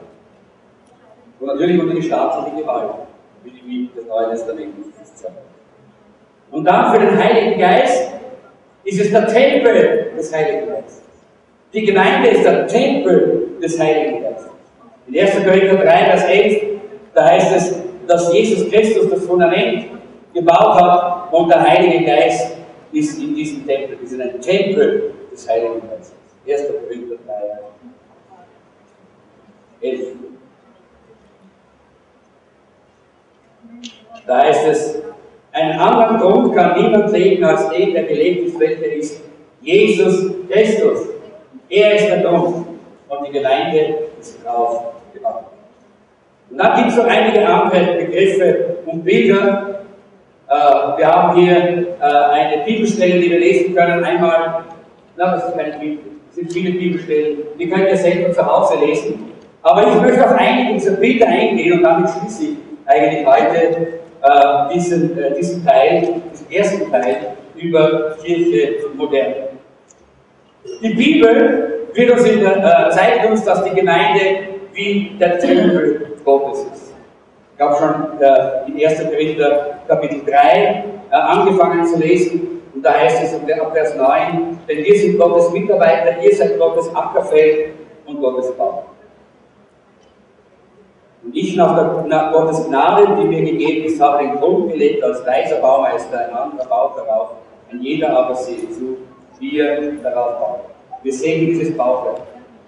Und 1.40 1.46
natürlich 1.46 1.80
unter 1.80 1.94
die 1.94 2.02
staatliche 2.02 2.56
Gewalt, 2.56 2.90
wie 3.42 3.50
die 3.50 3.60
Bibel 3.60 4.02
des 4.02 4.06
Neuen 4.06 4.30
Testamentes 4.30 4.86
sagt. 5.14 5.34
Und 6.50 6.64
dann 6.64 6.92
für 6.92 7.00
den 7.00 7.16
Heiligen 7.16 7.58
Geist 7.58 8.12
ist 8.84 9.00
es 9.00 9.10
der 9.10 9.26
Tempel 9.26 10.12
des 10.16 10.34
Heiligen 10.34 10.68
Geistes. 10.68 11.02
Die 11.72 11.84
Gemeinde 11.86 12.30
ist 12.30 12.44
der 12.44 12.66
Tempel 12.66 13.56
des 13.62 13.78
Heiligen 13.78 14.22
Geistes. 14.22 14.50
In 15.06 15.18
1. 15.18 15.44
Korinther 15.44 15.76
3, 15.76 15.84
Vers 15.84 16.24
11, 16.24 16.62
da 17.14 17.24
heißt 17.26 17.56
es, 17.56 17.82
dass 18.06 18.32
Jesus 18.32 18.70
Christus 18.70 19.08
das 19.10 19.24
Fundament 19.24 19.86
gebaut 20.34 20.74
hat 20.74 21.32
und 21.32 21.48
der 21.48 21.60
Heilige 21.62 22.04
Geist 22.04 22.56
ist 22.92 23.20
in 23.20 23.34
diesem 23.34 23.66
Tempel. 23.66 23.98
Wir 24.00 24.08
sind 24.08 24.20
ein 24.20 24.40
Tempel 24.40 25.14
des 25.32 25.48
Heiligen 25.48 25.80
Geistes. 25.88 26.14
1. 26.46 26.62
Korinther 26.86 27.16
3, 27.26 27.32
11. 27.32 27.79
Da 34.26 34.38
heißt 34.38 34.66
es, 34.68 35.02
einen 35.52 35.78
anderen 35.78 36.18
Grund 36.20 36.54
kann 36.54 36.80
niemand 36.80 37.10
legen 37.12 37.42
als 37.44 37.68
den, 37.70 37.92
der 37.92 38.04
gelebt 38.04 38.48
ist, 38.48 38.60
welcher 38.60 38.92
ist 38.92 39.22
Jesus 39.60 40.32
Christus. 40.48 41.08
Er 41.68 41.94
ist 41.94 42.06
der 42.06 42.22
Grund 42.22 42.66
und 43.08 43.28
die 43.28 43.32
Gemeinde 43.32 44.08
ist 44.20 44.44
drauf 44.44 44.92
gebaut. 45.12 45.46
Und 46.50 46.58
dann 46.58 46.76
gibt 46.76 46.88
es 46.90 46.96
noch 46.96 47.06
einige 47.06 47.46
andere 47.46 47.96
Begriffe 47.96 48.76
und 48.86 49.04
Bilder. 49.04 49.80
Äh, 50.48 50.52
wir 50.52 51.06
haben 51.06 51.40
hier 51.40 51.96
äh, 52.00 52.04
eine 52.04 52.64
Bibelstelle, 52.64 53.20
die 53.20 53.30
wir 53.30 53.38
lesen 53.38 53.74
können. 53.74 54.04
Einmal, 54.04 54.64
na, 55.16 55.36
das 55.36 55.48
ist 55.48 55.56
keine 55.56 55.78
Bibel, 55.78 55.98
es 56.28 56.36
sind 56.36 56.52
viele 56.52 56.72
Bibelstellen, 56.72 57.38
die 57.58 57.68
könnt 57.68 57.88
ihr 57.88 57.96
selber 57.96 58.32
zu 58.32 58.44
Hause 58.44 58.84
lesen. 58.84 59.30
Aber 59.62 59.86
ich 59.86 60.00
möchte 60.00 60.24
auf 60.24 60.38
einige 60.38 60.74
dieser 60.74 60.92
Bilder 60.92 61.26
eingehen 61.26 61.78
und 61.78 61.82
damit 61.82 62.08
schließe 62.10 62.44
ich 62.44 62.56
eigentlich 62.86 63.26
heute 63.26 64.00
äh, 64.22 64.74
diesen, 64.74 65.18
äh, 65.18 65.34
diesen 65.34 65.64
Teil, 65.64 66.22
diesen 66.32 66.50
ersten 66.50 66.90
Teil 66.90 67.36
über 67.56 68.16
Kirche 68.22 68.86
modern. 68.96 69.34
Die 70.82 70.94
Bibel 70.94 71.88
wird 71.92 72.10
uns 72.10 72.24
in, 72.24 72.44
äh, 72.44 72.90
zeigt 72.90 73.28
uns, 73.28 73.44
dass 73.44 73.62
die 73.64 73.74
Gemeinde 73.74 74.20
wie 74.72 75.12
der 75.18 75.38
Tempel 75.38 76.16
Gottes 76.24 76.66
ist. 76.72 76.94
Ich 77.56 77.60
habe 77.62 77.76
schon 77.76 78.20
äh, 78.20 78.82
in 78.82 78.88
1. 78.88 79.04
Korinther 79.10 79.80
Kapitel 79.86 80.22
3 80.24 80.84
äh, 81.10 81.14
angefangen 81.14 81.84
zu 81.84 81.98
lesen 81.98 82.62
und 82.74 82.82
da 82.82 82.94
heißt 82.94 83.22
es 83.24 83.34
ab 83.34 83.72
Vers 83.74 83.94
9, 83.96 84.58
denn 84.66 84.78
wir 84.84 84.96
sind 84.96 85.18
Gottes 85.18 85.50
Mitarbeiter, 85.50 86.22
ihr 86.22 86.34
seid 86.34 86.58
Gottes 86.58 86.94
Ackerfeld 86.94 87.72
und 88.06 88.20
Gottes 88.20 88.52
Bau. 88.56 88.84
Und 91.30 91.36
ich 91.36 91.54
nach, 91.54 91.76
der, 91.76 92.06
nach 92.08 92.32
Gottes 92.32 92.66
Gnade, 92.66 93.06
die 93.16 93.28
mir 93.28 93.44
gegeben 93.44 93.84
ist, 93.84 94.00
habe 94.00 94.24
den 94.24 94.34
Grund 94.40 94.72
gelegt 94.72 95.00
als 95.04 95.24
weiser 95.24 95.60
Baumeister, 95.60 96.26
ein 96.26 96.34
anderer 96.34 96.66
baut 96.66 96.96
darauf, 96.98 97.34
ein 97.70 97.80
jeder 97.80 98.18
aber 98.18 98.34
seht 98.34 98.74
zu, 98.74 98.96
wie 99.38 99.60
er 99.60 99.80
darauf 100.02 100.40
baut. 100.40 100.60
Wir 101.04 101.12
sehen 101.12 101.46
dieses 101.46 101.76
Bauwerk. 101.76 102.22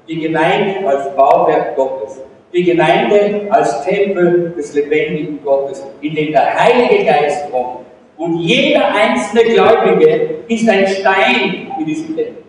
Die 0.06 0.20
Gemeinde 0.20 0.86
als 0.86 1.12
Bauwerk 1.16 1.74
Gottes. 1.74 2.20
Die 2.52 2.62
Gemeinde 2.62 3.48
als 3.50 3.84
Tempel 3.84 4.54
des 4.56 4.72
lebendigen 4.76 5.42
Gottes, 5.42 5.84
in 6.00 6.14
dem 6.14 6.30
der 6.30 6.54
Heilige 6.54 7.04
Geist 7.04 7.50
kommt. 7.50 7.78
Und 8.16 8.38
jeder 8.38 8.94
einzelne 8.94 9.42
Gläubige 9.42 10.36
ist 10.46 10.68
ein 10.68 10.86
Stein 10.86 11.66
in 11.80 11.84
diesem 11.84 12.14
Tempel. 12.14 12.44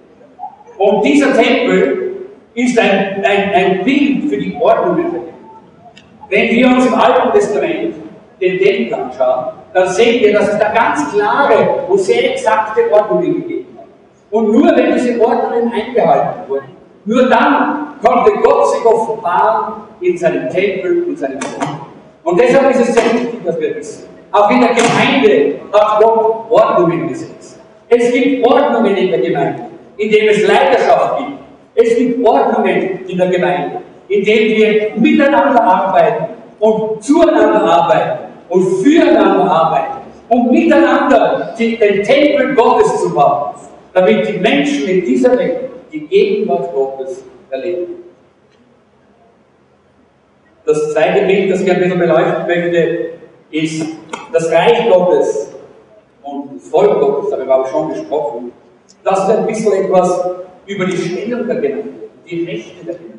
Und 0.77 1.03
dieser 1.03 1.33
Tempel 1.33 2.27
ist 2.53 2.77
ein, 2.77 3.25
ein, 3.25 3.51
ein 3.51 3.83
Bild 3.83 4.29
für 4.29 4.37
die 4.37 4.55
Ordnung 4.61 4.97
der 4.97 5.11
Welt. 5.11 5.33
Wenn 6.33 6.49
wir 6.49 6.65
uns 6.65 6.87
im 6.87 6.95
Alten 6.95 7.31
Testament 7.31 7.93
den 8.41 8.57
Tempel 8.57 8.95
anschauen, 8.95 9.53
dann 9.71 9.87
sehen 9.87 10.19
wir, 10.19 10.33
dass 10.33 10.47
es 10.51 10.57
da 10.57 10.73
ganz 10.73 11.13
klare 11.13 11.85
und 11.87 11.99
sehr 11.99 12.31
exakte 12.31 12.91
Ordnungen 12.91 13.35
gegeben 13.35 13.77
hat. 13.77 13.85
Und 14.31 14.51
nur 14.51 14.75
wenn 14.75 14.93
diese 14.93 15.21
Ordnungen 15.21 15.71
eingehalten 15.71 16.49
wurden, 16.49 16.75
nur 17.05 17.29
dann 17.29 17.89
konnte 18.03 18.31
Gott 18.41 18.67
sich 18.71 18.83
offenbaren 18.83 19.73
in 20.01 20.17
seinem 20.17 20.49
Tempel, 20.49 21.03
in 21.07 21.15
seinem 21.15 21.39
Tempel. 21.39 21.67
Und 22.23 22.39
deshalb 22.39 22.71
ist 22.71 22.79
es 22.79 22.95
sehr 22.95 23.13
wichtig, 23.13 23.45
dass 23.45 23.59
wir 23.59 23.75
wissen. 23.75 24.09
Auch 24.31 24.49
in 24.49 24.61
der 24.61 24.73
Gemeinde 24.73 25.59
hat 25.71 25.99
Gott 26.01 26.49
Ordnungen 26.49 27.09
gesetzt. 27.09 27.59
Es 27.89 28.11
gibt 28.11 28.43
Ordnungen 28.47 28.97
in 28.97 29.11
der 29.11 29.19
Gemeinde, 29.19 29.65
in 29.97 30.09
dem 30.09 30.29
es 30.29 30.47
Leiterschaft 30.47 31.19
gibt. 31.19 31.31
Es 31.75 31.95
gibt 31.95 32.25
Ordnungen 32.25 33.05
in 33.07 33.17
der 33.19 33.27
Gemeinde, 33.27 33.83
in 34.13 34.23
denen 34.23 34.55
wir 34.55 34.91
miteinander 34.95 35.63
arbeiten 35.63 36.25
und 36.59 37.03
zueinander 37.03 37.63
arbeiten 37.63 38.19
und 38.49 38.83
füreinander 38.83 39.49
arbeiten, 39.49 39.97
um 40.29 40.51
miteinander 40.51 41.53
den 41.57 42.03
Tempel 42.03 42.53
Gottes 42.53 43.01
zu 43.01 43.13
bauen. 43.13 43.55
damit 43.93 44.27
die 44.27 44.39
Menschen 44.39 44.87
in 44.87 45.05
dieser 45.05 45.37
Welt 45.37 45.69
die 45.91 46.07
Gegenwart 46.07 46.73
Gottes 46.73 47.23
erleben. 47.51 47.93
Das 50.65 50.91
zweite 50.93 51.27
Bild, 51.27 51.51
das 51.51 51.61
ich 51.61 51.71
ein 51.71 51.79
bisschen 51.79 51.99
beleuchten 51.99 52.47
möchte, 52.47 53.09
ist 53.51 53.85
das 54.31 54.51
Reich 54.51 54.89
Gottes 54.89 55.53
und 56.23 56.55
das 56.55 56.69
Volk 56.69 56.99
Gottes, 56.99 57.29
darüber 57.29 57.53
habe 57.53 57.63
ich 57.65 57.69
schon 57.69 57.89
gesprochen. 57.89 58.51
Das 59.03 59.19
ist 59.19 59.35
ein 59.35 59.45
bisschen 59.45 59.73
etwas 59.73 60.25
über 60.65 60.85
die 60.85 60.97
Stellung 60.97 61.45
der 61.45 61.57
Gemeinde, 61.57 61.89
die 62.27 62.45
Rechte 62.45 62.85
der 62.85 62.95
Gemeinde. 62.95 63.12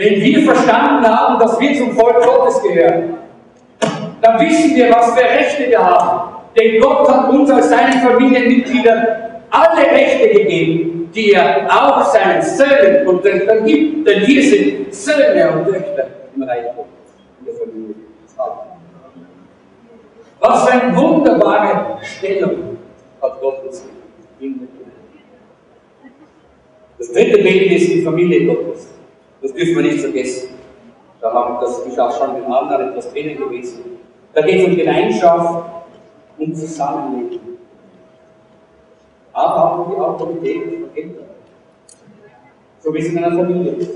Wenn 0.00 0.18
wir 0.18 0.50
verstanden 0.50 1.06
haben, 1.06 1.38
dass 1.38 1.60
wir 1.60 1.76
zum 1.76 1.92
Volk 1.92 2.24
Gottes 2.24 2.62
gehören, 2.62 3.18
dann 4.22 4.40
wissen 4.40 4.74
wir, 4.74 4.90
was 4.90 5.12
für 5.12 5.22
Rechte 5.22 5.68
wir 5.68 5.78
haben. 5.78 6.36
Denn 6.58 6.80
Gott 6.80 7.06
hat 7.06 7.28
uns 7.28 7.50
als 7.50 7.68
seine 7.68 8.00
Familienmitglieder 8.00 9.42
alle 9.50 9.82
Rechte 9.82 10.30
gegeben, 10.30 11.10
die 11.14 11.32
er 11.32 11.66
auch 11.68 12.02
seinen 12.06 12.40
Söhnen 12.40 13.06
und 13.06 13.22
Töchtern 13.22 13.62
gibt. 13.66 14.08
Denn 14.08 14.26
wir 14.26 14.42
sind 14.42 14.94
Söhne 14.94 15.50
und 15.52 15.64
Töchter 15.66 16.06
im 16.34 16.42
Reich 16.44 16.64
Gottes, 16.74 17.12
in 17.38 17.44
der 17.44 17.54
Familie. 17.56 17.94
Was 20.40 20.64
für 20.66 20.80
eine 20.80 20.96
wunderbare 20.96 21.98
Stellung 22.02 22.78
hat 23.20 23.38
Gott 23.38 23.66
uns 23.66 23.84
gegeben. 24.38 24.66
Das 26.96 27.12
dritte 27.12 27.42
Bild 27.42 27.72
ist 27.72 27.92
die 27.92 28.00
Familie 28.00 28.46
Gottes. 28.46 28.99
Das 29.42 29.52
dürfen 29.52 29.76
wir 29.76 29.82
nicht 29.82 30.00
vergessen. 30.00 30.50
Da 31.20 31.32
haben, 31.32 31.58
das 31.60 31.78
ist 31.80 31.98
auch 31.98 32.16
schon 32.16 32.34
mit 32.34 32.44
anderen 32.44 32.90
etwas 32.90 33.12
drinnen 33.12 33.36
gewesen. 33.36 33.98
Da 34.32 34.42
geht 34.42 34.60
es 34.60 34.66
um 34.66 34.76
Gemeinschaft 34.76 35.64
und 36.38 36.56
Zusammenleben. 36.56 37.40
Aber 39.32 39.64
auch 39.64 39.86
um 39.86 39.94
die 39.94 40.00
Autorität 40.00 40.62
von 40.64 40.96
Eltern. 40.96 41.24
So 42.80 42.94
wie 42.94 42.98
es 42.98 43.08
in 43.08 43.18
einer 43.18 43.36
Familie 43.36 43.72
ist. 43.72 43.90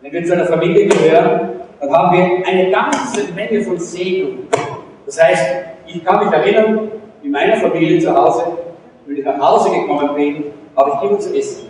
Wenn 0.00 0.12
wir 0.12 0.24
zu 0.24 0.32
einer 0.32 0.46
Familie 0.46 0.86
gehören, 0.86 1.50
dann 1.80 1.92
haben 1.92 2.16
wir 2.16 2.46
eine 2.46 2.70
ganze 2.70 3.32
Menge 3.32 3.62
von 3.62 3.78
Segen. 3.78 4.48
Das 5.06 5.22
heißt, 5.22 5.46
ich 5.86 6.04
kann 6.04 6.24
mich 6.24 6.32
erinnern, 6.32 6.90
in 7.22 7.30
meiner 7.30 7.56
Familie 7.56 7.98
zu 7.98 8.14
Hause, 8.14 8.44
wenn 9.06 9.16
ich 9.16 9.24
nach 9.24 9.38
Hause 9.38 9.70
gekommen 9.70 10.14
bin, 10.14 10.44
habe 10.76 10.92
ich 10.94 11.10
immer 11.10 11.18
zu 11.18 11.36
essen. 11.36 11.69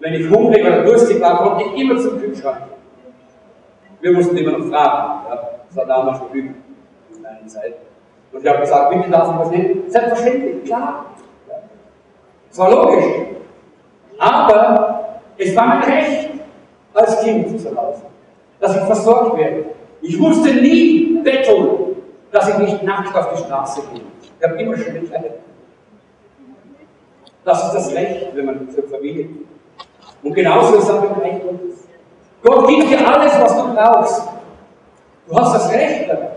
Wenn 0.00 0.14
ich 0.14 0.30
hungrig 0.30 0.64
oder 0.64 0.84
durstig 0.84 1.20
war, 1.20 1.38
konnte 1.38 1.64
ich 1.64 1.82
immer 1.82 1.98
zum 1.98 2.20
Kühlschrank. 2.20 2.62
Wir 4.00 4.12
mussten 4.12 4.36
immer 4.36 4.58
noch 4.58 4.66
fragen. 4.66 5.26
Ja. 5.28 5.50
Das 5.68 5.76
war 5.76 5.86
damals 5.86 6.20
noch 6.20 6.34
üblich 6.34 6.54
in 7.14 7.22
meiner 7.22 7.46
Zeit. 7.46 7.74
Und 8.32 8.42
ich 8.42 8.48
habe 8.48 8.60
gesagt, 8.60 8.90
bitte 8.90 9.10
darf 9.10 9.30
ich 9.32 9.38
was 9.38 9.50
nehmen? 9.50 9.82
Selbstverständlich, 9.88 10.64
klar. 10.64 11.06
Es 12.50 12.58
war 12.58 12.70
logisch. 12.70 13.04
Aber 14.18 15.20
es 15.38 15.56
war 15.56 15.66
mein 15.66 15.82
Recht 15.82 16.30
als 16.94 17.22
Kind 17.22 17.60
zu 17.60 17.76
Hause, 17.76 18.02
dass 18.60 18.76
ich 18.76 18.82
versorgt 18.82 19.38
werde. 19.38 19.64
Ich 20.02 20.18
musste 20.18 20.54
nie 20.54 21.20
betteln, 21.22 21.96
dass 22.30 22.48
ich 22.48 22.58
nicht 22.58 22.82
nackt 22.82 23.14
auf 23.16 23.32
die 23.32 23.42
Straße 23.42 23.82
gehe. 23.92 24.02
Ich 24.38 24.48
habe 24.48 24.60
immer 24.60 24.76
schön 24.76 24.94
gekleidet. 24.94 25.32
Das 27.44 27.64
ist 27.64 27.72
das 27.74 27.94
Recht, 27.94 28.34
wenn 28.34 28.44
man 28.44 28.70
zur 28.70 28.84
Familie 28.84 29.24
geht. 29.24 29.46
Und 30.26 30.34
genauso 30.34 30.74
ist 30.74 30.84
es 30.84 30.90
auch 30.90 31.04
im 31.04 31.22
Reich 31.22 31.40
Gottes. 31.40 31.86
Gott 32.42 32.66
gibt 32.66 32.90
dir 32.90 32.98
alles, 33.06 33.32
was 33.40 33.56
du 33.56 33.72
brauchst. 33.72 34.22
Du 35.28 35.36
hast 35.36 35.54
das 35.54 35.72
Recht 35.72 36.08
damit. 36.08 36.30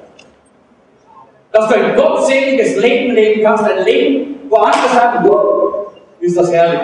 Dass 1.51 1.67
du 1.67 1.73
ein 1.73 1.95
gottseliges 1.95 2.77
Leben 2.77 3.15
leben 3.15 3.41
kannst, 3.43 3.63
ein 3.63 3.83
Leben, 3.83 4.41
wo 4.47 4.57
andere 4.57 4.89
sagen, 4.89 5.27
wow, 5.27 5.87
ist 6.19 6.37
das 6.37 6.51
herrlich 6.53 6.81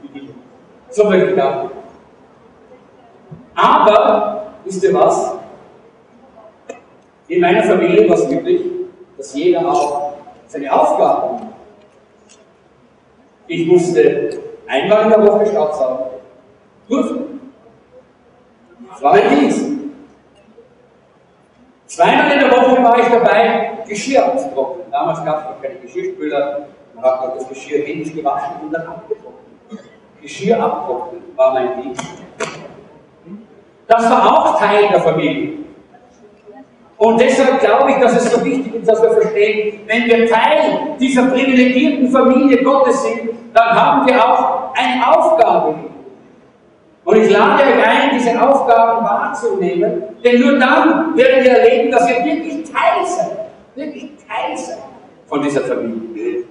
wie 0.00 0.20
dir. 0.20 0.28
So 0.88 1.04
möchte 1.04 1.32
ich 1.32 1.42
auch. 1.42 1.70
Aber, 3.54 4.46
wisst 4.64 4.82
ihr 4.84 4.94
was? 4.94 5.34
In 7.26 7.42
meiner 7.42 7.62
Familie 7.64 8.08
war 8.08 8.16
es 8.16 8.26
üblich, 8.30 8.62
dass 9.18 9.34
jeder 9.34 9.70
auch 9.70 10.14
seine 10.46 10.72
Aufgaben 10.72 11.40
hat. 11.40 11.46
Ich 13.48 13.66
musste 13.66 14.30
einmal 14.66 15.02
in 15.02 15.10
der 15.10 15.26
Woche 15.26 15.44
Staubsaugen. 15.44 16.07
War 19.00 19.12
mein 19.12 19.28
Dienst. 19.28 19.66
Zweimal 21.86 22.32
in 22.32 22.40
der 22.40 22.50
Woche 22.50 22.82
war 22.82 22.98
ich 22.98 23.08
dabei, 23.08 23.78
Geschirr 23.86 24.24
abzutrocknen. 24.26 24.90
Damals 24.90 25.24
gab 25.24 25.38
es 25.38 25.44
noch 25.44 25.62
keine 25.62 25.76
Geschirrspüler. 25.80 26.68
Man 26.94 27.04
hat 27.04 27.24
noch 27.24 27.34
das 27.34 27.48
Geschirr 27.48 27.86
händisch 27.86 28.14
gewaschen 28.14 28.56
und 28.62 28.72
dann 28.72 28.86
abgetrocknet. 28.86 29.34
Geschirr 30.20 30.62
abtrocknen 30.62 31.22
war 31.36 31.52
mein 31.54 31.82
Dienst. 31.82 32.02
Das 33.86 34.10
war 34.10 34.26
auch 34.26 34.58
Teil 34.58 34.88
der 34.88 35.00
Familie. 35.00 35.58
Und 36.98 37.20
deshalb 37.20 37.60
glaube 37.60 37.92
ich, 37.92 37.98
dass 37.98 38.16
es 38.16 38.32
so 38.32 38.44
wichtig 38.44 38.74
ist, 38.74 38.88
dass 38.88 39.00
wir 39.00 39.10
verstehen, 39.12 39.80
wenn 39.86 40.06
wir 40.06 40.28
Teil 40.28 40.96
dieser 40.98 41.26
privilegierten 41.26 42.10
Familie 42.10 42.62
Gottes 42.62 43.02
sind, 43.04 43.30
dann 43.54 43.70
haben 43.70 44.06
wir 44.06 44.22
auch 44.22 44.74
eine 44.74 45.16
Aufgabe. 45.16 45.76
Und 47.08 47.16
ich 47.16 47.30
lade 47.30 47.62
euch 47.62 47.88
ein, 47.88 48.10
diese 48.12 48.38
Aufgaben 48.38 49.02
wahrzunehmen, 49.02 50.02
denn 50.22 50.40
nur 50.42 50.58
dann 50.58 51.16
werden 51.16 51.42
wir 51.42 51.52
erleben, 51.52 51.90
dass 51.90 52.06
wir 52.06 52.22
wirklich 52.22 52.70
Teil 52.70 53.06
sind. 53.06 53.30
Wirklich 53.74 54.10
Teil 54.28 54.54
sind 54.54 54.76
von 55.26 55.40
dieser 55.40 55.62
Familie. 55.62 56.44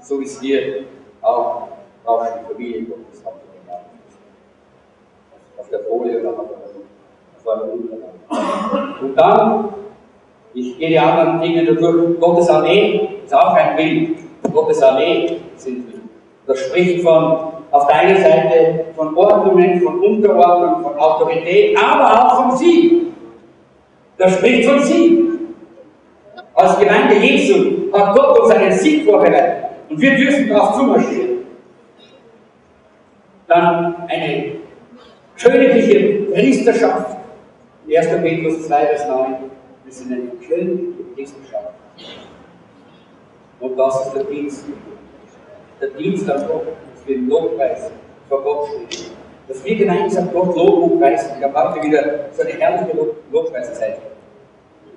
So 0.00 0.18
wie 0.18 0.24
es 0.24 0.40
hier 0.40 0.84
auch 1.20 1.68
auf 2.06 2.26
die 2.26 2.54
Familie 2.54 2.82
Gottes 2.84 3.22
haben. 3.22 3.36
Auf 5.58 5.68
der 5.68 5.80
Folie 5.80 6.20
oder 6.20 6.30
auf 6.30 6.46
der 7.44 9.02
Und 9.02 9.14
dann, 9.14 9.74
ich 10.54 10.78
gehe 10.78 10.88
die 10.88 10.98
anderen 10.98 11.38
Dinge 11.42 11.66
durch, 11.66 12.18
Gottes 12.18 12.48
Armee 12.48 13.18
ist 13.26 13.34
auch 13.34 13.52
ein 13.52 13.76
Bild. 13.76 14.16
Gottes 14.54 14.82
Armee 14.82 15.38
sind 15.56 15.86
wir. 15.86 16.00
Das 16.46 16.60
spricht 16.60 17.02
von 17.02 17.51
auf 17.72 17.86
der 17.86 17.96
einen 17.96 18.22
Seite 18.22 18.84
von 18.94 19.16
Ordnungen, 19.16 19.80
von 19.80 19.98
Unterordnung, 20.00 20.82
von 20.82 20.98
Autorität, 20.98 21.76
aber 21.76 22.12
auch 22.12 22.42
von 22.42 22.56
Sieg. 22.58 23.06
Das 24.18 24.34
spricht 24.34 24.68
von 24.68 24.80
Sieg. 24.82 25.22
Als 26.54 26.78
Gemeinde 26.78 27.16
Jesu 27.16 27.90
hat 27.92 28.14
Gott 28.14 28.38
uns 28.40 28.50
einen 28.50 28.72
Sieg 28.72 29.06
vorbereitet 29.06 29.70
und 29.88 29.98
wir 29.98 30.14
dürfen 30.14 30.50
darauf 30.50 30.76
zumarschieren. 30.76 31.46
Dann 33.48 33.96
eine 34.06 34.52
königliche 35.42 36.30
Priesterschaft. 36.30 37.16
1. 37.88 38.06
Petrus 38.22 38.66
2, 38.66 38.86
Vers 38.86 39.08
9. 39.08 39.34
Wir 39.84 39.92
sind 39.92 40.12
eine 40.12 40.30
königliche 40.46 41.02
Priesterschaft. 41.14 41.72
Und 43.60 43.78
das 43.78 44.06
ist 44.06 44.14
der 44.14 44.24
Dienst. 44.24 44.66
Der 45.80 45.88
Dienst 45.88 46.30
an 46.30 46.46
Gott 46.46 46.66
für 47.04 47.12
den 47.12 47.28
Lobpreis 47.28 47.90
vor 48.28 48.42
Gott 48.42 48.68
stehen. 48.88 49.12
Dass 49.48 49.64
wir 49.64 49.76
gemeinsam 49.76 50.32
Gott 50.32 50.56
Lob 50.56 50.90
und 50.90 51.00
preisen. 51.00 51.32
Ich 51.38 51.44
habe 51.44 51.74
heute 51.74 51.86
wieder 51.86 52.20
so 52.32 52.42
eine 52.42 52.52
herrliche 52.52 52.96
Lob 52.96 53.16
Lobpreiszeit. 53.30 53.98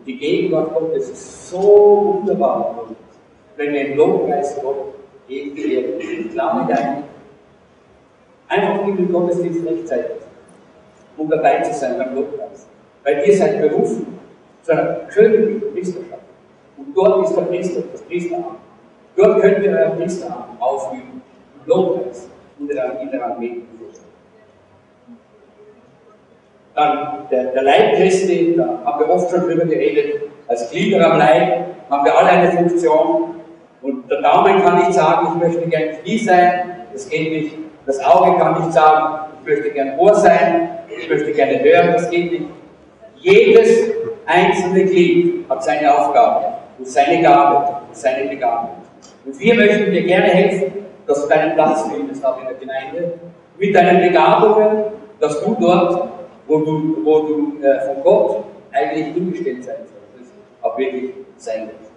Die 0.05 0.17
Gegenwart 0.17 0.73
Gottes 0.73 1.09
ist 1.09 1.49
so 1.49 2.19
wunderbar. 2.19 2.85
Wenn 3.57 3.73
wir 3.73 3.87
im 3.87 3.97
Lobpreis 3.97 4.59
Gott 4.61 4.93
irgendwie 5.27 5.77
ich 5.77 6.33
lade 6.35 6.73
ein, 6.73 7.03
einfach 8.47 8.87
in 8.87 8.97
den 8.97 9.11
Gottesdienst 9.11 9.65
rechtzeitig, 9.65 10.17
um 11.17 11.29
dabei 11.29 11.61
zu 11.61 11.73
sein 11.73 11.97
beim 11.97 12.15
Lobpreis. 12.15 12.67
Weil 13.03 13.27
ihr 13.27 13.35
seid 13.35 13.61
berufen 13.61 14.19
zu 14.61 14.71
einer 14.71 14.95
königlichen 15.11 15.73
Priesterschaft. 15.73 16.21
Und 16.77 16.95
dort 16.95 17.25
ist 17.25 17.35
der 17.35 17.41
Priester, 17.43 17.81
das 17.91 18.01
Priesteramt. 18.03 18.59
Dort 19.15 19.41
könnt 19.41 19.63
ihr 19.63 19.71
euer 19.71 19.91
Priesteramt 19.91 20.61
ausüben. 20.61 21.14
Lobpreis 21.65 22.29
in 22.59 22.67
der, 22.67 22.99
in 23.01 23.11
der 23.11 23.25
Armee. 23.25 23.61
Dann 26.75 27.27
der, 27.31 27.45
der 27.45 27.63
Leib 27.63 27.95
Christi, 27.95 28.55
da 28.57 28.81
haben 28.83 28.99
wir 28.99 29.09
oft 29.09 29.31
schon 29.31 29.41
drüber 29.41 29.65
geredet, 29.65 30.23
als 30.47 30.69
Glieder 30.69 31.11
am 31.11 31.17
Leib 31.17 31.65
haben 31.89 32.05
wir 32.05 32.17
alle 32.17 32.29
eine 32.29 32.51
Funktion. 32.51 33.35
Und 33.81 34.09
der 34.09 34.21
Daumen 34.21 34.61
kann 34.61 34.79
nicht 34.79 34.93
sagen, 34.93 35.27
ich 35.33 35.47
möchte 35.47 35.69
gern 35.69 36.01
Knie 36.01 36.17
sein, 36.17 36.81
das 36.91 37.09
geht 37.09 37.31
nicht. 37.31 37.55
Das 37.85 38.03
Auge 38.03 38.37
kann 38.37 38.59
nicht 38.59 38.73
sagen, 38.73 39.31
ich 39.41 39.47
möchte 39.47 39.71
gern 39.71 39.97
Ohr 39.99 40.15
sein, 40.15 40.79
ich 40.89 41.09
möchte 41.09 41.31
gerne 41.31 41.63
hören, 41.63 41.93
das 41.93 42.09
geht 42.09 42.31
nicht. 42.31 42.45
Jedes 43.17 43.91
einzelne 44.25 44.85
Glied 44.85 45.49
hat 45.49 45.63
seine 45.63 45.97
Aufgabe 45.97 46.45
und 46.77 46.87
seine 46.87 47.21
Gabe 47.21 47.77
und 47.87 47.95
seine 47.95 48.29
Begabung. 48.29 48.71
Und 49.25 49.39
wir 49.39 49.55
möchten 49.55 49.91
dir 49.91 50.03
gerne 50.03 50.27
helfen, 50.27 50.84
dass 51.05 51.21
du 51.21 51.29
deinen 51.29 51.53
Platz 51.53 51.87
findest 51.91 52.25
auch 52.25 52.39
in 52.39 52.47
der 52.47 52.55
Gemeinde, 52.55 53.13
mit 53.57 53.75
deinen 53.75 54.01
Begabungen, 54.01 54.85
dass 55.19 55.43
du 55.43 55.55
dort, 55.59 56.09
wo 56.47 56.59
du, 56.59 56.97
wo 57.03 57.19
du 57.19 57.57
äh, 57.61 57.79
von 57.87 58.03
Gott 58.03 58.43
eigentlich 58.71 59.13
hingestellt 59.13 59.63
sein 59.63 59.77
solltest, 59.77 60.33
auch 60.61 60.77
wirklich 60.77 61.11
sein 61.37 61.67
wirst. 61.67 61.91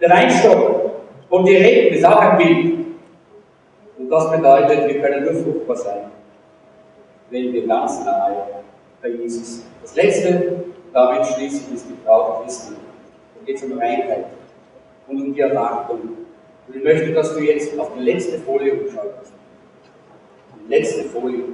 Der 0.00 0.10
Weinstock 0.10 0.84
Und 1.30 1.46
die 1.48 1.56
Reben 1.56 1.96
ist 1.96 2.04
auch 2.04 2.20
ein 2.20 2.36
Bild. 2.36 2.78
Und 3.98 4.08
das 4.08 4.30
bedeutet, 4.30 4.86
wir 4.86 5.00
können 5.00 5.24
nur 5.24 5.34
fruchtbar 5.34 5.76
sein, 5.76 6.10
wenn 7.30 7.52
wir 7.52 7.66
ganz 7.66 8.04
nahe 8.04 8.62
bei 9.02 9.08
Jesus. 9.08 9.56
sind. 9.56 9.66
Das 9.82 9.96
letzte, 9.96 10.64
damit 10.92 11.26
schließlich 11.26 11.74
ist 11.74 11.88
die 11.88 11.94
Braut 12.04 12.42
Christi. 12.42 12.74
Da 12.74 13.44
geht 13.44 13.56
es 13.56 13.64
um 13.64 13.78
Reinheit 13.78 14.26
und 15.08 15.22
um 15.22 15.34
die 15.34 15.40
Erwartung. 15.40 16.00
Und 16.66 16.76
ich 16.76 16.82
möchte, 16.82 17.12
dass 17.12 17.34
du 17.34 17.40
jetzt 17.40 17.78
auf 17.78 17.90
die 17.96 18.02
letzte 18.02 18.38
Folie 18.38 18.72
umschaltest. 18.72 19.32
Die 20.64 20.68
letzte 20.74 21.04
Folie, 21.04 21.44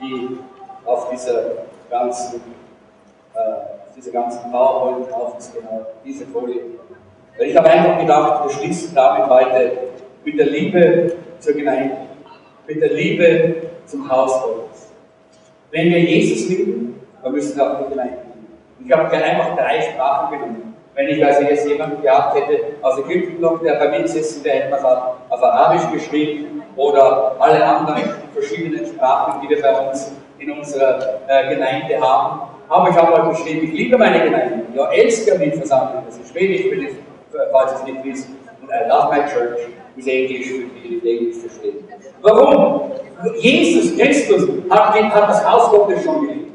die 0.00 0.38
auf 0.84 1.10
dieser 1.10 1.42
ganzen, 1.90 2.40
äh, 3.34 3.38
dieser 3.94 4.10
ganzen 4.10 4.50
PowerPoint 4.50 5.10
drauf 5.10 5.34
ist, 5.38 5.54
genau 5.54 5.86
diese 6.04 6.26
Folie. 6.26 6.60
Weil 7.36 7.48
ich 7.48 7.56
habe 7.56 7.68
einfach 7.68 7.98
gedacht, 7.98 8.44
wir 8.44 8.50
schließen 8.50 8.94
damit 8.94 9.28
heute 9.28 9.72
mit 10.24 10.38
der 10.38 10.46
Liebe 10.46 11.16
zur 11.38 11.54
Gemeinde, 11.54 11.96
mit 12.66 12.80
der 12.80 12.92
Liebe 12.92 13.54
zum 13.86 14.08
Haus 14.10 14.42
Gottes. 14.42 14.88
Wenn 15.70 15.90
wir 15.90 16.00
Jesus 16.00 16.48
lieben, 16.48 17.00
dann 17.22 17.32
müssen 17.32 17.56
wir 17.56 17.70
auch 17.70 17.84
die 17.84 17.90
Gemeinde 17.90 18.16
lieben. 18.16 18.86
Ich 18.86 18.92
habe 18.92 19.10
einfach 19.10 19.56
drei 19.56 19.82
Sprachen 19.82 20.32
genommen. 20.32 20.69
Wenn 21.00 21.08
ich 21.08 21.24
also 21.24 21.40
jetzt 21.44 21.66
jemanden 21.66 22.02
gehabt 22.02 22.34
hätte 22.34 22.60
aus 22.82 22.98
Ägypten 22.98 23.40
noch, 23.40 23.62
der 23.62 23.76
bei 23.76 23.88
mir 23.88 24.06
sitzt, 24.06 24.44
der 24.44 24.52
hätte 24.52 24.70
man 24.70 24.84
auf 24.84 25.42
Arabisch 25.42 25.90
geschrieben 25.90 26.62
oder 26.76 27.36
alle 27.38 27.64
anderen 27.64 28.02
verschiedenen 28.34 28.84
Sprachen, 28.84 29.40
die 29.40 29.48
wir 29.48 29.62
bei 29.62 29.88
uns 29.88 30.12
in 30.38 30.50
unserer 30.50 30.98
äh, 31.26 31.54
Gemeinde 31.54 31.98
haben. 31.98 32.42
Aber 32.68 32.90
ich 32.90 32.96
habe 32.96 33.12
mal 33.12 33.30
geschrieben, 33.30 33.64
ich 33.64 33.72
liebe 33.72 33.96
meine 33.96 34.22
Gemeinde. 34.24 34.64
Ja, 34.74 34.92
älsker 34.92 35.38
mit 35.38 35.54
Versammlung, 35.54 36.02
das 36.04 36.18
ist 36.18 36.32
Schwedisch, 36.32 36.66
falls 37.50 37.72
es 37.72 37.84
nicht 37.84 38.04
wisst. 38.04 38.28
Und 38.60 38.68
I 38.68 38.86
love 38.86 39.08
my 39.10 39.20
church 39.20 39.58
ist 39.96 40.06
Englisch 40.06 40.48
für 40.48 40.64
die, 40.86 41.00
die 41.00 41.16
Englisch 41.16 41.36
verstehen. 41.38 41.76
Warum? 42.20 42.90
Jesus 43.38 43.96
Christus 43.96 44.50
hat, 44.68 44.94
hat 44.94 45.30
das 45.30 45.50
Haus 45.50 45.70
Gottes 45.70 46.04
schon 46.04 46.26
geliebt. 46.26 46.52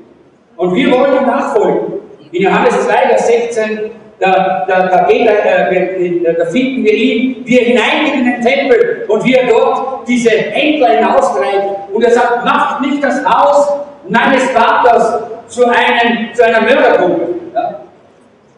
Und 0.56 0.76
wir 0.76 0.92
wollen 0.92 1.18
ihm 1.18 1.26
nachfolgen. 1.26 1.94
In 2.32 2.44
Johannes 2.44 2.86
2, 2.86 2.94
Vers 2.94 3.26
16 3.26 4.05
da, 4.20 4.66
da, 4.68 4.88
da, 4.88 5.04
geht, 5.04 5.28
äh, 5.28 6.34
da 6.38 6.46
finden 6.46 6.84
wir 6.84 6.94
ihn, 6.94 7.44
wie 7.46 7.60
er 7.60 7.66
hineingeht 7.66 8.14
in 8.14 8.26
den 8.26 8.42
Tempel 8.42 9.06
und 9.08 9.24
wie 9.26 9.34
er 9.34 9.48
dort 9.48 10.08
diese 10.08 10.30
Händler 10.30 10.90
hinaustreibt. 10.90 11.94
Und 11.94 12.04
er 12.04 12.12
sagt, 12.12 12.46
macht 12.46 12.82
nicht 12.82 13.04
das 13.04 13.26
Haus 13.26 13.74
meines 14.08 14.50
Vaters 14.52 15.24
zu, 15.48 15.66
einem, 15.66 16.34
zu 16.34 16.46
einer 16.46 16.62
Mördergruppe. 16.62 17.28
Ja? 17.54 17.80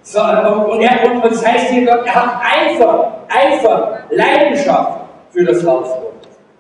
So, 0.04 0.22
und, 0.22 0.82
er, 0.82 1.12
und 1.12 1.26
das 1.26 1.46
heißt 1.46 1.70
hier, 1.72 1.90
er 1.90 2.16
hat 2.16 2.42
Eifer, 2.42 3.14
Eifer, 3.28 4.00
Leidenschaft 4.10 5.00
für 5.32 5.44
das 5.44 5.66
Haus. 5.66 5.90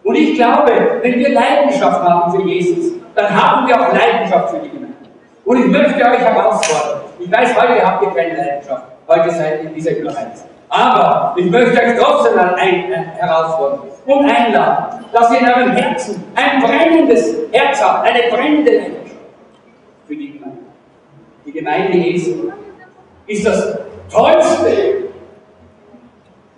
Und 0.03 0.15
ich 0.15 0.35
glaube, 0.35 0.99
wenn 1.01 1.19
wir 1.19 1.33
Leidenschaft 1.33 2.01
haben 2.01 2.31
für 2.31 2.47
Jesus, 2.47 2.93
dann 3.15 3.29
haben 3.29 3.67
wir 3.67 3.75
auch 3.75 3.93
Leidenschaft 3.93 4.49
für 4.49 4.59
die 4.59 4.69
Gemeinde. 4.69 4.95
Und 5.45 5.59
ich 5.59 5.67
möchte 5.67 6.03
euch 6.03 6.19
herausfordern, 6.19 7.01
ich 7.19 7.31
weiß, 7.31 7.55
heute 7.55 7.85
habt 7.85 8.03
ihr 8.03 8.11
keine 8.11 8.37
Leidenschaft. 8.37 8.83
Heute 9.07 9.31
seid 9.31 9.63
ihr 9.63 9.69
in 9.69 9.75
dieser 9.75 9.91
Ignoranz. 9.91 10.45
Aber 10.69 11.33
ich 11.37 11.49
möchte 11.49 11.81
euch 11.81 11.97
trotzdem 11.97 12.37
ein, 12.37 12.91
äh, 12.91 12.95
herausfordern 13.17 13.79
und 14.05 14.29
einladen, 14.29 15.05
dass 15.13 15.31
ihr 15.31 15.39
in 15.39 15.47
eurem 15.47 15.71
Herzen 15.71 16.23
ein 16.35 16.61
brennendes 16.61 17.35
Herz 17.51 17.81
habt, 17.81 18.07
eine 18.07 18.29
brennende 18.29 18.71
Leidenschaft 18.71 19.15
für 20.05 20.15
die 20.15 20.33
Gemeinde. 20.33 20.57
Die 21.45 21.51
Gemeinde 21.51 21.97
Jesu 21.97 22.51
ist 23.27 23.45
das 23.45 23.77
Tollste 24.11 25.07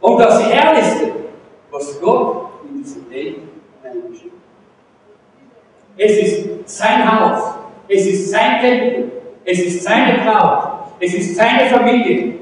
und 0.01 0.19
das 0.19 0.43
Herrlichste, 0.51 1.11
was 1.71 2.01
Gott 2.01 2.49
in 2.67 2.81
diesem 2.81 3.09
Leben 3.09 3.49
eingeschickt 3.83 4.33
hat. 4.33 5.97
Es 5.97 6.17
ist 6.17 6.69
sein 6.69 7.11
Haus, 7.11 7.55
es 7.87 8.07
ist 8.07 8.31
sein 8.31 8.59
Tempel, 8.61 9.11
es 9.45 9.59
ist 9.59 9.83
seine 9.83 10.19
Braut. 10.19 10.79
Es 10.99 11.13
ist 11.13 11.35
seine 11.35 11.69
Familie. 11.69 12.33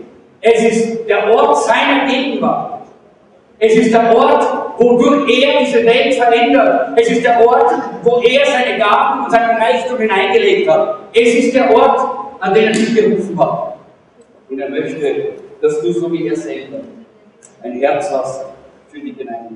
Es 0.41 0.63
ist 0.63 1.07
der 1.07 1.29
Ort 1.29 1.57
seiner 1.63 2.05
Gegenwart. 2.07 2.81
Es 3.59 3.75
ist 3.75 3.91
der 3.91 4.15
Ort, 4.15 4.79
wodurch 4.79 5.41
er 5.41 5.59
diese 5.59 5.83
Welt 5.85 6.13
verändert. 6.13 6.91
Es 6.95 7.09
ist 7.09 7.23
der 7.23 7.45
Ort, 7.45 7.71
wo 8.03 8.21
er 8.21 8.45
seine 8.45 8.77
Gaben 8.77 9.23
und 9.23 9.31
seinen 9.31 9.57
Reichtum 9.57 9.97
hineingelegt 9.97 10.69
hat. 10.69 10.99
Es 11.13 11.33
ist 11.33 11.55
der 11.55 11.73
Ort, 11.73 11.99
an 12.39 12.53
den 12.53 12.65
er 12.65 12.71
dich 12.71 12.95
gerufen 12.95 13.39
hat. 13.39 13.77
Und 14.49 14.59
er 14.59 14.69
möchte, 14.69 15.33
dass 15.61 15.81
du 15.81 15.91
so 15.91 16.11
wie 16.11 16.27
er 16.27 16.35
selber 16.35 16.79
ein 17.63 17.79
Herz 17.79 18.11
hast 18.11 18.45
für 18.89 18.99
die 18.99 19.13
Gemeinde. 19.13 19.55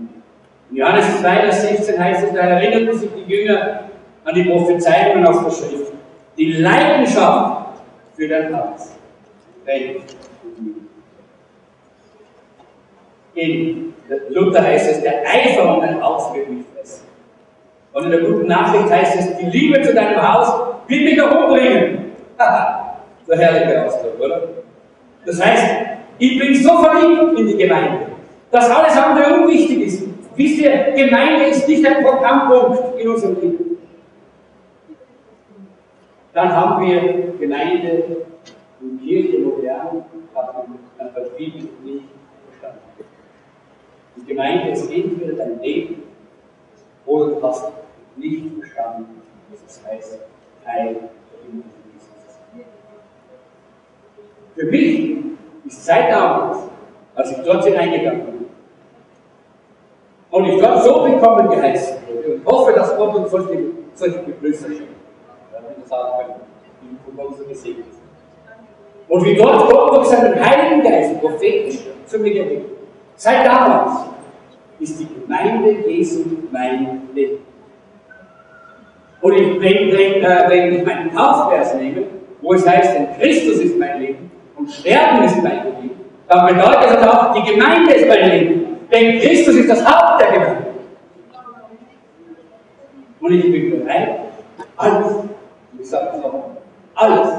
In 0.72 0.78
Johannes 0.78 1.20
2, 1.20 1.36
Vers 1.42 1.62
16 1.62 2.04
heißt 2.04 2.24
es, 2.28 2.34
da 2.34 2.40
erinnern 2.40 2.98
sich 2.98 3.10
die 3.16 3.32
Jünger 3.32 3.82
an 4.24 4.34
die 4.34 4.44
Prophezeiungen 4.44 5.26
aus 5.28 5.44
der 5.44 5.52
Schrift. 5.52 5.91
Die 6.38 6.54
Leidenschaft 6.54 7.82
für 8.16 8.28
dein 8.28 8.52
brennt 9.66 10.16
in 13.34 13.94
Luther 14.30 14.62
heißt 14.62 14.92
es, 14.92 15.02
der 15.02 15.22
Eifer 15.26 15.76
um 15.76 15.82
dein 15.82 16.02
Haus 16.02 16.34
wird 16.36 16.50
mich 16.50 16.66
fressen. 16.76 17.06
Und 17.94 18.06
in 18.06 18.12
der 18.12 18.20
guten 18.22 18.48
Nachricht 18.48 18.90
heißt 18.90 19.20
es, 19.20 19.38
die 19.38 19.46
Liebe 19.46 19.82
zu 19.82 19.94
deinem 19.94 20.22
Haus 20.22 20.54
wird 20.88 21.04
mich 21.04 21.22
auch 21.22 21.46
umbringen. 21.46 22.12
so 23.26 23.34
herrlicher 23.34 23.86
Ausdruck, 23.86 24.20
oder? 24.20 24.42
Das 25.26 25.44
heißt, 25.44 25.66
ich 26.18 26.40
bin 26.40 26.56
so 26.56 26.84
verliebt 26.84 27.40
in 27.40 27.48
die 27.48 27.58
Gemeinde, 27.58 28.08
dass 28.52 28.70
alles 28.70 28.98
andere 28.98 29.42
unwichtig 29.42 29.82
ist. 29.82 30.04
Wisst 30.36 30.60
ihr, 30.60 30.92
Gemeinde 30.96 31.46
ist 31.46 31.68
nicht 31.68 31.86
ein 31.86 32.04
Programmpunkt 32.04 33.00
in 33.00 33.10
unserem 33.10 33.40
Leben 33.40 33.71
dann 36.34 36.56
haben 36.56 36.86
wir 36.86 37.34
Gemeinde 37.40 38.26
und 38.80 39.02
Kirche 39.04 39.40
modern, 39.40 40.06
haben 40.34 40.80
man 40.98 41.14
bei 41.14 41.26
vielen 41.36 41.70
nicht 41.84 42.06
verstanden. 42.50 42.80
Die 44.16 44.26
Gemeinde 44.26 44.70
ist 44.70 44.90
entweder 44.92 45.34
dein 45.34 45.62
Leben 45.62 46.04
oder 47.06 47.28
du 47.28 47.44
hast 47.44 47.72
nicht 48.16 48.58
verstanden, 48.58 49.22
was 49.50 49.60
es 49.68 49.86
heißt, 49.86 50.20
Teil 50.64 50.86
der 50.94 51.00
sein. 52.00 52.66
Für 54.56 54.66
mich 54.66 55.18
ist 55.66 55.86
seit 55.86 56.12
damals, 56.12 56.60
als 57.16 57.32
ich 57.32 57.44
dort 57.44 57.66
hineingegangen 57.66 58.26
bin, 58.26 58.46
und 60.30 60.46
ich 60.46 60.62
dort 60.62 60.82
so 60.82 61.06
willkommen 61.06 61.50
geheißen 61.50 61.98
wurde 62.08 62.36
und 62.36 62.46
hoffe, 62.46 62.72
dass 62.72 62.96
Gott 62.96 63.16
uns 63.16 63.32
solche, 63.32 63.66
solche 63.94 64.20
Begrüße 64.20 64.74
schenkt 64.74 65.01
sagen 65.92 66.12
können, 66.18 66.34
wie 66.82 67.18
von 67.18 67.26
uns 67.26 67.38
gesegnet 67.48 67.86
sind. 67.92 68.02
Und 69.10 69.26
wie 69.26 69.36
dort 69.36 69.70
Gott 69.70 69.96
durch 69.96 70.08
seinen 70.08 70.40
Heiligen 70.44 70.82
Geist 70.82 71.20
prophetisch 71.20 71.80
zu 72.06 72.20
mir 72.20 72.34
geredet. 72.34 72.66
Seit 73.16 73.46
damals 73.46 74.06
ist 74.80 75.00
die 75.00 75.08
Gemeinde 75.08 75.88
Jesu 75.88 76.24
mein 76.50 77.10
Leben. 77.14 77.40
Und 79.22 79.34
ich, 79.34 79.62
wenn, 79.62 79.92
wenn, 79.92 80.24
äh, 80.24 80.46
wenn 80.48 80.76
ich 80.76 80.86
meinen 80.86 81.14
Taufvers 81.14 81.76
nehme, 81.76 82.04
wo 82.42 82.54
es 82.54 82.68
heißt, 82.68 82.96
denn 82.96 83.08
Christus 83.20 83.60
ist 83.60 83.78
mein 83.78 84.00
Leben 84.00 84.32
und 84.58 84.72
Sterben 84.72 85.24
ist 85.24 85.44
mein 85.44 85.64
Leben, 85.66 85.92
dann 86.28 86.48
bedeutet 86.48 86.92
das 86.96 87.08
auch, 87.08 87.34
die 87.34 87.52
Gemeinde 87.52 87.94
ist 87.94 88.08
mein 88.08 88.30
Leben. 88.30 88.78
Denn 88.92 89.20
Christus 89.20 89.56
ist 89.56 89.70
das 89.70 89.86
Haupt 89.86 90.22
der 90.22 90.32
Gemeinde. 90.32 90.68
Und 93.20 93.34
ich 93.34 93.52
bin 93.52 93.80
bereit, 93.80 94.20
alles 94.78 95.31
ich 95.82 95.90
sage 95.90 96.10
es 96.14 96.22
nochmal, 96.22 96.44
alles, 96.96 97.30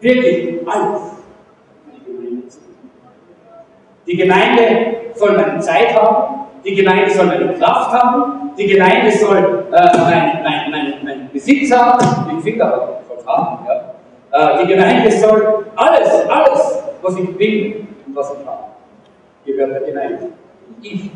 wirklich 0.00 0.68
alles 0.68 1.20
die 4.06 4.16
Gemeinde 4.16 5.12
soll 5.14 5.36
meine 5.36 5.60
Zeit 5.60 5.94
haben, 5.94 6.46
die 6.64 6.74
Gemeinde 6.74 7.10
soll 7.10 7.26
meine 7.26 7.54
Kraft 7.54 7.92
haben, 7.92 8.50
die 8.58 8.66
Gemeinde 8.66 9.12
soll 9.12 9.66
äh, 9.72 9.98
meinen 9.98 10.42
mein, 10.42 10.70
mein, 10.70 10.94
mein 11.04 11.30
Besitz 11.32 11.70
haben, 11.70 12.28
den 12.28 12.40
Finger 12.40 13.00
soll 13.06 13.24
haben, 13.26 13.66
ja. 13.66 13.94
Äh, 14.32 14.64
die 14.64 14.74
Gemeinde 14.74 15.10
soll 15.12 15.66
alles, 15.76 16.28
alles, 16.28 16.82
was 17.02 17.16
ich 17.18 17.36
bin 17.36 17.88
und 18.06 18.16
was 18.16 18.32
ich 18.32 18.46
habe, 18.46 18.64
gehört 19.44 19.72
der 19.72 19.80
Gemeinde. 19.82 20.28
Ich 20.82 21.10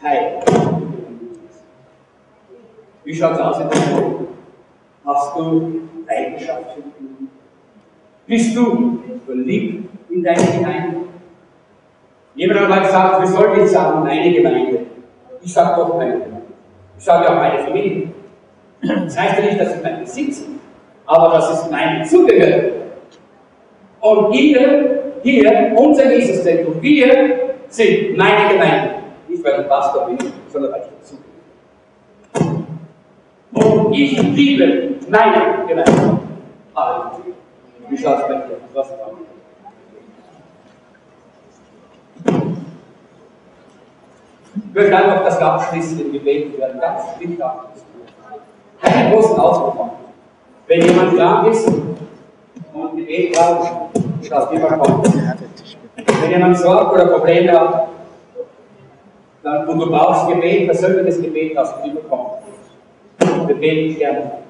Teil. 0.00 0.40
Wie 3.04 3.14
schaut 3.14 3.32
es 3.32 3.38
aus 3.38 3.60
in 3.60 3.68
der 3.70 3.80
Gemeinde? 3.80 4.26
Hast 5.04 5.36
du 5.36 5.80
Leidenschaft 6.06 6.74
für 6.74 6.80
ihn? 6.80 7.28
Bist 8.26 8.56
du 8.56 9.00
verliebt 9.26 9.90
in 10.10 10.22
deine 10.22 10.42
Gemeinde? 10.42 10.96
Jemand 12.34 12.60
hat 12.60 12.68
mal 12.68 12.80
gesagt, 12.80 13.20
wir 13.20 13.28
sollten 13.28 13.60
nicht 13.60 13.70
sagen, 13.70 14.02
meine 14.02 14.32
Gemeinde. 14.32 14.86
Ich 15.42 15.52
sage 15.52 15.80
doch 15.80 15.96
meine 15.96 16.12
Gemeinde. 16.12 16.42
Ich 16.96 17.04
sage 17.04 17.28
auch 17.28 17.36
meine 17.36 17.64
Familie. 17.64 18.08
Das 18.80 19.18
heißt 19.18 19.38
ja 19.38 19.44
nicht, 19.44 19.60
dass 19.60 19.76
ich 19.76 19.82
mein 19.82 20.00
Besitz 20.00 20.46
aber 21.06 21.36
das 21.36 21.50
ist 21.50 21.70
mein 21.70 22.04
Zugehörigkeit. 22.04 22.72
Und 24.00 24.34
ihr, 24.34 25.12
hier, 25.22 25.72
unser 25.76 26.12
Jesus-Zentrum, 26.12 26.80
wir 26.80 27.56
sind 27.68 28.16
meine 28.16 28.52
Gemeinde. 28.52 28.90
Nicht 29.28 29.44
weil 29.44 29.60
ich 29.62 29.68
Pastor 29.68 30.06
bin, 30.06 30.18
sondern 30.48 30.72
weil 30.72 30.82
ich 30.82 30.88
dazu 32.32 32.46
Und 33.52 33.92
ich 33.92 34.22
liebe 34.22 34.93
meine 35.08 35.66
Gemeinde. 35.66 36.18
Halleluja. 36.74 37.34
Wie 37.88 37.98
schaut 37.98 38.20
es 38.20 38.28
bei 38.28 38.34
dir? 38.34 38.58
Ich 44.56 44.74
möchte 44.74 44.96
einfach 44.96 45.24
das 45.24 45.38
abschließende 45.38 46.10
Gebet 46.10 46.58
werden, 46.58 46.80
ganz 46.80 47.02
schlicht 47.16 47.40
abschließen. 47.40 47.86
Keine 48.82 49.14
großen 49.14 49.38
Ausdruck 49.38 49.90
Wenn 50.66 50.82
jemand 50.82 51.16
krank 51.16 51.48
ist 51.48 51.68
und 51.68 52.96
Gebet 52.96 53.34
braucht, 53.34 53.70
darf 54.28 54.52
jemand 54.52 54.82
kommen. 54.82 55.02
Wenn 55.94 56.30
jemand 56.30 56.58
Sorge 56.58 56.94
oder 56.94 57.06
Probleme 57.06 57.52
hat, 57.52 57.88
dann, 59.42 59.68
und 59.68 59.78
du 59.78 59.86
brauchst 59.90 60.28
Gebet, 60.28 60.66
persönliches 60.66 61.20
Gebet, 61.20 61.56
darfst 61.56 61.74
du 61.84 61.94
bekommen. 61.94 62.30
Wir 63.46 63.54
beten 63.54 63.98
gerne. 63.98 64.43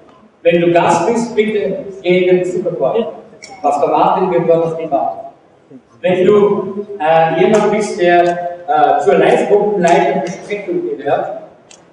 Wenn 0.45 0.61
du 0.61 0.73
Gast 0.73 1.07
bist, 1.09 1.35
bitte 1.35 1.87
geh 2.03 2.29
in 2.29 2.37
den 2.37 2.45
Superquart. 2.45 3.15
Pastor 3.63 3.91
Martin 3.91 4.31
wird 4.31 4.47
dort 4.47 4.79
die 4.79 4.91
Wahl. 4.91 5.33
Wenn 6.03 6.27
du 6.27 6.87
äh, 7.01 7.41
jemand 7.41 7.71
bist, 7.73 7.99
der 7.99 8.25
äh, 8.69 9.01
zur 9.01 9.15
Live-Gruppenleitung 9.15 10.21
Besprechung 10.21 10.83
gehört 10.83 11.45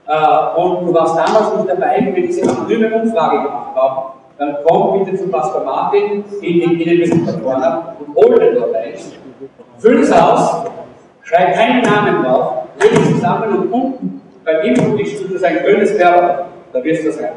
äh, 0.06 0.60
und 0.60 0.86
du 0.86 0.93
warst 0.93 1.18
damals 1.18 1.56
nicht 1.56 1.70
dabei, 1.70 1.95
wenn 1.99 2.14
wir 2.14 2.28
diese 2.28 2.41
anonyme 2.41 2.93
Umfrage 2.93 3.38
gemacht 3.38 3.74
haben, 3.74 4.20
dann 4.38 4.58
komm 4.68 5.06
bitte 5.06 5.18
zu 5.18 5.30
Pastor 5.30 5.64
Martin 5.64 6.26
in 6.41 6.54
die 6.60 6.84
Innenwissenschaft 6.84 7.39
und 7.41 8.16
hol 8.18 8.38
den 8.38 8.56
dort 8.56 8.76
ein. 8.76 8.95
Füll 9.78 10.02
es 10.02 10.12
aus, 10.12 10.66
schreib 11.24 11.54
keinen 11.54 11.84
Namen 11.84 12.22
drauf, 12.22 12.64
leg 12.82 12.91
es 12.99 13.12
zusammen 13.14 13.60
und 13.60 13.72
unten 13.72 14.22
beim 14.43 14.60
Infotisch 14.60 15.16
tut 15.22 15.36
es 15.36 15.43
ein 15.43 15.60
grünes 15.64 15.97
Werber, 15.97 16.47
da 16.74 16.84
wirst 16.84 17.06
du 17.06 17.14
sein. 17.14 17.32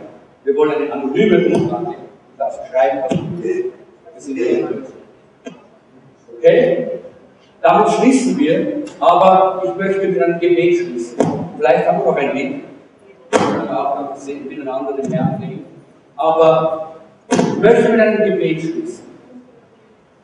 Wir 0.45 0.55
wollen 0.57 0.73
eine 0.73 0.93
anonyme 0.93 1.47
Umfrage. 1.47 1.87
Du 1.87 2.39
darfst 2.39 2.61
schreiben, 2.71 3.03
was 3.03 3.19
du 3.19 3.43
willst. 3.43 3.71
Das 4.15 4.25
sind 4.27 4.37
die 4.37 4.67
Okay? 6.37 6.89
Damit 7.63 7.89
schließen 7.89 8.39
wir, 8.39 8.83
aber 9.01 9.63
ich 9.65 9.75
möchte 9.75 10.07
mit 10.07 10.23
einem 10.23 10.39
Gebet 10.39 10.77
schließen. 10.77 11.19
Vielleicht 11.57 11.89
haben 11.89 11.99
wir 12.01 12.05
noch 12.05 12.17
ein 12.17 12.37
Lied. 12.37 12.65
Wir 13.31 13.41
können 13.41 13.69
auch 13.69 14.01
noch 14.01 14.27
miteinander 14.27 14.93
den 14.93 15.11
Herrn 15.11 15.41
legen. 15.41 15.65
Aber 16.17 16.97
ich 17.31 17.57
möchte 17.57 17.89
mit 17.89 18.01
einem 18.01 18.31
Gebet 18.31 18.61
schließen, 18.61 19.05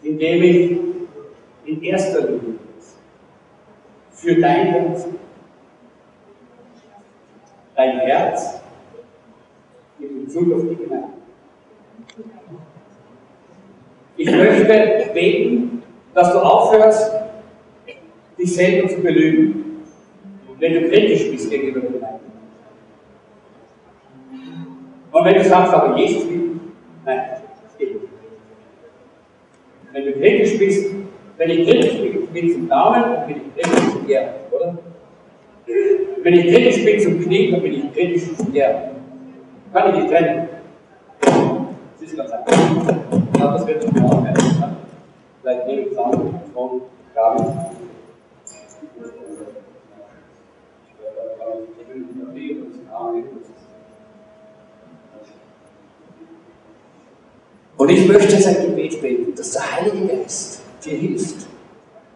indem 0.02 0.42
ich 0.42 0.78
in 1.64 1.82
erster 1.82 2.20
Linie 2.20 2.58
für 4.10 4.38
dein 4.38 4.66
Herz, 4.66 5.08
dein 7.74 8.00
Herz 8.00 8.59
in 10.00 10.24
Bezug 10.24 10.52
auf 10.54 10.62
die 10.68 10.76
Gemeinde. 10.76 11.08
Ich 14.16 14.30
möchte 14.30 15.10
beten, 15.14 15.82
dass 16.14 16.32
du 16.32 16.38
aufhörst, 16.38 17.12
dich 18.38 18.54
selber 18.54 18.88
zu 18.88 19.00
belügen, 19.00 19.82
wenn 20.58 20.74
du 20.74 20.88
kritisch 20.88 21.30
bist 21.30 21.50
gegenüber 21.50 21.80
der 21.80 21.90
Gemeinde. 21.90 22.20
Und 25.12 25.24
wenn 25.24 25.34
du 25.34 25.44
sagst, 25.44 25.72
aber 25.72 25.96
Jesus 25.96 26.28
liebt, 26.28 26.60
nein, 27.04 27.20
das 27.64 27.78
geht 27.78 27.94
nicht. 27.94 28.12
Wenn 29.92 30.04
du 30.04 30.12
kritisch 30.12 30.58
bist, 30.58 30.94
wenn 31.36 31.50
ich 31.50 31.66
kritisch 31.66 32.00
bin, 32.00 32.26
bin 32.26 32.52
zum 32.52 32.68
Daumen, 32.68 33.02
dann 33.02 33.26
bin 33.26 33.36
ich 33.36 33.54
kritisch 33.54 33.92
zum 33.92 34.06
Gern, 34.06 34.34
oder? 34.50 34.78
Wenn 36.22 36.34
ich 36.34 36.54
kritisch 36.54 36.84
bin 36.84 37.00
zum 37.00 37.20
Knie, 37.20 37.50
dann 37.50 37.62
bin 37.62 37.72
ich 37.72 37.92
kritisch 37.92 38.36
zum 38.36 38.52
Gern. 38.52 38.89
Kann 39.72 39.94
ich 39.94 40.02
nicht 40.02 40.10
trennen. 40.10 40.48
Das 41.20 42.10
ist 42.10 42.16
ganz 42.16 42.30
einfach. 42.30 42.96
Ja, 43.38 43.52
das 43.52 43.66
wird 43.66 43.84
schon 43.84 44.02
auch 44.02 44.24
werden. 44.24 44.76
Vielleicht 45.42 45.66
nehme 45.66 45.82
ich 45.82 45.98
an 45.98 46.40
von 46.52 46.82
Gabi. 47.14 47.44
Und 57.76 57.88
ich 57.88 58.06
möchte 58.08 58.34
jetzt 58.34 58.46
ein 58.46 58.66
Gebet 58.66 59.00
beten, 59.00 59.34
dass 59.34 59.52
der 59.52 59.76
Heilige 59.76 60.06
Geist 60.06 60.60
dir 60.84 60.98
hilft, 60.98 61.46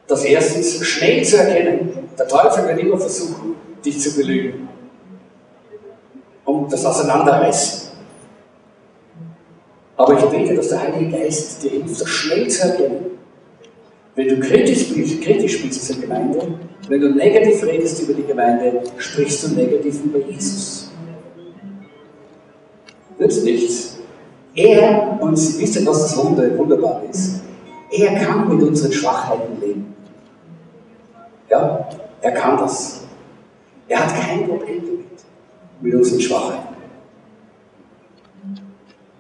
das 0.07 0.25
erstens 0.25 0.85
schnell 0.85 1.25
zu 1.25 1.39
erkennen. 1.39 2.11
Der 2.19 2.29
Teufel 2.29 2.67
wird 2.67 2.81
immer 2.81 2.99
versuchen, 2.99 3.55
dich 3.83 3.99
zu 3.99 4.15
belügen. 4.15 4.69
Und 6.45 6.73
das 6.73 6.85
Auseinanderreißen. 6.85 7.89
Aber 9.97 10.19
ich 10.19 10.25
bete, 10.25 10.55
dass 10.55 10.69
der 10.69 10.83
Heilige 10.83 11.19
Geist 11.19 11.63
dir 11.63 11.71
hilft, 11.71 12.01
das 12.01 12.09
schnell 12.09 12.49
zu 12.49 12.69
erkennen. 12.69 13.07
Wenn 14.17 14.29
du 14.29 14.41
kritisch 14.41 14.93
bist, 14.93 15.23
kritisch 15.23 15.63
bist 15.63 15.87
zur 15.87 16.01
Gemeinde, 16.01 16.59
wenn 16.89 17.01
du 17.01 17.15
negativ 17.15 17.65
redest 17.65 18.03
über 18.03 18.15
die 18.15 18.25
Gemeinde, 18.25 18.83
sprichst 18.99 19.45
du 19.45 19.55
negativ 19.55 20.05
über 20.05 20.19
Jesus. 20.19 20.91
Nützt 23.19 23.45
nichts. 23.45 23.99
Er, 24.55 25.19
und 25.21 25.37
Sie 25.37 25.61
wissen, 25.61 25.87
was 25.87 26.03
das 26.03 26.17
Wunder, 26.17 26.57
wunderbar 26.57 27.03
ist, 27.11 27.41
er 27.91 28.15
kann 28.15 28.49
mit 28.49 28.67
unseren 28.67 28.93
Schwachheiten 28.93 29.61
leben. 29.61 29.95
Ja, 31.49 31.89
er 32.21 32.33
kann 32.33 32.59
das. 32.59 33.03
Er 33.89 34.01
hat 34.01 34.15
kein 34.21 34.49
Problem 34.49 34.83
damit, 34.85 35.14
mit 35.85 35.95
unseren 35.95 36.21
Schwachheiten. 36.21 36.75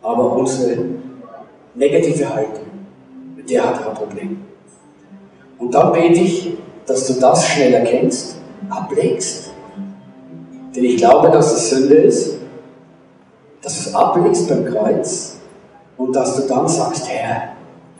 Aber 0.00 0.32
unsere 0.36 0.78
negative 1.74 2.34
Haltung, 2.34 2.64
mit 3.36 3.50
der 3.50 3.68
hat 3.68 3.80
er 3.80 3.90
ein 3.90 3.94
Problem. 3.94 4.40
Und 5.58 5.74
dann 5.74 5.92
bete 5.92 6.20
ich, 6.20 6.56
dass 6.86 7.06
du 7.06 7.20
das 7.20 7.46
schnell 7.48 7.74
erkennst, 7.74 8.38
ablegst. 8.70 9.50
Denn 10.74 10.84
ich 10.84 10.96
glaube, 10.96 11.30
dass 11.30 11.52
es 11.52 11.70
Sünde 11.70 11.96
ist, 11.96 12.38
dass 13.60 13.84
du 13.84 13.90
es 13.90 13.94
ablegst 13.94 14.48
beim 14.48 14.64
Kreuz 14.64 15.38
und 15.98 16.16
dass 16.16 16.36
du 16.36 16.48
dann 16.48 16.66
sagst, 16.66 17.08
Herr, 17.08 17.54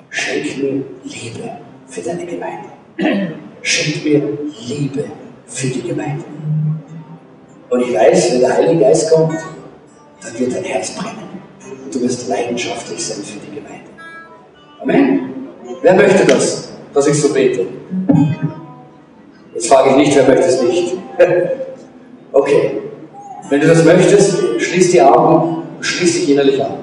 schenk 0.09 0.57
mir 0.59 0.85
Liebe 1.05 1.51
für 1.87 2.01
deine 2.01 2.27
Gemeinde. 2.27 2.69
Schenk 3.63 4.05
mir 4.05 4.39
Liebe 4.67 5.05
für 5.47 5.69
die 5.69 5.83
Gemeinde. 5.83 6.34
Und 7.75 7.81
ich 7.81 7.93
weiß, 7.93 8.31
wenn 8.31 8.41
der 8.41 8.57
Heilige 8.57 8.85
Geist 8.85 9.11
kommt, 9.11 9.37
dann 10.23 10.39
wird 10.39 10.55
dein 10.55 10.63
Herz 10.63 10.93
brennen. 10.93 11.43
Und 11.85 11.93
du 11.93 12.03
wirst 12.03 12.29
leidenschaftlich 12.29 13.05
sein 13.05 13.25
für 13.25 13.41
die 13.41 13.57
Gemeinde. 13.57 13.91
Amen. 14.81 15.49
Wer 15.83 15.95
möchte 15.95 16.25
das, 16.25 16.69
dass 16.95 17.09
ich 17.09 17.21
so 17.21 17.33
bete? 17.33 17.67
Jetzt 19.55 19.67
frage 19.67 19.91
ich 19.91 19.97
nicht, 19.97 20.15
wer 20.15 20.29
möchte 20.29 20.45
es 20.45 20.63
nicht. 20.63 20.95
okay. 22.33 22.79
Wenn 23.51 23.61
du 23.61 23.67
das 23.67 23.85
möchtest, 23.85 24.39
schließ 24.59 24.93
die 24.93 25.03
Augen, 25.03 25.65
schließ 25.81 26.13
dich 26.13 26.31
innerlich 26.31 26.63
an. 26.63 26.75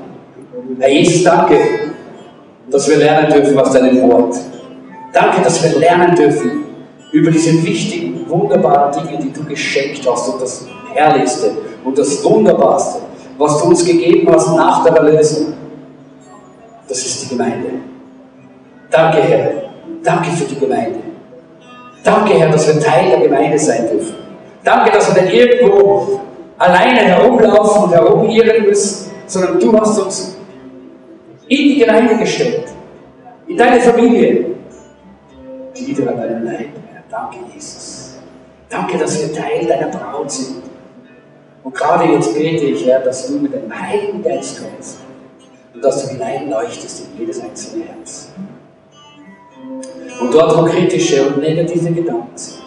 Herr 0.77 0.89
Jesus, 0.89 1.23
danke, 1.23 1.55
dass 2.69 2.89
wir 2.89 2.97
lernen 2.97 3.31
dürfen 3.31 3.57
aus 3.57 3.71
deinem 3.71 4.01
Wort. 4.11 4.35
Danke, 5.13 5.41
dass 5.41 5.63
wir 5.63 5.79
lernen 5.79 6.13
dürfen 6.17 6.65
über 7.13 7.31
diese 7.31 7.65
wichtigen, 7.65 8.29
wunderbaren 8.29 8.91
Dinge, 8.91 9.23
die 9.23 9.31
du 9.31 9.45
geschenkt 9.45 10.05
hast 10.05 10.27
und 10.27 10.41
das 10.41 10.65
Herrlichste 10.93 11.51
und 11.83 11.97
das 11.97 12.23
Wunderbarste, 12.23 13.01
was 13.37 13.61
du 13.61 13.69
uns 13.69 13.85
gegeben 13.85 14.29
hast 14.31 14.55
nach 14.55 14.83
der 14.83 14.93
Erlösung. 14.93 15.53
Das 16.87 16.97
ist 16.97 17.23
die 17.23 17.29
Gemeinde. 17.29 17.69
Danke, 18.89 19.21
Herr. 19.21 19.51
Danke 20.03 20.31
für 20.31 20.45
die 20.45 20.59
Gemeinde. 20.59 20.99
Danke, 22.03 22.33
Herr, 22.33 22.49
dass 22.49 22.67
wir 22.67 22.81
Teil 22.81 23.09
der 23.09 23.19
Gemeinde 23.19 23.57
sein 23.57 23.87
dürfen. 23.89 24.15
Danke, 24.63 24.91
dass 24.91 25.15
wir 25.15 25.21
nicht 25.21 25.33
irgendwo 25.33 26.19
alleine 26.57 26.99
herumlaufen 26.99 27.83
und 27.83 27.93
herumirren 27.93 28.65
müssen, 28.65 29.11
sondern 29.25 29.59
du 29.59 29.79
hast 29.79 29.99
uns 29.99 30.37
in 31.47 31.57
die 31.57 31.79
Gemeinde 31.79 32.17
gestellt, 32.17 32.65
in 33.47 33.57
deine 33.57 33.79
Familie, 33.79 34.45
Glieder 35.73 36.11
an 36.11 36.17
deinem 36.17 36.43
Leib. 36.43 36.69
Herr. 36.91 37.03
Danke, 37.09 37.37
Jesus. 37.53 38.19
Danke, 38.69 38.97
dass 38.97 39.21
wir 39.21 39.33
Teil 39.33 39.65
deiner 39.65 39.87
Braut 39.87 40.31
sind. 40.31 40.70
Und 41.63 41.75
gerade 41.75 42.11
jetzt 42.11 42.33
bete 42.33 42.65
ich, 42.65 42.85
Herr, 42.85 42.99
dass 43.01 43.27
du 43.27 43.39
mit 43.39 43.53
deinem 43.53 43.71
Heiligen 43.71 44.23
Geist 44.23 44.61
kommst 44.61 44.97
und 45.73 45.83
dass 45.83 46.03
du 46.03 46.09
hineinleuchtest 46.09 47.05
in 47.05 47.19
jedes 47.19 47.41
einzelne 47.41 47.85
Herz. 47.85 48.29
Und 50.19 50.33
dort, 50.33 50.57
wo 50.57 50.65
kritische 50.65 51.27
und 51.27 51.39
negative 51.39 51.91
Gedanken 51.91 52.35
sind 52.35 52.61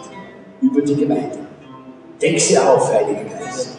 über 0.61 0.81
die 0.81 0.95
Gemeinde, 0.95 1.39
deck 2.21 2.39
sie 2.39 2.57
auf, 2.57 2.91
Heiliger 2.93 3.25
Geist. 3.39 3.77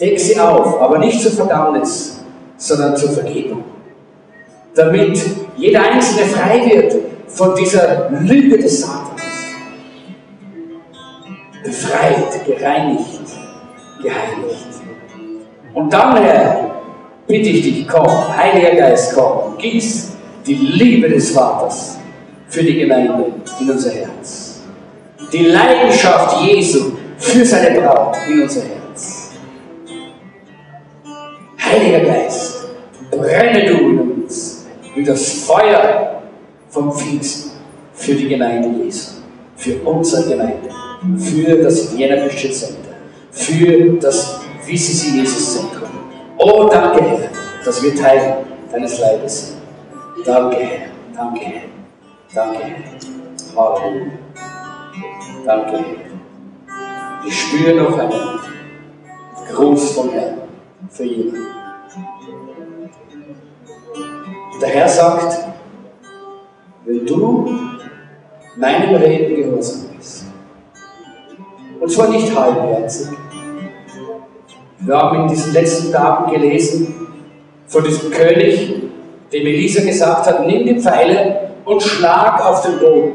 Deck 0.00 0.18
sie 0.18 0.38
auf, 0.38 0.80
aber 0.80 0.98
nicht 0.98 1.20
zur 1.20 1.32
Verdammnis, 1.32 2.20
sondern 2.56 2.96
zur 2.96 3.10
Vergebung. 3.10 3.64
Damit 4.74 5.18
jeder 5.56 5.82
Einzelne 5.82 6.26
frei 6.26 6.70
wird 6.70 6.96
von 7.28 7.54
dieser 7.54 8.10
Lüge 8.10 8.58
des 8.58 8.80
Satans. 8.82 9.06
befreit, 11.66 12.44
gereinigt, 12.46 13.25
geheiligt. 14.06 14.66
Und 15.74 15.92
dann, 15.92 16.16
Herr, 16.22 16.70
bitte 17.26 17.50
ich 17.50 17.62
dich, 17.62 17.88
komm, 17.88 18.06
Heiliger 18.36 18.74
Geist, 18.74 19.14
komm, 19.14 19.58
gieß 19.58 20.12
die 20.46 20.54
Liebe 20.54 21.08
des 21.08 21.32
Vaters 21.32 21.98
für 22.48 22.62
die 22.62 22.78
Gemeinde 22.78 23.32
in 23.60 23.70
unser 23.70 23.90
Herz. 23.90 24.62
Die 25.32 25.46
Leidenschaft 25.46 26.46
Jesu 26.46 26.92
für 27.18 27.44
seine 27.44 27.80
Braut 27.80 28.16
in 28.28 28.42
unser 28.42 28.62
Herz. 28.62 29.32
Heiliger 31.58 32.00
Geist, 32.00 32.68
brenne 33.10 33.66
du 33.66 33.74
in 33.74 33.98
uns 33.98 34.66
wie 34.94 35.04
das 35.04 35.44
Feuer 35.44 36.22
vom 36.70 36.92
Pfingsten 36.92 37.50
für 37.92 38.14
die 38.14 38.28
Gemeinde 38.28 38.84
Jesu, 38.84 39.16
für 39.56 39.74
unsere 39.84 40.30
Gemeinde, 40.30 40.70
für 41.18 41.56
das 41.56 41.96
Vienna 41.96 42.28
Christian 42.28 42.85
für 43.36 43.98
das 44.00 44.40
Wissen 44.66 45.18
Jesus 45.18 45.54
Zentrum. 45.54 45.88
Oh, 46.38 46.68
danke, 46.70 47.02
Herr, 47.02 47.30
dass 47.64 47.82
wir 47.82 47.94
Teil 47.94 48.38
deines 48.72 48.98
Leibes 48.98 49.48
sind. 49.48 50.26
Danke, 50.26 50.56
Herr, 50.56 50.88
danke, 51.14 51.40
Herr, 51.40 51.62
danke, 52.34 52.58
Herr. 52.64 53.56
Halleluja. 53.56 54.12
Danke, 55.44 55.72
Herr. 55.76 57.26
Ich 57.26 57.40
spüre 57.40 57.74
noch 57.74 57.98
einen 57.98 58.40
Gruß 59.52 59.92
vom 59.92 60.10
Herrn 60.10 60.38
für 60.88 61.04
jeden. 61.04 61.46
Der 64.60 64.68
Herr 64.68 64.88
sagt, 64.88 65.38
wenn 66.84 67.06
du 67.06 67.50
meinem 68.56 68.94
Reden 68.94 69.36
gehorsam 69.36 69.90
bist, 69.96 70.24
und 71.80 71.90
zwar 71.90 72.08
nicht 72.08 72.34
halbherzig, 72.34 73.08
wir 74.78 74.96
haben 74.96 75.22
in 75.22 75.28
diesen 75.28 75.52
letzten 75.52 75.92
Tagen 75.92 76.32
gelesen 76.32 76.94
von 77.66 77.82
diesem 77.84 78.10
König, 78.10 78.82
dem 79.32 79.46
Elisa 79.46 79.82
gesagt 79.82 80.26
hat, 80.26 80.46
nimm 80.46 80.66
die 80.66 80.80
Pfeile 80.80 81.50
und 81.64 81.82
schlag 81.82 82.44
auf 82.44 82.62
den 82.62 82.78
Boden. 82.78 83.12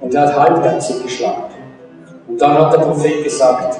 Und 0.00 0.14
er 0.14 0.22
hat 0.22 0.36
halbherzig 0.36 1.02
geschlagen. 1.02 1.44
Und 2.28 2.40
dann 2.40 2.54
hat 2.58 2.72
der 2.72 2.78
Prophet 2.78 3.22
gesagt, 3.24 3.78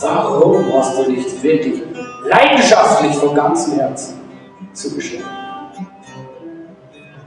warum 0.00 0.64
hast 0.72 0.98
du 0.98 1.10
nicht 1.10 1.42
wirklich 1.42 1.82
leidenschaftlich 2.24 3.14
von 3.14 3.34
ganzem 3.34 3.74
Herzen 3.74 4.20
zugeschlagen? 4.72 5.26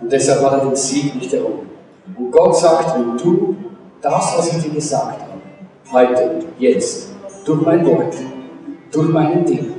Und 0.01 0.11
deshalb 0.11 0.41
hat 0.41 0.53
er 0.53 0.65
den 0.65 0.75
Sieg 0.75 1.15
nicht 1.15 1.33
erhoben. 1.33 1.69
Und 2.17 2.31
Gott 2.31 2.55
sagt, 2.57 2.95
wenn 2.95 3.17
du 3.17 3.55
das, 4.01 4.37
was 4.37 4.53
ich 4.53 4.63
dir 4.63 4.71
gesagt 4.71 5.21
habe, 5.21 5.41
heute, 5.91 6.39
jetzt, 6.57 7.09
durch 7.45 7.61
mein 7.61 7.85
Wort, 7.85 8.15
durch 8.95 9.09
meinen 9.09 9.45
Ding. 9.45 9.73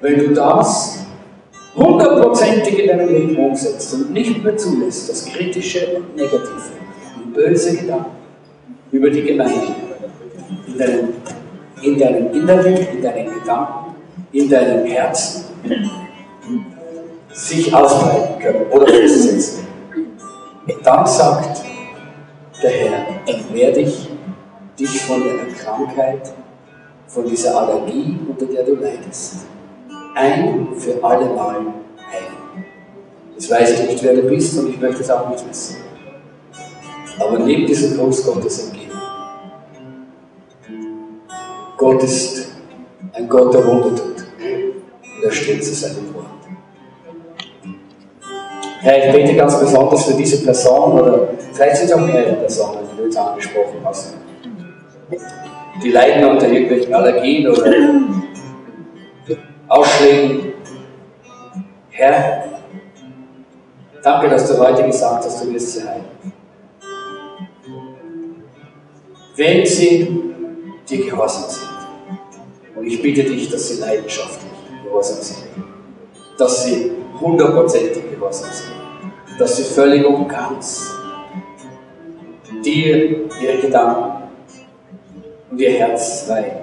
Wenn 0.00 0.18
du 0.18 0.34
das 0.34 1.04
hundertprozentig 1.76 2.78
in 2.78 2.88
deinem 2.88 3.08
Leben 3.08 3.36
umsetzt 3.36 3.94
und 3.94 4.12
nicht 4.12 4.42
mehr 4.42 4.56
zulässt, 4.56 5.10
das 5.10 5.26
Kritische 5.26 5.96
und 5.96 6.16
Negative 6.16 6.70
und 7.16 7.34
böse 7.34 7.76
Gedanken 7.76 8.16
über 8.92 9.10
die 9.10 9.22
Gemeinde 9.22 9.74
in 10.66 10.78
deinem, 10.78 11.08
in 11.82 11.98
deinem 11.98 12.32
Inneren, 12.32 12.76
in 12.76 13.02
deinen 13.02 13.34
Gedanken, 13.34 13.94
in 14.32 14.48
deinem 14.48 14.86
Herzen 14.86 15.44
sich 17.32 17.74
ausbreiten 17.74 18.38
können 18.40 18.66
oder 18.70 18.86
festsetzen. 18.86 19.66
Dann 20.82 21.06
sagt 21.06 21.62
der 22.62 22.70
Herr, 22.70 23.06
dann 23.26 23.54
werde 23.54 23.80
ich 23.80 24.08
dich 24.78 25.00
von 25.02 25.20
deiner 25.20 25.52
Krankheit 25.52 26.32
von 27.08 27.24
dieser 27.26 27.56
Allergie, 27.56 28.18
unter 28.28 28.46
der 28.46 28.64
du 28.64 28.74
leidest. 28.74 29.46
Ein 30.14 30.68
für 30.76 31.02
alle 31.02 31.26
Mal 31.26 31.56
heilen. 31.56 32.64
Jetzt 33.34 33.50
weiß 33.50 33.80
ich 33.80 33.90
nicht, 33.90 34.02
wer 34.02 34.14
du 34.14 34.22
bist 34.22 34.58
und 34.58 34.70
ich 34.70 34.80
möchte 34.80 35.02
es 35.02 35.10
auch 35.10 35.28
nicht 35.28 35.48
wissen. 35.48 35.76
Aber 37.18 37.38
nimm 37.38 37.66
diesen 37.66 37.96
Gruß 37.96 38.26
Gottes 38.26 38.66
entgegen. 38.66 38.92
Gott 41.76 42.02
ist 42.02 42.48
ein 43.12 43.28
Gott, 43.28 43.52
der 43.52 43.66
Wunder 43.66 43.90
tut. 43.90 44.16
Und 44.16 45.24
er 45.24 45.30
steht 45.30 45.64
zu 45.64 45.74
seinem 45.74 46.14
Wort. 46.14 46.26
Herr, 48.80 49.06
ich 49.06 49.12
bete 49.12 49.34
ganz 49.34 49.58
besonders 49.58 50.04
für 50.04 50.14
diese 50.14 50.44
Person 50.44 50.92
oder 51.00 51.28
vielleicht 51.52 51.76
sind 51.76 51.86
es 51.86 51.92
auch 51.92 52.06
mehrere 52.06 52.34
Personen, 52.34 52.78
die 52.92 52.96
du 52.96 53.04
jetzt 53.04 53.16
angesprochen 53.16 53.80
hast 53.84 54.14
die 55.82 55.90
leiden 55.90 56.24
unter 56.24 56.48
irgendwelchen 56.48 56.94
Allergien 56.94 57.48
oder 57.48 57.72
Ausschlägen. 59.68 60.52
Herr, 61.90 62.44
danke, 64.02 64.28
dass 64.28 64.48
du 64.48 64.58
heute 64.58 64.84
gesagt 64.84 65.24
hast, 65.24 65.44
du 65.44 65.52
wirst 65.52 65.72
sie 65.72 65.88
heilen. 65.88 66.04
Wenn 69.34 69.66
sie 69.66 70.22
dir 70.88 71.04
gehorsam 71.04 71.50
sind, 71.50 71.66
und 72.76 72.86
ich 72.86 73.00
bitte 73.02 73.24
dich, 73.24 73.50
dass 73.50 73.68
sie 73.68 73.80
leidenschaftlich 73.80 74.52
gehorsam 74.84 75.22
sind, 75.22 75.48
dass 76.38 76.64
sie 76.64 76.92
hundertprozentig 77.20 78.10
gehorsam 78.10 78.50
sind, 78.52 79.38
dass 79.38 79.56
sie 79.56 79.64
völlig 79.64 80.04
und 80.06 80.28
ganz 80.28 80.94
dir 82.64 83.28
ihre 83.40 83.58
Gedanken 83.60 84.25
und 85.50 85.58
ihr 85.58 85.70
Herz 85.70 86.22
frei, 86.22 86.62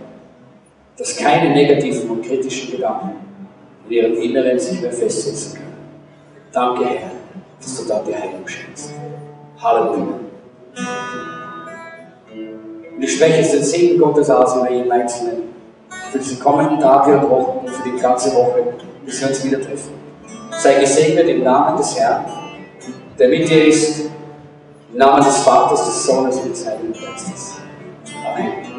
dass 0.98 1.16
keine 1.16 1.52
negativen 1.52 2.10
und 2.10 2.26
kritischen 2.26 2.72
Gedanken 2.72 3.12
in 3.86 3.92
ihrem 3.92 4.16
Inneren 4.16 4.60
sich 4.60 4.82
mehr 4.82 4.92
festsetzen 4.92 5.56
können. 5.56 5.74
Danke, 6.52 6.86
Herr, 6.86 7.12
dass 7.60 7.78
du 7.78 7.88
da 7.88 8.04
die 8.06 8.16
Heilung 8.16 8.48
schenkst. 8.48 8.94
Halleluja. 9.62 10.20
Und 12.96 13.02
ich 13.02 13.16
spreche 13.16 13.40
jetzt 13.40 13.54
den 13.54 13.64
Segen 13.64 14.00
Gottes 14.00 14.30
aus 14.30 14.56
über 14.56 14.70
jeden 14.72 14.92
Einzelnen 14.92 15.54
für 16.12 16.20
diese 16.20 16.38
kommenden 16.38 16.80
Tage 16.80 17.18
und 17.18 17.30
Wochen 17.30 17.66
und 17.66 17.70
für 17.70 17.90
die 17.90 18.00
ganze 18.00 18.36
Woche, 18.36 18.76
bis 19.04 19.20
wir 19.20 19.30
uns 19.30 19.44
wieder 19.44 19.60
treffen. 19.60 19.94
Sei 20.52 20.80
gesegnet 20.80 21.28
im 21.28 21.44
Namen 21.44 21.78
des 21.78 21.98
Herrn, 22.00 22.26
der 23.18 23.30
mit 23.30 23.50
dir 23.50 23.68
ist, 23.68 24.02
im 24.92 24.98
Namen 24.98 25.24
des 25.24 25.38
Vaters, 25.40 25.86
des 25.86 26.06
Sohnes 26.06 26.38
und 26.38 26.52
des 26.52 26.68
Heiligen 26.68 26.94
Geistes. 26.94 27.56
Amen. 28.32 28.72